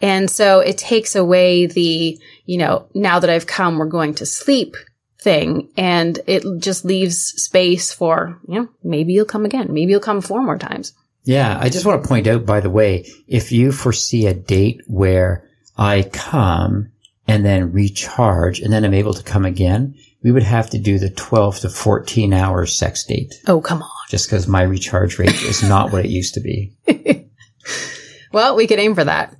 And 0.00 0.30
so 0.30 0.60
it 0.60 0.78
takes 0.78 1.16
away 1.16 1.66
the, 1.66 2.18
you 2.44 2.58
know, 2.58 2.88
now 2.94 3.18
that 3.18 3.30
I've 3.30 3.46
come, 3.46 3.78
we're 3.78 3.86
going 3.86 4.14
to 4.14 4.26
sleep 4.26 4.76
thing. 5.20 5.70
And 5.76 6.18
it 6.26 6.44
just 6.60 6.84
leaves 6.84 7.18
space 7.18 7.92
for, 7.92 8.38
you 8.46 8.54
know, 8.60 8.68
maybe 8.84 9.12
you'll 9.12 9.24
come 9.24 9.44
again. 9.44 9.72
Maybe 9.72 9.90
you'll 9.90 10.00
come 10.00 10.20
four 10.20 10.42
more 10.42 10.58
times. 10.58 10.92
Yeah, 11.24 11.58
I 11.60 11.68
just 11.68 11.84
want 11.84 12.02
to 12.02 12.08
point 12.08 12.26
out, 12.26 12.46
by 12.46 12.60
the 12.60 12.70
way, 12.70 13.06
if 13.26 13.52
you 13.52 13.72
foresee 13.72 14.26
a 14.26 14.34
date 14.34 14.80
where 14.86 15.48
I 15.76 16.08
come 16.12 16.92
and 17.26 17.44
then 17.44 17.72
recharge 17.72 18.60
and 18.60 18.72
then 18.72 18.84
I'm 18.84 18.94
able 18.94 19.14
to 19.14 19.22
come 19.22 19.44
again, 19.44 19.94
we 20.22 20.32
would 20.32 20.42
have 20.44 20.70
to 20.70 20.78
do 20.78 20.98
the 20.98 21.10
12 21.10 21.60
to 21.60 21.68
14 21.68 22.32
hour 22.32 22.66
sex 22.66 23.04
date 23.04 23.34
Oh, 23.46 23.60
come 23.60 23.82
on. 23.82 23.90
just 24.08 24.26
because 24.28 24.48
my 24.48 24.62
recharge 24.62 25.18
rate 25.18 25.42
is 25.42 25.62
not 25.62 25.92
what 25.92 26.04
it 26.04 26.10
used 26.10 26.34
to 26.34 26.40
be. 26.40 26.76
Well, 28.32 28.56
we 28.56 28.66
could 28.66 28.78
aim 28.78 28.94
for 28.94 29.04
that. 29.04 29.34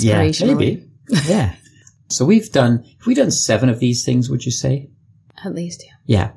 Yeah, 0.00 0.18
maybe. 0.54 0.88
Yeah. 1.26 1.54
So 2.08 2.26
we've 2.26 2.52
done, 2.52 2.84
have 2.98 3.06
we 3.06 3.14
done 3.14 3.30
seven 3.30 3.70
of 3.70 3.78
these 3.80 4.04
things, 4.04 4.28
would 4.28 4.44
you 4.44 4.52
say? 4.52 4.90
At 5.46 5.54
least, 5.54 5.82
yeah. 5.82 5.94
Yeah. 6.06 6.30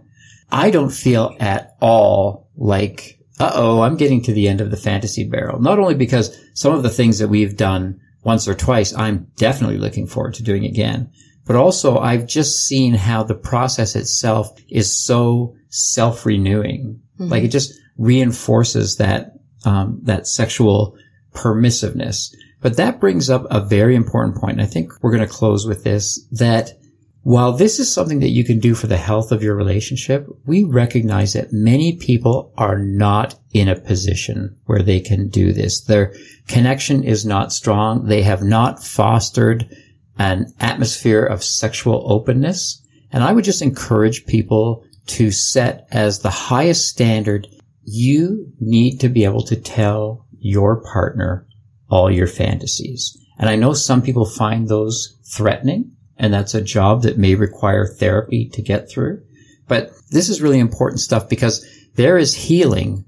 I 0.49 0.71
don't 0.71 0.89
feel 0.91 1.35
at 1.37 1.75
all 1.81 2.49
like, 2.55 3.19
uh 3.41 3.51
oh, 3.53 3.81
I'm 3.81 3.97
getting 3.97 4.21
to 4.23 4.31
the 4.31 4.47
end 4.47 4.61
of 4.61 4.71
the 4.71 4.77
fantasy 4.77 5.25
barrel. 5.25 5.59
Not 5.59 5.77
only 5.77 5.95
because 5.95 6.39
some 6.53 6.73
of 6.73 6.81
the 6.81 6.89
things 6.89 7.19
that 7.19 7.27
we've 7.27 7.57
done 7.57 7.99
once 8.23 8.47
or 8.47 8.55
twice, 8.55 8.95
I'm 8.95 9.27
definitely 9.35 9.77
looking 9.77 10.07
forward 10.07 10.35
to 10.35 10.43
doing 10.43 10.63
again. 10.63 11.11
But 11.45 11.57
also 11.57 11.97
I've 11.97 12.25
just 12.25 12.63
seen 12.65 12.93
how 12.93 13.23
the 13.23 13.35
process 13.35 13.97
itself 13.97 14.57
is 14.69 14.97
so 15.05 15.57
self-renewing. 15.67 17.01
Like 17.17 17.43
it 17.43 17.49
just 17.49 17.73
reinforces 17.97 18.95
that, 18.95 19.33
um, 19.65 19.99
that 20.03 20.25
sexual 20.25 20.95
permissiveness. 21.33 22.33
But 22.65 22.77
that 22.77 22.99
brings 22.99 23.29
up 23.29 23.45
a 23.51 23.63
very 23.63 23.95
important 23.95 24.37
point. 24.37 24.53
And 24.53 24.61
I 24.63 24.65
think 24.65 24.91
we're 25.03 25.15
going 25.15 25.21
to 25.21 25.31
close 25.31 25.67
with 25.67 25.83
this 25.83 26.25
that 26.31 26.71
while 27.21 27.51
this 27.51 27.79
is 27.79 27.93
something 27.93 28.21
that 28.21 28.31
you 28.31 28.43
can 28.43 28.57
do 28.57 28.73
for 28.73 28.87
the 28.87 28.97
health 28.97 29.31
of 29.31 29.43
your 29.43 29.55
relationship, 29.55 30.25
we 30.47 30.63
recognize 30.63 31.33
that 31.33 31.53
many 31.53 31.95
people 31.95 32.51
are 32.57 32.79
not 32.79 33.35
in 33.53 33.67
a 33.67 33.79
position 33.79 34.57
where 34.65 34.81
they 34.81 34.99
can 34.99 35.29
do 35.29 35.53
this. 35.53 35.81
Their 35.81 36.15
connection 36.47 37.03
is 37.03 37.23
not 37.23 37.53
strong. 37.53 38.07
They 38.07 38.23
have 38.23 38.41
not 38.41 38.83
fostered 38.83 39.69
an 40.17 40.51
atmosphere 40.59 41.23
of 41.23 41.43
sexual 41.43 42.11
openness. 42.11 42.83
And 43.11 43.23
I 43.23 43.31
would 43.31 43.45
just 43.45 43.61
encourage 43.61 44.25
people 44.25 44.83
to 45.05 45.29
set 45.29 45.87
as 45.91 46.21
the 46.21 46.31
highest 46.31 46.87
standard, 46.87 47.47
you 47.83 48.51
need 48.59 49.01
to 49.01 49.09
be 49.09 49.23
able 49.23 49.43
to 49.43 49.55
tell 49.55 50.25
your 50.39 50.81
partner 50.81 51.44
all 51.89 52.11
your 52.11 52.27
fantasies. 52.27 53.17
And 53.37 53.49
I 53.49 53.55
know 53.55 53.73
some 53.73 54.01
people 54.01 54.25
find 54.25 54.67
those 54.67 55.17
threatening 55.25 55.91
and 56.17 56.33
that's 56.33 56.53
a 56.53 56.61
job 56.61 57.03
that 57.03 57.17
may 57.17 57.35
require 57.35 57.85
therapy 57.85 58.49
to 58.49 58.61
get 58.61 58.89
through. 58.89 59.21
But 59.67 59.91
this 60.11 60.29
is 60.29 60.41
really 60.41 60.59
important 60.59 61.01
stuff 61.01 61.27
because 61.27 61.65
there 61.95 62.17
is 62.17 62.33
healing 62.33 63.05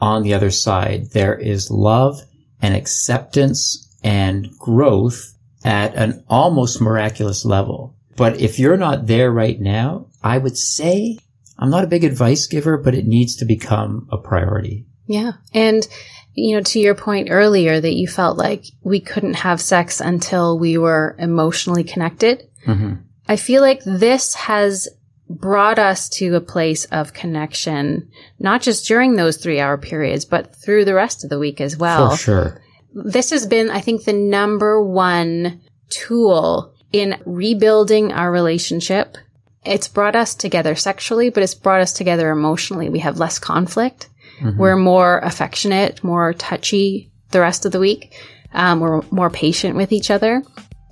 on 0.00 0.22
the 0.22 0.34
other 0.34 0.50
side. 0.50 1.10
There 1.10 1.34
is 1.34 1.70
love 1.70 2.20
and 2.60 2.74
acceptance 2.74 3.88
and 4.02 4.48
growth 4.58 5.34
at 5.64 5.94
an 5.94 6.24
almost 6.28 6.80
miraculous 6.80 7.44
level. 7.44 7.96
But 8.16 8.40
if 8.40 8.58
you're 8.58 8.76
not 8.76 9.06
there 9.06 9.30
right 9.30 9.60
now, 9.60 10.06
I 10.22 10.38
would 10.38 10.56
say 10.56 11.18
I'm 11.58 11.70
not 11.70 11.84
a 11.84 11.88
big 11.88 12.04
advice 12.04 12.46
giver, 12.46 12.78
but 12.78 12.94
it 12.94 13.06
needs 13.06 13.36
to 13.36 13.44
become 13.44 14.08
a 14.10 14.18
priority. 14.18 14.86
Yeah. 15.06 15.32
And, 15.52 15.86
you 16.34 16.56
know, 16.56 16.62
to 16.62 16.80
your 16.80 16.94
point 16.94 17.28
earlier 17.30 17.80
that 17.80 17.94
you 17.94 18.06
felt 18.06 18.38
like 18.38 18.64
we 18.82 19.00
couldn't 19.00 19.34
have 19.34 19.60
sex 19.60 20.00
until 20.00 20.58
we 20.58 20.78
were 20.78 21.16
emotionally 21.18 21.84
connected. 21.84 22.48
hmm 22.64 22.94
I 23.28 23.36
feel 23.36 23.62
like 23.62 23.84
this 23.84 24.34
has 24.34 24.88
brought 25.28 25.78
us 25.78 26.08
to 26.08 26.34
a 26.34 26.40
place 26.40 26.84
of 26.86 27.12
connection, 27.12 28.10
not 28.40 28.60
just 28.60 28.88
during 28.88 29.14
those 29.14 29.36
three 29.36 29.60
hour 29.60 29.78
periods, 29.78 30.24
but 30.24 30.56
through 30.56 30.84
the 30.84 30.94
rest 30.94 31.22
of 31.22 31.30
the 31.30 31.38
week 31.38 31.60
as 31.60 31.76
well. 31.76 32.10
For 32.10 32.16
sure. 32.16 32.62
This 32.92 33.30
has 33.30 33.46
been, 33.46 33.70
I 33.70 33.80
think, 33.80 34.04
the 34.04 34.12
number 34.12 34.82
one 34.82 35.60
tool 35.90 36.74
in 36.92 37.20
rebuilding 37.24 38.12
our 38.12 38.32
relationship. 38.32 39.16
It's 39.64 39.86
brought 39.86 40.16
us 40.16 40.34
together 40.34 40.74
sexually, 40.74 41.30
but 41.30 41.44
it's 41.44 41.54
brought 41.54 41.82
us 41.82 41.92
together 41.92 42.30
emotionally. 42.30 42.88
We 42.88 42.98
have 43.00 43.18
less 43.18 43.38
conflict. 43.38 44.08
We're 44.42 44.76
more 44.76 45.18
affectionate, 45.18 46.02
more 46.02 46.32
touchy 46.34 47.10
the 47.30 47.40
rest 47.40 47.66
of 47.66 47.72
the 47.72 47.80
week. 47.80 48.14
Um, 48.52 48.80
we're 48.80 49.02
more 49.10 49.30
patient 49.30 49.76
with 49.76 49.92
each 49.92 50.10
other. 50.10 50.42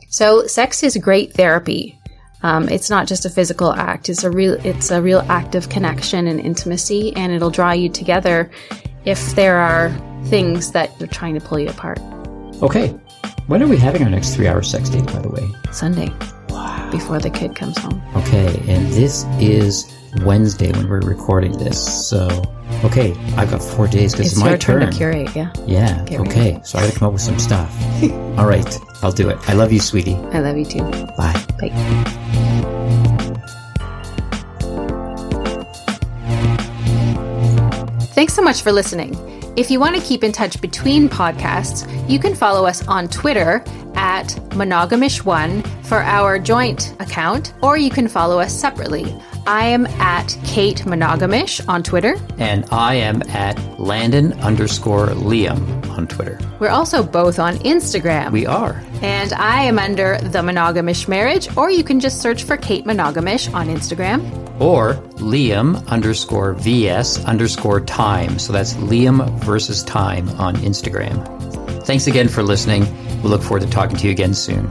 So 0.09 0.47
sex 0.47 0.83
is 0.83 0.97
great 0.97 1.33
therapy. 1.33 1.99
Um, 2.43 2.69
it's 2.69 2.89
not 2.89 3.09
just 3.09 3.25
a 3.25 3.31
physical 3.31 3.73
act. 3.73 4.09
It's 4.09 4.23
a 4.23 4.31
real, 4.31 4.55
it's 4.65 4.91
a 4.91 5.03
real 5.03 5.21
act 5.29 5.55
of 5.55 5.69
connection 5.69 6.29
and 6.29 6.39
intimacy, 6.39 7.15
and 7.17 7.33
it'll 7.33 7.51
draw 7.51 7.73
you 7.73 7.89
together 7.89 8.51
if 9.05 9.35
there 9.35 9.59
are 9.59 9.91
things 10.27 10.73
that 10.73 10.91
are 11.03 11.07
trying 11.09 11.35
to 11.35 11.41
pull 11.41 11.59
you 11.59 11.69
apart. 11.69 11.99
Okay. 12.63 12.89
When 13.49 13.63
are 13.63 13.67
we 13.67 13.77
having 13.77 14.03
our 14.03 14.11
next 14.11 14.35
three 14.35 14.47
hour 14.47 14.63
sex 14.63 14.89
date, 14.91 15.07
by 15.07 15.21
the 15.21 15.31
way? 15.31 15.51
Sunday, 15.73 16.09
before 16.91 17.19
the 17.19 17.31
kid 17.31 17.57
comes 17.57 17.79
home. 17.79 18.01
Okay, 18.17 18.63
and 18.69 18.87
this 18.93 19.25
is 19.41 19.85
Wednesday 20.25 20.73
when 20.73 20.89
we're 20.89 21.01
recording 21.01 21.53
this. 21.59 22.09
So, 22.09 22.27
okay, 22.85 23.13
I've 23.37 23.51
got 23.51 23.63
four 23.63 23.87
days 23.89 24.13
because 24.13 24.27
It's 24.27 24.37
it's 24.37 24.41
my 24.45 24.57
turn 24.57 24.81
turn. 24.83 24.91
to 24.91 24.97
curate, 24.97 25.35
yeah. 25.37 25.53
Yeah, 25.67 26.05
Get 26.05 26.19
ready. 26.21 26.31
okay. 26.31 26.61
So 26.65 26.79
I 26.79 26.83
gotta 26.87 26.99
come 26.99 27.07
up 27.09 27.13
with 27.15 27.23
some 27.23 27.39
stuff. 27.39 27.71
All 28.39 28.47
right, 28.47 28.79
I'll 29.03 29.13
do 29.13 29.29
it. 29.29 29.39
I 29.49 29.55
love 29.55 29.73
you, 29.73 29.81
sweetie. 29.81 30.17
I 30.33 30.41
love 30.41 30.57
you 30.57 30.65
too. 30.65 30.83
Bye. 31.17 31.45
Bye. 31.61 32.85
Thanks 38.15 38.35
so 38.35 38.43
much 38.43 38.63
for 38.63 38.73
listening. 38.73 39.15
If 39.57 39.71
you 39.71 39.79
want 39.79 39.95
to 39.97 40.03
keep 40.03 40.25
in 40.25 40.33
touch 40.33 40.61
between 40.61 41.09
podcasts, 41.09 41.87
you 42.09 42.19
can 42.19 42.35
follow 42.35 42.67
us 42.67 42.87
on 42.89 43.09
Twitter 43.09 43.63
at 43.95 44.27
Monogamish1 44.51 45.85
for 45.85 45.99
our 45.99 46.39
joint 46.39 46.95
account, 47.01 47.55
or 47.63 47.77
you 47.77 47.91
can 47.91 48.09
follow 48.09 48.41
us 48.41 48.53
separately. 48.53 49.05
I 49.49 49.69
am 49.69 49.87
at 49.87 50.37
Kate 50.45 50.83
Monogamish 50.85 51.67
on 51.67 51.83
Twitter. 51.83 52.17
And 52.37 52.67
I 52.71 52.97
am 52.97 53.23
at 53.31 53.59
Landon 53.81 54.35
underscore 54.41 55.07
Liam 55.07 55.89
on 55.89 56.07
Twitter. 56.07 56.39
We're 56.61 56.69
also 56.69 57.03
both 57.03 57.39
on 57.39 57.57
Instagram. 57.61 58.31
We 58.31 58.45
are. 58.45 58.85
And 59.01 59.33
I 59.33 59.63
am 59.63 59.79
under 59.79 60.19
The 60.19 60.41
Monogamish 60.41 61.09
Marriage, 61.09 61.49
or 61.57 61.71
you 61.71 61.83
can 61.83 61.99
just 61.99 62.21
search 62.21 62.43
for 62.45 62.59
Kate 62.59 62.85
Monogamish 62.85 63.51
on 63.55 63.69
Instagram. 63.69 64.21
Or 64.61 64.97
Liam 65.17 65.83
underscore 65.89 66.53
VS 66.53 67.25
underscore 67.25 67.81
time. 67.81 68.39
So 68.39 68.53
that's 68.53 68.75
Liam 68.75 69.31
versus 69.45 69.83
time 69.83 70.29
on 70.33 70.57
Instagram. 70.57 71.25
Thanks 71.87 72.07
again 72.07 72.29
for 72.29 72.43
listening. 72.43 72.83
We 73.23 73.31
look 73.31 73.41
forward 73.41 73.63
to 73.63 73.71
talking 73.71 73.97
to 73.97 74.05
you 74.05 74.11
again 74.11 74.35
soon. 74.35 74.71